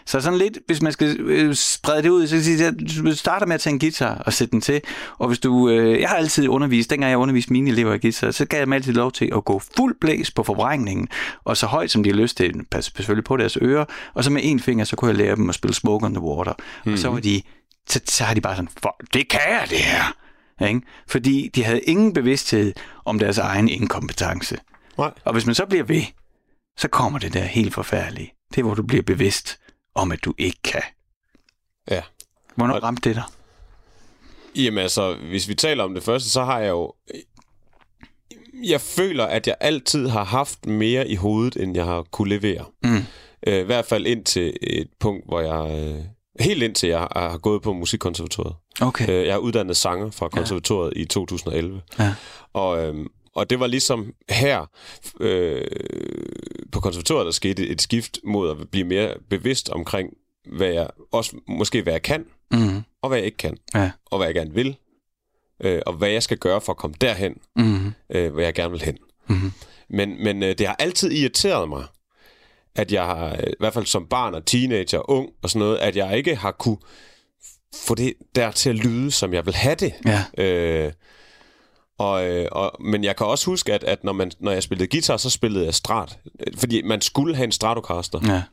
Så 0.05 0.21
sådan 0.21 0.39
lidt, 0.39 0.57
hvis 0.67 0.81
man 0.81 0.91
skal 0.91 1.19
øh, 1.19 1.55
sprede 1.55 2.03
det 2.03 2.09
ud, 2.09 2.27
så 2.27 2.31
kan 2.31 2.37
jeg 2.37 2.43
sige, 2.43 2.65
at 2.67 2.73
du 3.05 3.15
starter 3.15 3.45
med 3.45 3.55
at 3.55 3.61
tage 3.61 3.73
en 3.73 3.79
guitar 3.79 4.15
og 4.25 4.33
sætte 4.33 4.51
den 4.51 4.61
til. 4.61 4.81
Og 5.17 5.27
hvis 5.27 5.39
du, 5.39 5.69
øh, 5.69 6.01
jeg 6.01 6.09
har 6.09 6.15
altid 6.15 6.47
undervist, 6.47 6.89
dengang 6.89 7.09
jeg 7.09 7.17
underviste 7.17 7.53
mine 7.53 7.69
elever 7.71 7.93
i 7.93 7.97
guitar, 7.97 8.31
så 8.31 8.45
gav 8.45 8.57
jeg 8.57 8.65
dem 8.67 8.73
altid 8.73 8.93
lov 8.93 9.11
til 9.11 9.31
at 9.35 9.45
gå 9.45 9.61
fuld 9.77 9.95
blæs 10.01 10.31
på 10.31 10.43
forbrængningen, 10.43 11.07
og 11.43 11.57
så 11.57 11.65
højt 11.67 11.91
som 11.91 12.03
de 12.03 12.09
har 12.09 12.17
lyst 12.17 12.37
til, 12.37 12.53
pas 12.71 12.85
selvfølgelig 12.85 13.23
på 13.25 13.37
deres 13.37 13.57
ører, 13.61 13.85
og 14.13 14.23
så 14.23 14.29
med 14.31 14.41
en 14.43 14.59
finger, 14.59 14.85
så 14.85 14.95
kunne 14.95 15.09
jeg 15.09 15.17
lære 15.17 15.35
dem 15.35 15.49
at 15.49 15.55
spille 15.55 15.73
Smoke 15.73 16.05
on 16.05 16.13
the 16.13 16.21
Water. 16.23 16.53
Mm-hmm. 16.57 16.93
Og 16.93 16.99
så 16.99 17.09
var 17.09 17.19
de, 17.19 17.41
så, 17.89 17.99
så 18.05 18.23
har 18.23 18.33
de 18.33 18.41
bare 18.41 18.55
sådan, 18.55 18.69
"For- 18.83 18.97
det 19.13 19.29
kan 19.29 19.39
jeg 19.49 19.67
det 19.69 19.77
her. 19.77 20.15
Ikke? 20.67 20.81
Fordi 21.07 21.51
de 21.55 21.63
havde 21.63 21.79
ingen 21.81 22.13
bevidsthed 22.13 22.73
om 23.05 23.19
deres 23.19 23.37
egen 23.37 23.69
inkompetence. 23.69 24.57
Nej. 24.97 25.11
Og 25.25 25.33
hvis 25.33 25.45
man 25.45 25.55
så 25.55 25.65
bliver 25.65 25.83
ved, 25.83 26.01
så 26.77 26.87
kommer 26.87 27.19
det 27.19 27.33
der 27.33 27.43
helt 27.43 27.73
forfærdelige. 27.73 28.33
Det 28.51 28.57
er, 28.57 28.63
hvor 28.63 28.73
du 28.73 28.83
bliver 28.83 29.03
bevidst 29.03 29.59
om, 29.95 30.11
at 30.11 30.19
du 30.25 30.33
ikke 30.37 30.59
kan. 30.63 30.81
Ja. 31.91 32.01
Hvornår 32.55 32.73
Og- 32.75 32.83
ramte 32.83 33.09
det 33.09 33.15
dig? 33.15 33.23
Jamen 34.55 34.77
altså, 34.77 35.15
hvis 35.15 35.47
vi 35.47 35.55
taler 35.55 35.83
om 35.83 35.93
det 35.93 36.03
første, 36.03 36.29
så 36.29 36.43
har 36.43 36.59
jeg 36.59 36.69
jo... 36.69 36.93
Jeg 38.63 38.81
føler, 38.81 39.25
at 39.25 39.47
jeg 39.47 39.55
altid 39.59 40.07
har 40.07 40.23
haft 40.23 40.65
mere 40.65 41.07
i 41.07 41.15
hovedet, 41.15 41.55
end 41.63 41.75
jeg 41.77 41.85
har 41.85 42.01
kunne 42.11 42.29
levere. 42.29 42.65
Mm. 42.83 43.03
Øh, 43.47 43.59
I 43.59 43.63
hvert 43.63 43.85
fald 43.85 44.07
ind 44.07 44.25
til 44.25 44.53
et 44.61 44.87
punkt, 44.99 45.25
hvor 45.27 45.39
jeg... 45.39 45.79
Øh, 45.79 46.03
helt 46.39 46.63
indtil 46.63 46.89
jeg 46.89 46.99
har 46.99 47.29
har 47.29 47.37
gået 47.37 47.61
på 47.61 47.73
musikkonservatoriet. 47.73 48.55
Okay. 48.81 49.09
Øh, 49.09 49.25
jeg 49.27 49.33
er 49.33 49.37
uddannet 49.37 49.77
sanger 49.77 50.11
fra 50.11 50.29
konservatoriet 50.29 50.93
ja. 50.95 51.01
i 51.01 51.05
2011. 51.05 51.81
Ja. 51.99 52.13
Og, 52.53 52.83
øhm, 52.87 53.07
og 53.35 53.49
det 53.49 53.59
var 53.59 53.67
ligesom 53.67 54.13
her 54.29 54.65
øh, 55.19 55.67
på 56.71 56.79
konservatoriet, 56.79 57.25
der 57.25 57.31
skete 57.31 57.67
et 57.67 57.81
skift 57.81 58.17
mod 58.23 58.49
at 58.51 58.69
blive 58.71 58.87
mere 58.87 59.13
bevidst 59.29 59.69
omkring, 59.69 60.09
hvad 60.57 60.67
jeg 60.67 60.87
også 61.11 61.37
måske 61.47 61.81
hvad 61.81 61.93
jeg 61.93 62.01
kan, 62.01 62.25
Mm. 62.51 62.81
og 63.01 63.09
hvad 63.09 63.17
jeg 63.17 63.25
ikke 63.25 63.37
kan, 63.37 63.57
Ja. 63.75 63.91
og 64.05 64.17
hvad 64.17 64.27
jeg 64.27 64.35
gerne 64.35 64.53
vil, 64.53 64.77
øh, 65.63 65.81
og 65.85 65.93
hvad 65.93 66.09
jeg 66.09 66.23
skal 66.23 66.37
gøre 66.37 66.61
for 66.61 66.73
at 66.73 66.77
komme 66.77 66.95
derhen, 67.01 67.33
Mm. 67.55 67.91
øh, 68.09 68.31
hvor 68.33 68.41
jeg 68.41 68.53
gerne 68.53 68.71
vil 68.71 68.81
hen. 68.81 68.97
Mhm. 69.29 69.51
Men, 69.89 70.23
men 70.23 70.43
øh, 70.43 70.57
det 70.57 70.67
har 70.67 70.75
altid 70.79 71.11
irriteret 71.11 71.69
mig, 71.69 71.85
at 72.75 72.91
jeg 72.91 73.03
har, 73.03 73.31
øh, 73.33 73.43
i 73.47 73.53
hvert 73.59 73.73
fald 73.73 73.85
som 73.85 74.07
barn 74.07 74.35
og 74.35 74.45
teenager, 74.45 75.09
ung 75.09 75.29
og 75.41 75.49
sådan 75.49 75.59
noget, 75.59 75.77
at 75.77 75.95
jeg 75.95 76.17
ikke 76.17 76.35
har 76.35 76.51
kunne 76.51 76.77
få 77.87 77.95
det 77.95 78.13
der 78.35 78.51
til 78.51 78.69
at 78.69 78.75
lyde, 78.75 79.11
som 79.11 79.33
jeg 79.33 79.45
vil 79.45 79.55
have 79.55 79.75
det. 79.75 79.93
Ja. 80.05 80.43
Øh, 80.43 80.91
og, 81.97 82.27
øh, 82.29 82.47
og, 82.51 82.71
men 82.79 83.03
jeg 83.03 83.15
kan 83.15 83.27
også 83.27 83.45
huske, 83.45 83.73
at, 83.73 83.83
at 83.83 84.03
når, 84.03 84.13
man, 84.13 84.31
når 84.39 84.51
jeg 84.51 84.63
spillede 84.63 84.89
guitar, 84.89 85.17
så 85.17 85.29
spillede 85.29 85.65
jeg 85.65 85.73
strat. 85.73 86.19
Fordi 86.57 86.81
man 86.81 87.01
skulle 87.01 87.35
have 87.35 87.43
en 87.43 87.51
Stratocaster. 87.51 88.19
Ja. 88.23 88.43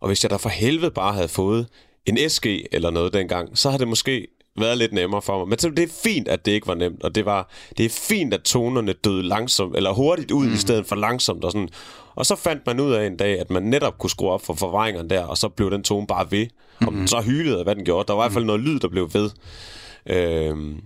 Og 0.00 0.06
hvis 0.06 0.24
jeg 0.24 0.30
da 0.30 0.36
for 0.36 0.48
helvede 0.48 0.90
bare 0.90 1.12
havde 1.12 1.28
fået 1.28 1.68
en 2.06 2.30
SG 2.30 2.46
eller 2.72 2.90
noget 2.90 3.12
dengang, 3.12 3.58
så 3.58 3.70
havde 3.70 3.80
det 3.80 3.88
måske 3.88 4.26
været 4.58 4.78
lidt 4.78 4.92
nemmere 4.92 5.22
for 5.22 5.38
mig. 5.38 5.48
Men 5.48 5.76
det 5.76 5.82
er 5.82 5.92
fint, 6.02 6.28
at 6.28 6.46
det 6.46 6.52
ikke 6.52 6.66
var 6.66 6.74
nemt, 6.74 7.02
og 7.02 7.14
det, 7.14 7.24
var, 7.24 7.50
det 7.78 7.86
er 7.86 7.90
fint, 7.90 8.34
at 8.34 8.42
tonerne 8.42 8.92
døde 8.92 9.22
langsomt, 9.22 9.76
eller 9.76 9.92
hurtigt 9.92 10.30
ud 10.30 10.46
mm. 10.46 10.52
i 10.52 10.56
stedet 10.56 10.86
for 10.86 10.96
langsomt. 10.96 11.44
Og, 11.44 11.52
sådan. 11.52 11.68
og 12.14 12.26
så 12.26 12.36
fandt 12.36 12.66
man 12.66 12.80
ud 12.80 12.92
af 12.92 13.06
en 13.06 13.16
dag, 13.16 13.40
at 13.40 13.50
man 13.50 13.62
netop 13.62 13.98
kunne 13.98 14.10
skrue 14.10 14.30
op 14.30 14.44
for 14.44 14.54
forvrængeren 14.54 15.10
der, 15.10 15.24
og 15.24 15.38
så 15.38 15.48
blev 15.48 15.70
den 15.70 15.82
tone 15.82 16.06
bare 16.06 16.30
ved. 16.30 16.46
Om 16.86 16.94
den 16.94 17.08
så 17.08 17.20
hylede, 17.20 17.62
hvad 17.64 17.74
den 17.74 17.84
gjorde. 17.84 18.06
Der 18.08 18.14
var 18.14 18.22
i 18.22 18.24
hvert 18.24 18.32
fald 18.32 18.44
noget 18.44 18.60
lyd, 18.60 18.78
der 18.78 18.88
blev 18.88 19.10
ved. 19.14 19.30
Øhm, 20.06 20.80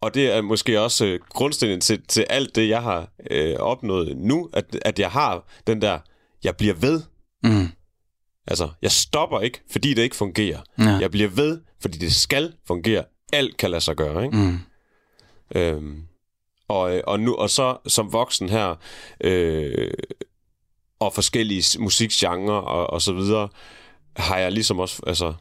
og 0.00 0.14
det 0.14 0.34
er 0.34 0.42
måske 0.42 0.80
også 0.80 1.06
øh, 1.06 1.20
grundstillingen 1.28 1.80
til, 1.80 2.02
til 2.08 2.26
alt 2.30 2.56
det, 2.56 2.68
jeg 2.68 2.82
har 2.82 3.08
øh, 3.30 3.56
opnået 3.56 4.16
nu, 4.16 4.50
at, 4.52 4.78
at 4.82 4.98
jeg 4.98 5.10
har 5.10 5.44
den 5.66 5.82
der, 5.82 5.98
jeg 6.44 6.56
bliver 6.56 6.74
ved. 6.74 7.02
Mm. 7.42 7.68
Altså, 8.46 8.68
jeg 8.82 8.90
stopper 8.90 9.40
ikke, 9.40 9.60
fordi 9.70 9.94
det 9.94 10.02
ikke 10.02 10.16
fungerer. 10.16 10.60
Ja. 10.78 10.84
Jeg 10.84 11.10
bliver 11.10 11.28
ved, 11.28 11.60
fordi 11.80 11.98
det 11.98 12.14
skal 12.14 12.52
fungere. 12.66 13.04
Alt 13.32 13.56
kan 13.56 13.70
lade 13.70 13.80
sig 13.80 13.96
gøre, 13.96 14.24
ikke? 14.24 14.36
Mm. 14.36 14.58
Øhm, 15.54 16.02
og, 16.68 16.96
øh, 16.96 17.02
og, 17.06 17.20
nu, 17.20 17.34
og 17.34 17.50
så 17.50 17.76
som 17.86 18.12
voksen 18.12 18.48
her, 18.48 18.74
øh, 19.20 19.90
og 21.00 21.12
forskellige 21.12 21.78
musikgenre 21.80 22.60
og, 22.60 22.90
og 22.90 23.02
så 23.02 23.12
videre, 23.12 23.48
har 24.16 24.38
jeg 24.38 24.52
ligesom 24.52 24.78
også 24.78 25.02
altså, 25.06 25.34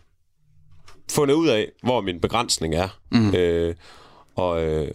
fundet 1.12 1.36
ud 1.36 1.48
af, 1.48 1.72
hvor 1.84 2.02
min 2.02 2.22
begrænsning 2.22 2.76
er. 2.76 3.00
Mm. 3.12 3.36
Øh, 3.36 3.76
og, 4.36 4.64
øh, 4.64 4.92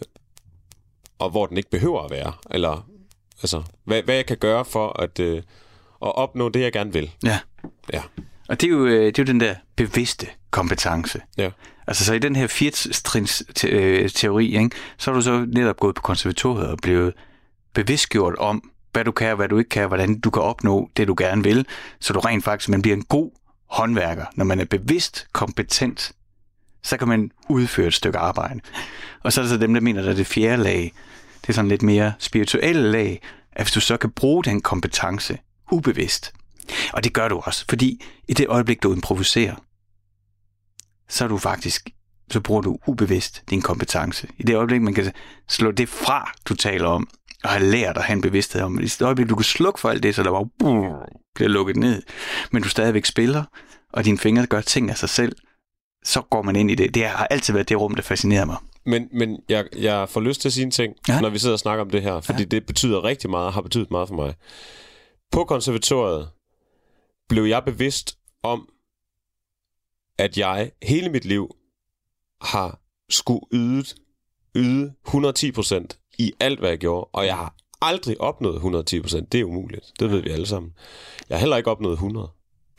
og 1.19 1.29
hvor 1.29 1.45
den 1.45 1.57
ikke 1.57 1.69
behøver 1.69 2.01
at 2.01 2.11
være. 2.11 2.33
Eller 2.51 2.87
altså, 3.43 3.63
hvad, 3.83 4.03
hvad 4.03 4.15
jeg 4.15 4.25
kan 4.25 4.37
gøre 4.37 4.65
for 4.65 5.01
at, 5.01 5.19
øh, 5.19 5.37
at 6.01 6.15
opnå 6.15 6.49
det, 6.49 6.59
jeg 6.61 6.71
gerne 6.71 6.93
vil. 6.93 7.11
Ja. 7.23 7.39
Ja. 7.93 8.01
Og 8.49 8.61
det 8.61 8.67
er, 8.67 8.71
jo, 8.71 8.85
øh, 8.85 9.05
det 9.05 9.19
er 9.19 9.23
jo 9.23 9.27
den 9.27 9.39
der 9.39 9.55
bevidste 9.75 10.27
kompetence. 10.51 11.21
Ja. 11.37 11.49
Altså 11.87 12.05
så 12.05 12.13
i 12.13 12.19
den 12.19 12.35
her 12.35 12.47
firtrins 12.47 13.43
øh, 13.67 14.09
teori, 14.09 14.57
ikke, 14.57 14.69
så 14.97 15.11
har 15.11 15.15
du 15.15 15.21
så 15.21 15.45
netop 15.53 15.79
gået 15.79 15.95
på 15.95 16.01
konservatoriet 16.01 16.67
og 16.67 16.77
blevet 16.83 17.13
bevidstgjort 17.73 18.35
om, 18.35 18.71
hvad 18.91 19.03
du 19.03 19.11
kan 19.11 19.29
og 19.29 19.35
hvad 19.35 19.49
du 19.49 19.57
ikke 19.57 19.69
kan, 19.69 19.87
hvordan 19.87 20.19
du 20.19 20.29
kan 20.29 20.41
opnå 20.41 20.89
det, 20.97 21.07
du 21.07 21.15
gerne 21.17 21.43
vil, 21.43 21.65
så 21.99 22.13
du 22.13 22.19
rent 22.19 22.43
faktisk 22.43 22.69
man 22.69 22.81
bliver 22.81 22.97
en 22.97 23.03
god 23.03 23.31
håndværker. 23.69 24.25
Når 24.35 24.45
man 24.45 24.59
er 24.59 24.65
bevidst 24.65 25.27
kompetent, 25.33 26.11
så 26.83 26.97
kan 26.97 27.07
man 27.07 27.31
udføre 27.49 27.87
et 27.87 27.93
stykke 27.93 28.19
arbejde. 28.19 28.59
Og 29.23 29.33
så 29.33 29.41
er 29.41 29.45
der 29.45 29.49
så 29.49 29.57
dem, 29.57 29.73
der 29.73 29.81
mener, 29.81 30.09
at 30.09 30.17
det 30.17 30.27
fjerde 30.27 30.63
lag, 30.63 30.93
det 31.41 31.49
er 31.49 31.53
sådan 31.53 31.69
lidt 31.69 31.81
mere 31.81 32.13
spirituelle 32.19 32.91
lag, 32.91 33.21
at 33.51 33.65
hvis 33.65 33.71
du 33.71 33.79
så 33.79 33.97
kan 33.97 34.11
bruge 34.11 34.43
den 34.43 34.61
kompetence 34.61 35.37
ubevidst, 35.71 36.33
og 36.93 37.03
det 37.03 37.13
gør 37.13 37.27
du 37.27 37.41
også, 37.45 37.65
fordi 37.69 38.03
i 38.27 38.33
det 38.33 38.47
øjeblik, 38.47 38.83
du 38.83 38.93
improviserer, 38.93 39.55
så 41.09 41.23
er 41.23 41.27
du 41.27 41.37
faktisk, 41.37 41.89
så 42.31 42.39
bruger 42.39 42.61
du 42.61 42.77
ubevidst 42.87 43.43
din 43.49 43.61
kompetence. 43.61 44.27
I 44.37 44.43
det 44.43 44.55
øjeblik, 44.55 44.81
man 44.81 44.93
kan 44.93 45.11
slå 45.49 45.71
det 45.71 45.89
fra, 45.89 46.31
du 46.45 46.55
taler 46.55 46.87
om, 46.87 47.07
og 47.43 47.49
har 47.49 47.59
lært 47.59 47.97
at 47.97 48.03
have 48.03 48.15
en 48.15 48.21
bevidsthed 48.21 48.61
om. 48.61 48.79
I 48.79 48.83
det 48.83 49.01
øjeblik, 49.01 49.29
du 49.29 49.35
kan 49.35 49.43
slukke 49.43 49.79
for 49.79 49.89
alt 49.89 50.03
det, 50.03 50.15
så 50.15 50.23
der 50.23 50.31
bare 50.31 50.49
brrr, 50.59 51.09
bliver 51.35 51.49
lukket 51.49 51.75
ned, 51.75 52.03
men 52.51 52.63
du 52.63 52.69
stadigvæk 52.69 53.05
spiller, 53.05 53.43
og 53.93 54.05
dine 54.05 54.17
fingre 54.17 54.45
gør 54.45 54.61
ting 54.61 54.89
af 54.89 54.97
sig 54.97 55.09
selv, 55.09 55.35
så 56.03 56.21
går 56.21 56.41
man 56.41 56.55
ind 56.55 56.71
i 56.71 56.75
det. 56.75 56.93
Det 56.95 57.05
har 57.05 57.27
altid 57.27 57.53
været 57.53 57.69
det 57.69 57.79
rum, 57.79 57.95
der 57.95 58.01
fascinerer 58.01 58.45
mig. 58.45 58.57
Men, 58.85 59.09
men 59.11 59.39
jeg, 59.49 59.65
jeg 59.77 60.09
får 60.09 60.21
lyst 60.21 60.41
til 60.41 60.49
at 60.49 60.53
sige 60.53 60.63
en 60.65 60.71
ting, 60.71 60.95
Ja. 61.07 61.13
ja. 61.13 61.21
når 61.21 61.29
vi 61.29 61.39
sidder 61.39 61.53
og 61.55 61.59
snakker 61.59 61.83
om 61.83 61.89
det 61.89 62.01
her, 62.01 62.19
fordi 62.21 62.39
ja. 62.39 62.45
det 62.45 62.65
betyder 62.65 63.03
rigtig 63.03 63.29
meget, 63.29 63.53
har 63.53 63.61
betydet 63.61 63.91
meget 63.91 64.07
for 64.07 64.15
mig. 64.15 64.33
På 65.31 65.43
konservatoriet 65.43 66.29
blev 67.29 67.43
jeg 67.43 67.63
bevidst 67.65 68.17
om, 68.43 68.69
at 70.17 70.37
jeg 70.37 70.71
hele 70.83 71.09
mit 71.09 71.25
liv 71.25 71.55
har 72.41 72.79
skulle 73.09 73.41
yde, 73.53 73.83
yde 74.55 74.93
110% 75.07 76.13
i 76.17 76.33
alt, 76.39 76.59
hvad 76.59 76.69
jeg 76.69 76.77
gjorde, 76.79 77.03
og 77.13 77.25
jeg 77.25 77.35
har 77.37 77.55
aldrig 77.81 78.21
opnået 78.21 78.59
110%. 78.59 79.25
Det 79.31 79.39
er 79.39 79.43
umuligt. 79.43 79.91
Det 79.99 80.11
ved 80.11 80.21
vi 80.21 80.29
alle 80.29 80.45
sammen. 80.47 80.73
Jeg 81.29 81.37
har 81.37 81.39
heller 81.39 81.57
ikke 81.57 81.71
opnået 81.71 81.93
100, 81.93 82.29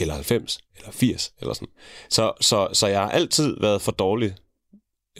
eller 0.03 0.14
90, 0.14 0.59
eller 0.76 0.92
80, 0.92 1.32
eller 1.40 1.55
sådan. 1.55 1.68
Så, 2.09 2.32
så, 2.40 2.68
så 2.72 2.86
jeg 2.86 3.00
har 3.00 3.11
altid 3.11 3.57
været 3.61 3.82
for 3.82 3.92
dårlig 3.92 4.34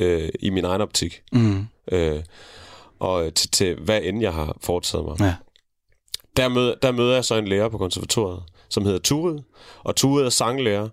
øh, 0.01 0.29
i 0.41 0.51
min 0.51 0.65
egen 0.65 0.81
optik 0.81 1.23
Mm. 1.33 1.67
øh, 1.93 2.23
og 3.01 3.35
til, 3.35 3.51
til 3.51 3.75
hvad 3.81 4.01
end 4.03 4.21
jeg 4.21 4.33
har 4.33 4.57
foretaget 4.61 5.05
mig. 5.05 5.21
Ja. 5.21 5.35
der, 6.37 6.49
møder, 6.49 6.75
der 6.83 6.93
møder 6.93 7.15
jeg 7.15 7.25
så 7.25 7.35
en 7.35 7.49
lærer 7.49 7.69
på 7.69 7.79
konservatoriet, 7.79 8.43
som 8.69 8.85
hedder 8.85 8.99
Turid, 8.99 9.39
og 9.79 9.97
Turid 9.97 10.25
er 10.25 10.31
sanglærer, 10.31 10.89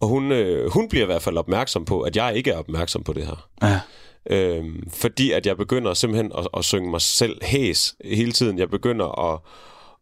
og 0.00 0.08
hun, 0.08 0.32
øh, 0.32 0.70
hun 0.70 0.88
bliver 0.88 1.02
i 1.02 1.06
hvert 1.06 1.22
fald 1.22 1.36
opmærksom 1.36 1.84
på, 1.84 2.00
at 2.00 2.16
jeg 2.16 2.36
ikke 2.36 2.50
er 2.50 2.58
opmærksom 2.58 3.04
på 3.04 3.12
det 3.12 3.26
her. 3.26 3.48
Ja. 3.62 3.80
Øhm, 4.30 4.90
fordi 4.90 5.30
at 5.30 5.46
jeg 5.46 5.56
begynder 5.56 5.94
simpelthen 5.94 6.32
at, 6.38 6.48
at 6.56 6.64
synge 6.64 6.90
mig 6.90 7.00
selv 7.00 7.44
hæs 7.44 7.94
hele 8.04 8.32
tiden. 8.32 8.58
Jeg 8.58 8.70
begynder 8.70 9.32
at, 9.32 9.40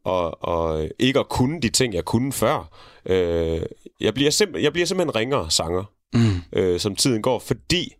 og, 0.06 0.44
og 0.44 0.88
ikke 0.98 1.20
at 1.20 1.28
kunne 1.28 1.60
de 1.60 1.68
ting, 1.68 1.94
jeg 1.94 2.04
kunne 2.04 2.32
før. 2.32 2.68
Øh, 3.06 3.62
jeg, 4.00 4.14
bliver 4.14 4.30
simp- 4.30 4.62
jeg 4.62 4.72
bliver 4.72 4.86
simpelthen 4.86 5.14
ringere 5.16 5.50
sanger, 5.50 5.84
Mm. 6.14 6.42
øh, 6.52 6.80
som 6.80 6.96
tiden 6.96 7.22
går, 7.22 7.38
fordi 7.38 7.94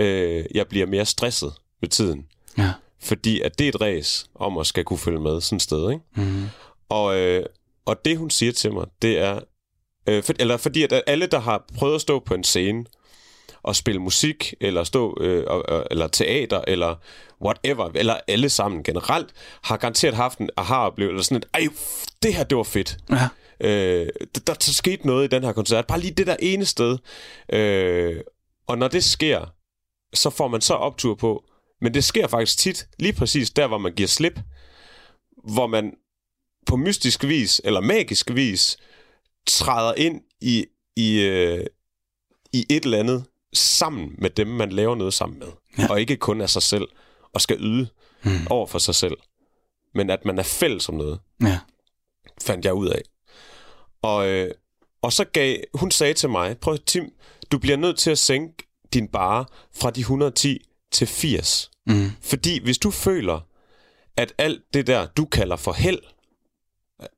øh, 0.00 0.44
jeg 0.54 0.66
bliver 0.68 0.86
mere 0.86 1.04
stresset 1.06 1.52
med 1.80 1.88
tiden. 1.88 2.26
Ja. 2.58 2.72
Fordi 3.02 3.40
at 3.40 3.58
det 3.58 3.64
er 3.64 3.68
et 3.68 3.80
race 3.80 4.26
om 4.34 4.58
at 4.58 4.66
skal 4.66 4.84
kunne 4.84 4.98
følge 4.98 5.20
med 5.20 5.40
sådan 5.40 5.56
et 5.56 5.62
sted. 5.62 5.90
Ikke? 5.90 6.04
Mm. 6.16 6.44
Og, 6.88 7.16
øh, 7.18 7.46
og 7.84 8.04
det, 8.04 8.18
hun 8.18 8.30
siger 8.30 8.52
til 8.52 8.72
mig, 8.72 8.86
det 9.02 9.18
er... 9.18 9.40
Øh, 10.06 10.22
for, 10.22 10.32
eller 10.38 10.56
fordi 10.56 10.82
at 10.82 11.02
alle, 11.06 11.26
der 11.26 11.38
har 11.40 11.64
prøvet 11.78 11.94
at 11.94 12.00
stå 12.00 12.18
på 12.18 12.34
en 12.34 12.44
scene 12.44 12.84
og 13.62 13.76
spille 13.76 14.00
musik, 14.00 14.54
eller 14.60 14.84
stå 14.84 15.16
øh, 15.20 15.44
eller 15.90 16.08
teater, 16.08 16.60
eller 16.68 16.94
whatever, 17.42 17.90
eller 17.94 18.16
alle 18.28 18.48
sammen 18.48 18.82
generelt, 18.82 19.28
har 19.62 19.76
garanteret 19.76 20.14
haft 20.14 20.38
en 20.38 20.50
aha-oplevelse, 20.56 21.12
eller 21.12 21.22
sådan 21.22 21.36
et, 21.36 21.48
ej, 21.54 21.74
det 22.22 22.34
her, 22.34 22.44
det 22.44 22.56
var 22.56 22.62
fedt. 22.62 22.96
Ja. 23.10 23.28
Øh, 23.60 24.08
der, 24.34 24.40
der 24.54 24.54
skete 24.60 25.06
noget 25.06 25.24
i 25.24 25.28
den 25.28 25.44
her 25.44 25.52
koncert. 25.52 25.86
Bare 25.86 26.00
lige 26.00 26.14
det 26.14 26.26
der 26.26 26.36
ene 26.40 26.64
sted. 26.64 26.98
Øh, 27.52 28.20
og 28.66 28.78
når 28.78 28.88
det 28.88 29.04
sker, 29.04 29.54
så 30.14 30.30
får 30.30 30.48
man 30.48 30.60
så 30.60 30.74
optur 30.74 31.14
på. 31.14 31.44
Men 31.80 31.94
det 31.94 32.04
sker 32.04 32.26
faktisk 32.26 32.58
tit, 32.58 32.88
lige 32.98 33.12
præcis 33.12 33.50
der, 33.50 33.66
hvor 33.66 33.78
man 33.78 33.94
giver 33.94 34.08
slip. 34.08 34.40
Hvor 35.54 35.66
man 35.66 35.92
på 36.66 36.76
mystisk 36.76 37.24
vis, 37.24 37.60
eller 37.64 37.80
magisk 37.80 38.30
vis, 38.34 38.76
træder 39.46 39.94
ind 39.94 40.20
i, 40.40 40.66
i, 40.96 41.20
øh, 41.20 41.66
i 42.52 42.66
et 42.70 42.84
eller 42.84 42.98
andet 42.98 43.24
sammen 43.54 44.14
med 44.18 44.30
dem, 44.30 44.46
man 44.46 44.72
laver 44.72 44.94
noget 44.94 45.14
sammen 45.14 45.38
med. 45.38 45.48
Ja. 45.78 45.86
Og 45.90 46.00
ikke 46.00 46.16
kun 46.16 46.40
af 46.40 46.50
sig 46.50 46.62
selv, 46.62 46.88
og 47.34 47.40
skal 47.40 47.56
yde 47.60 47.88
Mm. 48.24 48.46
over 48.50 48.66
for 48.66 48.78
sig 48.78 48.94
selv. 48.94 49.16
Men 49.94 50.10
at 50.10 50.24
man 50.24 50.38
er 50.38 50.42
fælles 50.42 50.88
om 50.88 50.94
noget 50.94 51.20
Ja. 51.42 51.58
fandt 52.42 52.64
jeg 52.64 52.74
ud 52.74 52.88
af. 52.88 53.02
Og, 54.02 54.28
øh, 54.28 54.50
og 55.02 55.12
så 55.12 55.24
gav, 55.24 55.56
hun 55.74 55.90
sagde 55.90 56.14
til 56.14 56.28
mig, 56.30 56.58
prøv 56.58 56.78
Tim, 56.86 57.04
du 57.52 57.58
bliver 57.58 57.76
nødt 57.76 57.98
til 57.98 58.10
at 58.10 58.18
sænke 58.18 58.54
din 58.94 59.08
bare 59.08 59.44
fra 59.74 59.90
de 59.90 60.00
110 60.00 60.58
til 60.92 61.06
80. 61.06 61.70
Mm. 61.86 62.10
Fordi 62.22 62.62
hvis 62.62 62.78
du 62.78 62.90
føler, 62.90 63.40
at 64.16 64.32
alt 64.38 64.62
det 64.74 64.86
der, 64.86 65.06
du 65.06 65.24
kalder 65.24 65.56
for 65.56 65.72
held, 65.72 66.00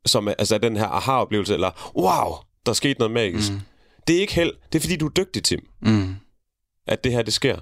som 0.07 0.29
er, 0.29 0.35
altså 0.39 0.59
den 0.59 0.77
her 0.77 0.87
aha-oplevelse, 0.87 1.55
eller 1.55 1.93
wow, 1.97 2.37
der 2.67 2.73
skete 2.73 2.99
noget 2.99 3.11
magisk, 3.13 3.53
Mm. 3.53 3.61
det 4.07 4.17
er 4.17 4.21
ikke 4.21 4.35
held, 4.35 4.53
det 4.73 4.79
er 4.79 4.81
fordi 4.81 4.97
du 4.97 5.07
er 5.07 5.11
dygtig, 5.11 5.45
Tim, 5.45 5.69
Mm. 5.81 6.15
At 6.87 7.05
det 7.05 7.13
her, 7.13 7.23
det 7.23 7.33
sker. 7.35 7.59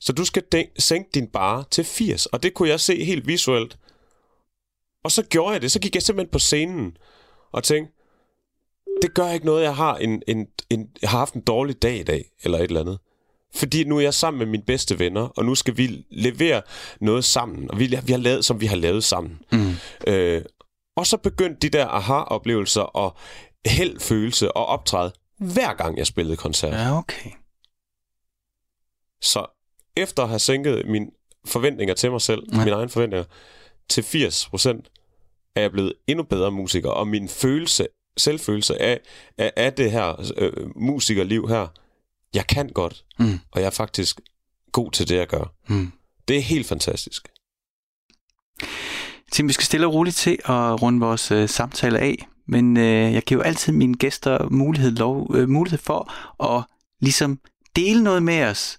Så 0.00 0.12
du 0.12 0.24
skal 0.24 0.42
de- 0.52 0.66
sænke 0.78 1.10
din 1.14 1.26
bare 1.28 1.64
til 1.70 1.84
80, 1.84 2.26
og 2.26 2.42
det 2.42 2.54
kunne 2.54 2.68
jeg 2.68 2.80
se 2.80 3.04
helt 3.04 3.26
visuelt. 3.26 3.78
Og 5.04 5.10
så 5.12 5.22
gjorde 5.22 5.52
jeg 5.52 5.62
det, 5.62 5.72
så 5.72 5.80
gik 5.80 5.94
jeg 5.94 6.02
simpelthen 6.02 6.30
på 6.32 6.38
scenen 6.38 6.96
og 7.52 7.64
tænkte, 7.64 7.92
det 9.02 9.14
gør 9.14 9.30
ikke 9.30 9.46
noget, 9.46 9.62
jeg 9.62 9.76
har, 9.76 9.96
en, 9.96 10.22
en, 10.28 10.46
en, 10.70 10.88
jeg 11.02 11.10
har 11.10 11.18
haft 11.18 11.34
en 11.34 11.40
dårlig 11.40 11.82
dag 11.82 11.96
i 11.96 12.02
dag, 12.02 12.24
eller 12.42 12.58
et 12.58 12.64
eller 12.64 12.80
andet. 12.80 12.98
Fordi 13.54 13.84
nu 13.84 13.96
er 13.96 14.00
jeg 14.00 14.14
sammen 14.14 14.38
med 14.38 14.46
mine 14.46 14.62
bedste 14.62 14.98
venner, 14.98 15.20
og 15.22 15.44
nu 15.44 15.54
skal 15.54 15.76
vi 15.76 16.04
levere 16.10 16.62
noget 17.00 17.24
sammen, 17.24 17.70
og 17.70 17.78
vi, 17.78 17.86
vi 18.04 18.12
har 18.12 18.18
lavet, 18.18 18.44
som 18.44 18.60
vi 18.60 18.66
har 18.66 18.76
lavet 18.76 19.04
sammen. 19.04 19.38
Mm. 19.52 19.72
Øh, 20.06 20.44
og 20.96 21.06
så 21.06 21.16
begyndte 21.16 21.58
de 21.68 21.78
der 21.78 21.86
aha-oplevelser 21.86 22.80
og 22.82 23.16
heldfølelse 23.66 24.52
og 24.52 24.66
optræde, 24.66 25.12
hver 25.38 25.74
gang 25.74 25.98
jeg 25.98 26.06
spillede 26.06 26.36
koncert. 26.36 26.72
Ja, 26.72 26.98
okay. 26.98 27.30
Så 29.22 29.46
efter 29.96 30.22
at 30.22 30.28
have 30.28 30.38
sænket 30.38 30.86
mine 30.86 31.06
forventninger 31.46 31.94
til 31.94 32.10
mig 32.10 32.20
selv, 32.20 32.42
Ja. 32.52 32.58
mine 32.58 32.70
egne 32.70 32.88
forventninger, 32.88 33.24
til 33.88 34.02
80 34.04 34.48
procent, 34.48 34.90
er 35.56 35.60
jeg 35.60 35.72
blevet 35.72 35.92
endnu 36.06 36.24
bedre 36.24 36.50
musiker, 36.50 36.90
og 36.90 37.08
min 37.08 37.28
følelse, 37.28 37.86
selvfølelse 38.16 38.82
af, 38.82 39.00
af, 39.38 39.52
af 39.56 39.72
det 39.72 39.90
her 39.92 40.30
øh, 40.36 40.52
musikerliv 40.76 41.48
her, 41.48 41.66
jeg 42.34 42.46
kan 42.46 42.68
godt, 42.68 43.04
Mm. 43.18 43.38
og 43.52 43.60
jeg 43.60 43.66
er 43.66 43.70
faktisk 43.70 44.20
god 44.72 44.90
til 44.92 45.08
det, 45.08 45.16
jeg 45.16 45.26
gør. 45.26 45.54
Mm. 45.68 45.92
Det 46.28 46.36
er 46.36 46.40
helt 46.42 46.66
fantastisk. 46.66 47.28
Tim, 49.32 49.48
vi 49.48 49.52
skal 49.52 49.64
stille 49.64 49.86
og 49.86 49.94
roligt 49.94 50.16
til 50.16 50.38
at 50.44 50.82
runde 50.82 51.00
vores 51.00 51.30
øh, 51.30 51.48
samtale 51.48 51.98
af, 51.98 52.26
men 52.48 52.76
øh, 52.76 53.12
jeg 53.14 53.22
giver 53.22 53.38
jo 53.40 53.42
altid 53.48 53.72
mine 53.72 53.94
gæster 53.94 54.48
mulighed, 54.48 54.90
lov, 54.90 55.34
øh, 55.34 55.48
mulighed 55.48 55.78
for 55.78 56.12
at 56.56 56.64
ligesom 57.00 57.38
dele 57.76 58.02
noget 58.04 58.22
med 58.22 58.42
os. 58.44 58.78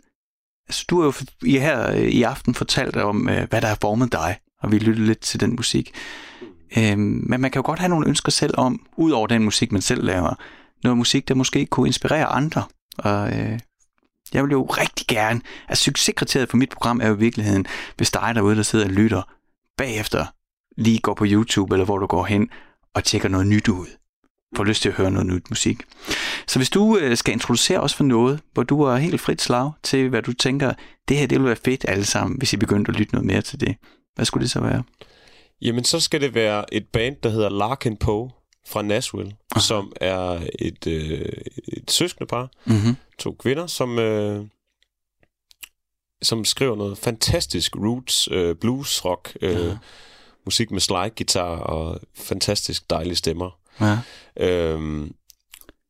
Altså, 0.70 0.86
du 0.90 1.02
har 1.02 1.06
jo 1.06 1.14
i 1.46 1.58
her 1.58 1.92
øh, 1.92 2.02
i 2.02 2.24
aften 2.24 2.56
fortalt 2.56 2.96
om, 2.96 3.30
øh, 3.30 3.50
hvad 3.50 3.62
der 3.62 3.68
har 3.68 3.78
formet 3.82 4.12
dig, 4.12 4.38
og 4.62 4.72
vi 4.72 4.80
lyttede 4.80 5.08
lidt 5.08 5.20
til 5.20 5.40
den 5.40 5.56
musik. 5.56 5.92
Øhm, 6.78 7.24
men 7.28 7.42
man 7.42 7.52
kan 7.52 7.60
jo 7.60 7.66
godt 7.66 7.80
have 7.80 7.90
nogle 7.90 8.08
ønsker 8.08 8.32
selv 8.32 8.54
om, 8.58 8.86
ud 8.98 9.12
over 9.12 9.28
den 9.28 9.44
musik, 9.44 9.72
man 9.72 9.82
selv 9.82 10.04
laver, 10.04 10.34
noget 10.84 10.98
musik, 10.98 11.28
der 11.28 11.36
måske 11.36 11.66
kunne 11.66 11.88
inspirere 11.88 12.26
andre. 12.26 12.64
Og 12.98 13.40
øh, 13.40 13.60
jeg 14.34 14.44
vil 14.44 14.52
jo 14.52 14.66
rigtig 14.66 15.08
gerne, 15.08 15.42
altså 15.68 15.84
succeskriteriet 15.84 16.50
for 16.50 16.58
mit 16.58 16.70
program 16.70 17.02
er 17.02 17.08
jo 17.08 17.16
i 17.16 17.20
virkeligheden, 17.20 17.66
hvis 17.98 18.12
dig 18.12 18.32
derude, 18.36 18.56
der 18.56 18.64
sidder 18.64 18.86
og 18.86 18.92
lytter, 18.92 19.22
bagefter 19.78 20.26
lige 20.78 21.00
går 21.00 21.14
på 21.14 21.26
YouTube, 21.28 21.76
eller 21.76 21.86
hvor 21.86 21.98
du 21.98 22.06
går 22.06 22.26
hen 22.26 22.50
og 22.94 23.04
tjekker 23.04 23.30
noget 23.30 23.48
nyt 23.48 23.68
ud. 23.68 23.99
Får 24.56 24.64
lyst 24.64 24.82
til 24.82 24.90
at 24.90 24.96
høre 24.96 25.12
noget 25.12 25.28
nyt 25.28 25.50
musik. 25.50 25.78
Så 26.48 26.60
hvis 26.60 26.70
du 26.70 26.98
øh, 26.98 27.18
skal 27.18 27.34
introducere 27.34 27.80
os 27.80 27.94
for 27.94 28.04
noget, 28.04 28.40
hvor 28.54 28.64
du 28.64 28.82
er 28.82 28.96
helt 28.98 29.22
frit 29.22 29.42
slag 29.42 29.72
til, 29.84 30.10
hvad 30.10 30.22
du 30.22 30.34
tænker, 30.34 30.74
det 31.08 31.18
her 31.18 31.28
det 31.28 31.40
vil 31.40 31.48
være 31.48 31.56
fedt 31.66 31.86
alle 31.88 32.06
sammen, 32.06 32.38
hvis 32.38 32.54
I 32.54 32.58
begyndte 32.58 32.90
at 32.92 32.96
lytte 32.98 33.14
noget 33.14 33.26
mere 33.26 33.42
til 33.42 33.60
det. 33.60 33.76
Hvad 34.16 34.26
skulle 34.26 34.42
det 34.44 34.52
så 34.52 34.60
være? 34.60 34.84
Jamen, 35.62 35.84
så 35.84 36.00
skal 36.00 36.22
det 36.22 36.34
være 36.34 36.74
et 36.74 36.88
band, 36.94 37.16
der 37.24 37.30
hedder 37.30 37.50
Larkin 37.50 37.98
Poe 37.98 38.30
fra 38.68 38.82
Nashville, 38.82 39.36
Aha. 39.52 39.62
som 39.62 39.92
er 40.02 40.42
et, 40.60 40.88
øh, 40.88 41.26
et 41.68 41.92
søskende 41.92 42.28
par, 42.28 42.50
Mm-hmm. 42.66 42.96
to 43.20 43.32
kvinder, 43.40 43.68
som, 43.68 44.00
øh, 44.00 44.46
som 46.22 46.46
skriver 46.46 46.76
noget 46.76 46.98
fantastisk 46.98 47.76
roots, 47.76 48.28
øh, 48.32 48.56
blues, 48.56 49.06
rock, 49.06 49.38
øh, 49.42 49.52
ja. 49.52 49.78
musik 50.46 50.72
med 50.72 50.80
slide 50.80 51.10
guitar 51.18 51.58
og 51.58 52.00
fantastisk 52.16 52.90
dejlige 52.90 53.16
stemmer. 53.16 53.59
Ja. 53.82 53.98
Øhm, 54.38 55.14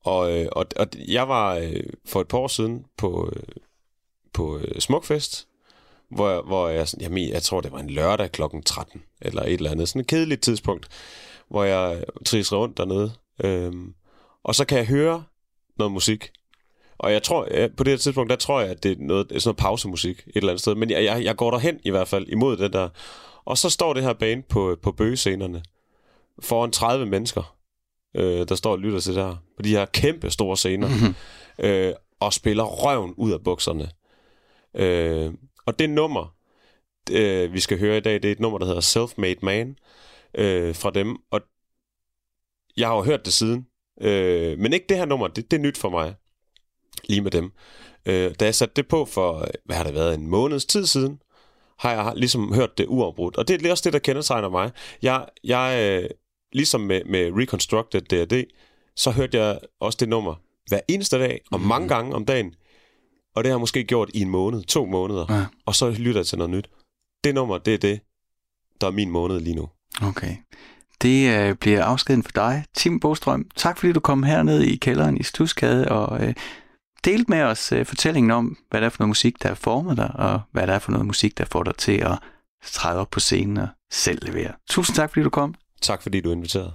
og, 0.03 0.31
øh, 0.39 0.47
og, 0.51 0.65
og 0.75 0.87
jeg 1.07 1.29
var 1.29 1.55
øh, 1.55 1.83
for 2.05 2.21
et 2.21 2.27
par 2.27 2.37
år 2.37 2.47
siden 2.47 2.85
på, 2.97 3.33
øh, 3.35 3.43
på 4.33 4.59
Smukfest, 4.79 5.47
hvor, 6.11 6.41
hvor 6.41 6.67
jeg, 6.67 6.87
sådan- 6.87 7.17
jeg, 7.17 7.29
jeg 7.29 7.43
tror, 7.43 7.61
det 7.61 7.71
var 7.71 7.79
en 7.79 7.89
lørdag 7.89 8.31
klokken 8.31 8.63
13, 8.63 9.01
eller 9.21 9.41
et 9.43 9.53
eller 9.53 9.71
andet. 9.71 9.89
Sådan 9.89 9.99
et 9.99 10.07
kedeligt 10.07 10.41
tidspunkt, 10.41 10.87
hvor 11.49 11.63
jeg 11.63 12.03
triser 12.25 12.57
rundt 12.57 12.77
dernede. 12.77 13.11
Øhm, 13.43 13.93
og 14.43 14.55
så 14.55 14.65
kan 14.65 14.77
jeg 14.77 14.87
høre 14.87 15.23
noget 15.77 15.91
musik. 15.93 16.31
Og 16.97 17.11
jeg 17.11 17.23
tror, 17.23 17.47
ja, 17.51 17.67
på 17.77 17.83
det 17.83 17.91
her 17.91 17.97
tidspunkt, 17.97 18.29
der 18.29 18.35
tror 18.35 18.61
jeg, 18.61 18.69
at 18.69 18.83
det 18.83 18.91
er 18.91 18.95
noget, 18.99 19.27
sådan 19.29 19.41
noget 19.45 19.57
pausemusik 19.57 20.17
et 20.27 20.35
eller 20.35 20.49
andet 20.49 20.61
sted. 20.61 20.75
Men 20.75 20.89
jeg, 20.89 21.03
jeg, 21.03 21.23
jeg 21.23 21.35
går 21.35 21.51
derhen 21.51 21.79
i 21.83 21.89
hvert 21.89 22.07
fald 22.07 22.27
imod 22.27 22.57
det 22.57 22.73
der. 22.73 22.89
Og 23.45 23.57
så 23.57 23.69
står 23.69 23.93
det 23.93 24.03
her 24.03 24.13
band 24.13 24.43
på, 24.43 24.77
på 24.81 24.91
bøgescenerne 24.91 25.63
foran 26.41 26.71
30 26.71 27.05
mennesker, 27.05 27.55
øh, 28.15 28.47
der 28.47 28.55
står 28.55 28.71
og 28.71 28.79
lytter 28.79 28.99
til 28.99 29.15
det 29.15 29.23
her. 29.23 29.35
På 29.57 29.61
de 29.61 29.69
her 29.69 29.85
kæmpe 29.85 30.29
store 30.29 30.57
scener. 30.57 30.87
Mm-hmm. 30.87 31.15
Øh, 31.65 31.93
og 32.19 32.33
spiller 32.33 32.63
røven 32.63 33.13
ud 33.17 33.31
af 33.31 33.43
bukserne. 33.43 33.89
Øh, 34.73 35.33
og 35.65 35.79
det 35.79 35.89
nummer, 35.89 36.35
øh, 37.11 37.53
vi 37.53 37.59
skal 37.59 37.79
høre 37.79 37.97
i 37.97 38.01
dag, 38.01 38.13
det 38.13 38.25
er 38.25 38.31
et 38.31 38.39
nummer, 38.39 38.59
der 38.59 38.65
hedder 38.65 38.81
Self-Made 38.81 39.39
Man 39.41 39.75
øh, 40.33 40.75
fra 40.75 40.89
dem. 40.89 41.17
Og 41.31 41.41
jeg 42.77 42.87
har 42.87 42.95
jo 42.95 43.03
hørt 43.03 43.25
det 43.25 43.33
siden. 43.33 43.67
Øh, 44.01 44.59
men 44.59 44.73
ikke 44.73 44.85
det 44.89 44.97
her 44.97 45.05
nummer, 45.05 45.27
det, 45.27 45.51
det 45.51 45.57
er 45.57 45.61
nyt 45.61 45.77
for 45.77 45.89
mig. 45.89 46.15
Lige 47.09 47.21
med 47.21 47.31
dem. 47.31 47.51
Øh, 48.05 48.35
da 48.39 48.45
jeg 48.45 48.55
satte 48.55 48.73
det 48.75 48.87
på 48.87 49.05
for, 49.05 49.47
hvad 49.65 49.75
har 49.75 49.83
det 49.83 49.93
været, 49.93 50.13
en 50.13 50.27
måneds 50.27 50.65
tid 50.65 50.85
siden, 50.85 51.21
har 51.79 51.91
jeg 51.91 52.13
ligesom 52.15 52.53
hørt 52.53 52.77
det 52.77 52.85
uafbrudt. 52.87 53.37
Og 53.37 53.47
det 53.47 53.65
er 53.65 53.71
også 53.71 53.83
det, 53.83 53.93
der 53.93 53.99
kendetegner 53.99 54.49
mig. 54.49 54.71
Jeg, 55.01 55.25
jeg 55.43 56.01
øh, 56.03 56.09
ligesom 56.53 56.81
med, 56.81 57.01
med 57.05 57.31
Reconstructed 57.37 58.01
D&D, 58.01 58.43
så 58.95 59.11
hørte 59.11 59.37
jeg 59.37 59.59
også 59.79 59.97
det 59.99 60.09
nummer 60.09 60.35
hver 60.67 60.79
eneste 60.87 61.19
dag, 61.19 61.41
og 61.51 61.61
mange 61.61 61.87
gange 61.87 62.15
om 62.15 62.25
dagen. 62.25 62.53
Og 63.35 63.43
det 63.43 63.49
har 63.49 63.55
jeg 63.55 63.59
måske 63.59 63.83
gjort 63.83 64.09
i 64.13 64.21
en 64.21 64.29
måned, 64.29 64.63
to 64.63 64.85
måneder. 64.85 65.25
Ja. 65.29 65.45
Og 65.65 65.75
så 65.75 65.91
lytter 65.91 66.19
jeg 66.19 66.27
til 66.27 66.37
noget 66.37 66.49
nyt. 66.49 66.69
Det 67.23 67.35
nummer, 67.35 67.57
det 67.57 67.73
er 67.73 67.77
det, 67.77 67.99
der 68.81 68.87
er 68.87 68.91
min 68.91 69.09
måned 69.09 69.39
lige 69.39 69.55
nu. 69.55 69.69
Okay. 70.01 70.35
Det 71.01 71.37
øh, 71.37 71.55
bliver 71.55 71.83
afskeden 71.83 72.23
for 72.23 72.31
dig. 72.31 72.65
Tim 72.73 72.99
Bostrøm, 72.99 73.49
tak 73.55 73.77
fordi 73.77 73.93
du 73.93 73.99
kom 73.99 74.23
herned 74.23 74.61
i 74.61 74.75
kælderen 74.75 75.17
i 75.17 75.23
Stusgade 75.23 75.91
og 75.91 76.27
øh, 76.27 76.33
delte 77.05 77.31
med 77.31 77.41
os 77.41 77.71
øh, 77.71 77.85
fortællingen 77.85 78.31
om, 78.31 78.57
hvad 78.69 78.81
det 78.81 78.85
er 78.85 78.89
for 78.89 79.03
noget 79.03 79.09
musik, 79.09 79.43
der 79.43 79.47
har 79.47 79.55
formet 79.55 79.97
dig, 79.97 80.11
og 80.15 80.41
hvad 80.51 80.67
det 80.67 80.75
er 80.75 80.79
for 80.79 80.91
noget 80.91 81.07
musik, 81.07 81.37
der 81.37 81.45
får 81.45 81.63
dig 81.63 81.75
til 81.75 81.97
at 81.97 82.19
træde 82.65 82.99
op 82.99 83.09
på 83.09 83.19
scenen 83.19 83.57
og 83.57 83.67
selv 83.91 84.25
levere. 84.25 84.53
Tusind 84.69 84.95
tak, 84.95 85.09
fordi 85.09 85.23
du 85.23 85.29
kom. 85.29 85.55
Tak, 85.81 86.01
fordi 86.01 86.21
du 86.21 86.31
inviterede. 86.31 86.73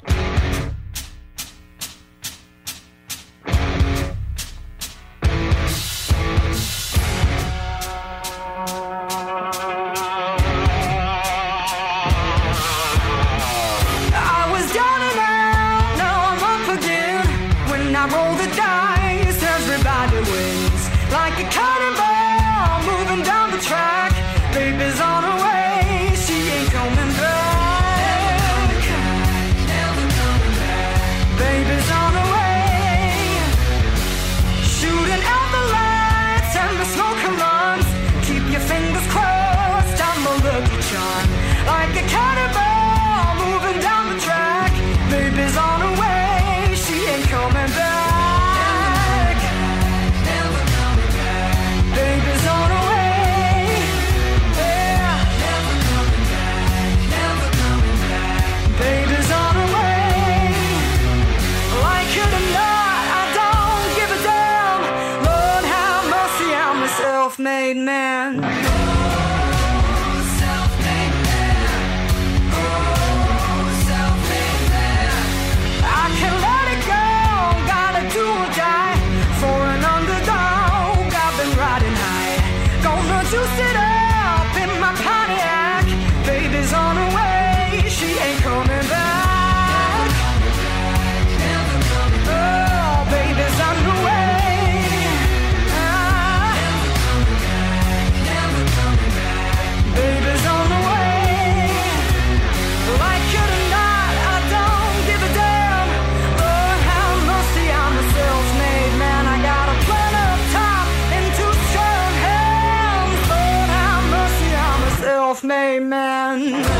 Larkin 115.81 116.74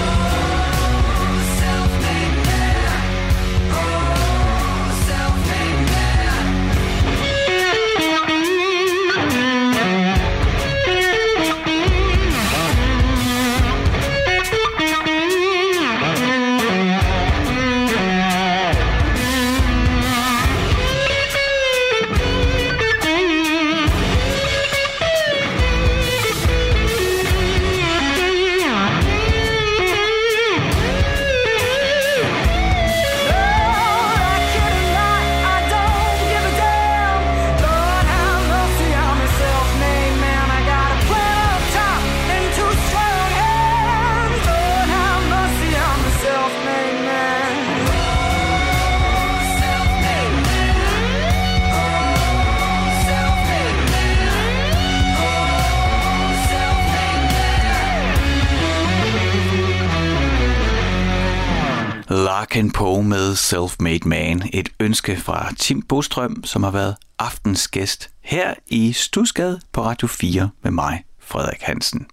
med 63.35 63.39
Self-Made 63.39 64.09
Man. 64.09 64.51
Et 64.53 64.69
ønske 64.81 65.17
fra 65.17 65.53
Tim 65.59 65.83
Bostrøm, 65.83 66.45
som 66.45 66.63
har 66.63 66.71
været 66.71 66.97
aftens 67.19 67.69
gæst 67.69 68.11
her 68.21 68.55
i 68.67 68.93
Stusgade 68.93 69.61
på 69.73 69.83
Radio 69.83 70.09
4 70.09 70.51
med 70.63 70.71
mig, 70.71 71.05
Frederik 71.21 71.63
Hansen. 71.63 72.07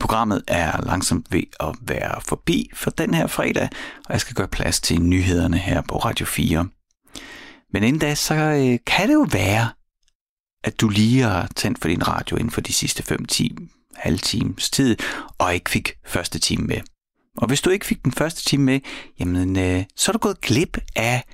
Programmet 0.00 0.42
er 0.48 0.82
langsomt 0.82 1.26
ved 1.32 1.42
at 1.60 1.74
være 1.80 2.20
forbi 2.20 2.70
for 2.74 2.90
den 2.90 3.14
her 3.14 3.26
fredag, 3.26 3.68
og 4.06 4.12
jeg 4.12 4.20
skal 4.20 4.34
gøre 4.34 4.48
plads 4.48 4.80
til 4.80 5.02
nyhederne 5.02 5.58
her 5.58 5.80
på 5.80 5.98
Radio 5.98 6.26
4. 6.26 6.68
Men 7.72 7.82
inden 7.82 8.00
da, 8.00 8.14
så 8.14 8.34
øh, 8.34 8.78
kan 8.86 9.08
det 9.08 9.14
jo 9.14 9.26
være, 9.32 9.68
at 10.64 10.80
du 10.80 10.88
lige 10.88 11.22
har 11.22 11.48
tændt 11.56 11.80
for 11.80 11.88
din 11.88 12.08
radio 12.08 12.36
inden 12.36 12.50
for 12.50 12.60
de 12.60 12.72
sidste 12.72 13.02
5 13.02 13.24
timer, 13.24 13.66
halv 13.94 14.18
times 14.18 14.70
tid, 14.70 14.96
og 15.38 15.54
ikke 15.54 15.70
fik 15.70 15.92
første 16.06 16.38
time 16.38 16.66
med. 16.66 16.80
Og 17.38 17.46
hvis 17.46 17.60
du 17.60 17.70
ikke 17.70 17.86
fik 17.86 18.04
den 18.04 18.12
første 18.12 18.44
time 18.44 18.64
med, 18.64 18.80
jamen, 19.20 19.58
øh, 19.58 19.84
så 19.96 20.10
er 20.10 20.12
du 20.12 20.18
gået 20.18 20.40
glip 20.40 20.78
af 20.96 21.24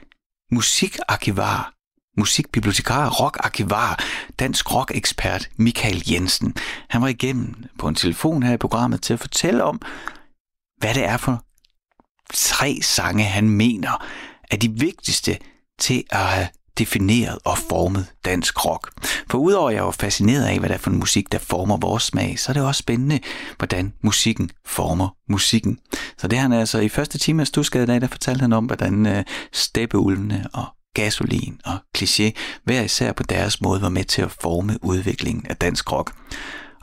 musikarkivar, 0.50 1.74
musikbibliotekar, 2.16 3.10
rockarkivar, 3.10 4.04
dansk 4.38 4.74
rockekspert 4.74 5.48
Michael 5.56 6.10
Jensen. 6.10 6.56
Han 6.88 7.02
var 7.02 7.08
igennem 7.08 7.54
på 7.78 7.88
en 7.88 7.94
telefon 7.94 8.42
her 8.42 8.54
i 8.54 8.56
programmet 8.56 9.02
til 9.02 9.12
at 9.12 9.20
fortælle 9.20 9.64
om, 9.64 9.80
hvad 10.78 10.94
det 10.94 11.04
er 11.04 11.16
for 11.16 11.44
tre 12.34 12.78
sange, 12.82 13.24
han 13.24 13.48
mener 13.48 14.04
er 14.50 14.56
de 14.56 14.70
vigtigste 14.70 15.38
til 15.78 16.04
at 16.10 16.18
have 16.18 16.48
defineret 16.78 17.38
og 17.44 17.58
formet 17.58 18.06
dansk 18.24 18.64
rock. 18.66 18.90
For 19.30 19.38
udover 19.38 19.68
at 19.68 19.74
jeg 19.74 19.84
var 19.84 19.90
fascineret 19.90 20.44
af, 20.44 20.58
hvad 20.58 20.68
der 20.68 20.74
er 20.74 20.78
for 20.78 20.90
en 20.90 20.98
musik, 20.98 21.32
der 21.32 21.38
former 21.38 21.76
vores 21.76 22.02
smag, 22.02 22.38
så 22.38 22.52
er 22.52 22.52
det 22.52 22.62
også 22.62 22.78
spændende, 22.78 23.20
hvordan 23.58 23.92
musikken 24.02 24.50
former 24.66 25.08
musikken. 25.28 25.78
Så 26.18 26.28
det 26.28 26.38
han 26.38 26.52
altså 26.52 26.78
i 26.78 26.88
første 26.88 27.18
time 27.18 27.42
af 27.42 27.46
Stusgade 27.46 27.84
i 27.84 27.86
dag, 27.86 28.00
der 28.00 28.06
fortalte 28.06 28.40
han 28.40 28.52
om, 28.52 28.64
hvordan 28.64 29.06
øh, 29.06 29.24
steppeulvene 29.52 30.46
og 30.52 30.64
gasolin 30.94 31.60
og 31.64 31.78
kliché 31.98 32.30
hver 32.64 32.82
især 32.82 33.12
på 33.12 33.22
deres 33.22 33.60
måde 33.60 33.82
var 33.82 33.88
med 33.88 34.04
til 34.04 34.22
at 34.22 34.30
forme 34.30 34.78
udviklingen 34.82 35.46
af 35.46 35.56
dansk 35.56 35.92
rock. 35.92 36.14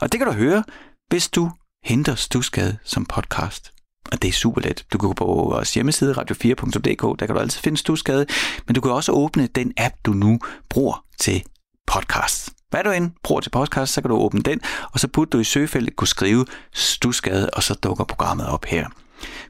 Og 0.00 0.12
det 0.12 0.20
kan 0.20 0.26
du 0.26 0.32
høre, 0.32 0.64
hvis 1.08 1.28
du 1.28 1.50
henter 1.84 2.14
Stusgade 2.14 2.78
som 2.84 3.06
podcast. 3.06 3.81
Og 4.12 4.22
det 4.22 4.28
er 4.28 4.32
super 4.32 4.60
let. 4.60 4.84
Du 4.92 4.98
kan 4.98 5.08
gå 5.08 5.14
på 5.14 5.24
vores 5.24 5.74
hjemmeside 5.74 6.12
radio4.dk, 6.12 7.20
der 7.20 7.26
kan 7.26 7.34
du 7.34 7.40
altid 7.40 7.60
finde 7.60 7.78
Stusgade, 7.78 8.26
men 8.66 8.74
du 8.74 8.80
kan 8.80 8.90
også 8.90 9.12
åbne 9.12 9.46
den 9.46 9.72
app, 9.76 9.94
du 10.04 10.12
nu 10.12 10.38
bruger 10.68 11.04
til 11.20 11.42
podcast. 11.86 12.50
Hvad 12.70 12.84
du 12.84 12.90
end 12.90 13.10
bruger 13.22 13.40
til 13.40 13.50
podcast, 13.50 13.92
så 13.92 14.00
kan 14.00 14.10
du 14.10 14.16
åbne 14.16 14.42
den, 14.42 14.60
og 14.92 15.00
så 15.00 15.08
putte 15.08 15.30
du 15.30 15.38
i 15.38 15.44
søgefeltet 15.44 15.96
kunne 15.96 16.08
skrive 16.08 16.46
Stusgade, 16.72 17.50
og 17.50 17.62
så 17.62 17.74
dukker 17.74 18.04
programmet 18.04 18.46
op 18.46 18.64
her. 18.64 18.86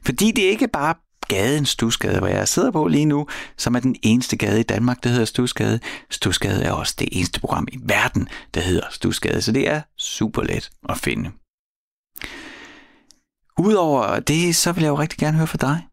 Fordi 0.05 0.31
det 0.31 0.45
er 0.45 0.49
ikke 0.49 0.67
bare 0.67 0.95
gaden 1.27 1.65
Stusgade, 1.65 2.19
hvor 2.19 2.27
jeg 2.27 2.47
sidder 2.47 2.71
på 2.71 2.87
lige 2.87 3.05
nu, 3.05 3.27
som 3.57 3.75
er 3.75 3.79
den 3.79 3.95
eneste 4.03 4.37
gade 4.37 4.59
i 4.59 4.63
Danmark, 4.63 5.03
der 5.03 5.09
hedder 5.09 5.25
Stusgade. 5.25 5.79
Stusgade 6.11 6.63
er 6.63 6.71
også 6.71 6.95
det 6.99 7.09
eneste 7.11 7.39
program 7.39 7.67
i 7.71 7.77
verden, 7.83 8.27
der 8.53 8.61
hedder 8.61 8.87
Stusgade, 8.91 9.41
så 9.41 9.51
det 9.51 9.69
er 9.69 9.81
super 9.97 10.43
let 10.43 10.69
at 10.89 10.97
finde. 10.97 11.31
Udover 13.59 14.19
det, 14.19 14.55
så 14.55 14.71
vil 14.71 14.81
jeg 14.81 14.89
jo 14.89 14.99
rigtig 14.99 15.19
gerne 15.19 15.37
høre 15.37 15.47
fra 15.47 15.57
dig. 15.57 15.87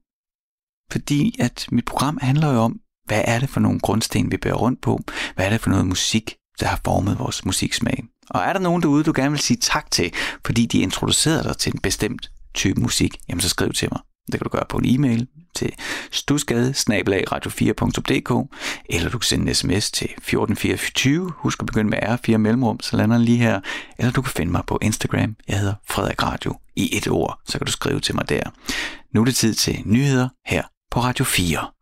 Fordi 0.93 1.37
at 1.41 1.67
mit 1.73 1.85
program 1.85 2.19
handler 2.23 2.53
jo 2.53 2.59
om, 2.59 2.81
hvad 3.07 3.23
er 3.25 3.41
det 3.41 3.49
for 3.49 3.61
nogle 3.61 3.81
grundsten, 3.81 4.31
vi 4.31 4.37
bærer 4.37 4.55
rundt 4.55 4.81
på? 4.81 5.01
Hvad 5.35 5.47
er 5.47 5.51
det 5.51 5.61
for 5.61 5.71
noget 5.71 5.87
musik, 5.87 6.37
der 6.61 6.67
har 6.67 6.81
formet 6.85 7.19
vores 7.19 7.45
musiksmag? 7.45 8.05
Og 8.31 8.41
er 8.41 8.53
der 8.53 8.61
nogen 8.61 8.83
derude, 8.83 9.05
du 9.05 9.13
gerne 9.17 9.31
vil 9.31 9.41
sige 9.41 9.57
tak 9.57 9.91
til, 9.91 10.13
fordi 10.47 10.67
de 10.67 10.79
introducerede 10.79 11.45
dig 11.45 11.57
til 11.57 11.75
en 11.75 11.81
bestemt 11.81 12.31
type 12.55 12.81
musik, 12.81 13.17
jamen 13.29 13.41
så 13.41 13.49
skriv 13.49 13.73
til 13.73 13.89
mig. 13.93 14.01
Det 14.27 14.41
kan 14.41 14.45
du 14.45 14.49
gøre 14.49 14.67
på 14.69 14.77
en 14.79 14.85
e-mail 14.95 15.27
til 15.61 15.73
stusgade 16.11 16.75
radio4.dk 17.33 18.57
eller 18.91 19.11
du 19.11 19.19
kan 19.19 19.27
sende 19.27 19.49
en 19.49 19.55
sms 19.55 19.91
til 19.91 20.05
1424. 20.05 21.33
Husk 21.37 21.61
at 21.61 21.67
begynde 21.67 21.91
med 21.91 21.99
R4 21.99 22.37
mellemrum, 22.37 22.81
så 22.81 22.97
lander 22.97 23.17
den 23.17 23.25
lige 23.25 23.39
her. 23.39 23.61
Eller 23.99 24.13
du 24.13 24.23
kan 24.23 24.33
finde 24.33 24.53
mig 24.53 24.63
på 24.67 24.79
Instagram. 24.83 25.37
Jeg 25.49 25.59
hedder 25.59 25.75
Frederik 25.89 26.23
Radio 26.23 26.55
i 26.77 26.97
et 26.97 27.09
ord, 27.09 27.39
så 27.47 27.59
kan 27.59 27.67
du 27.67 27.73
skrive 27.73 28.01
til 28.01 28.15
mig 28.15 28.29
der. 28.29 28.43
Nu 29.15 29.21
er 29.21 29.25
det 29.25 29.35
tid 29.35 29.55
til 29.55 29.83
nyheder 29.85 30.29
her 30.47 30.63
på 30.91 31.01
Radio 31.01 31.25
4. 31.25 31.80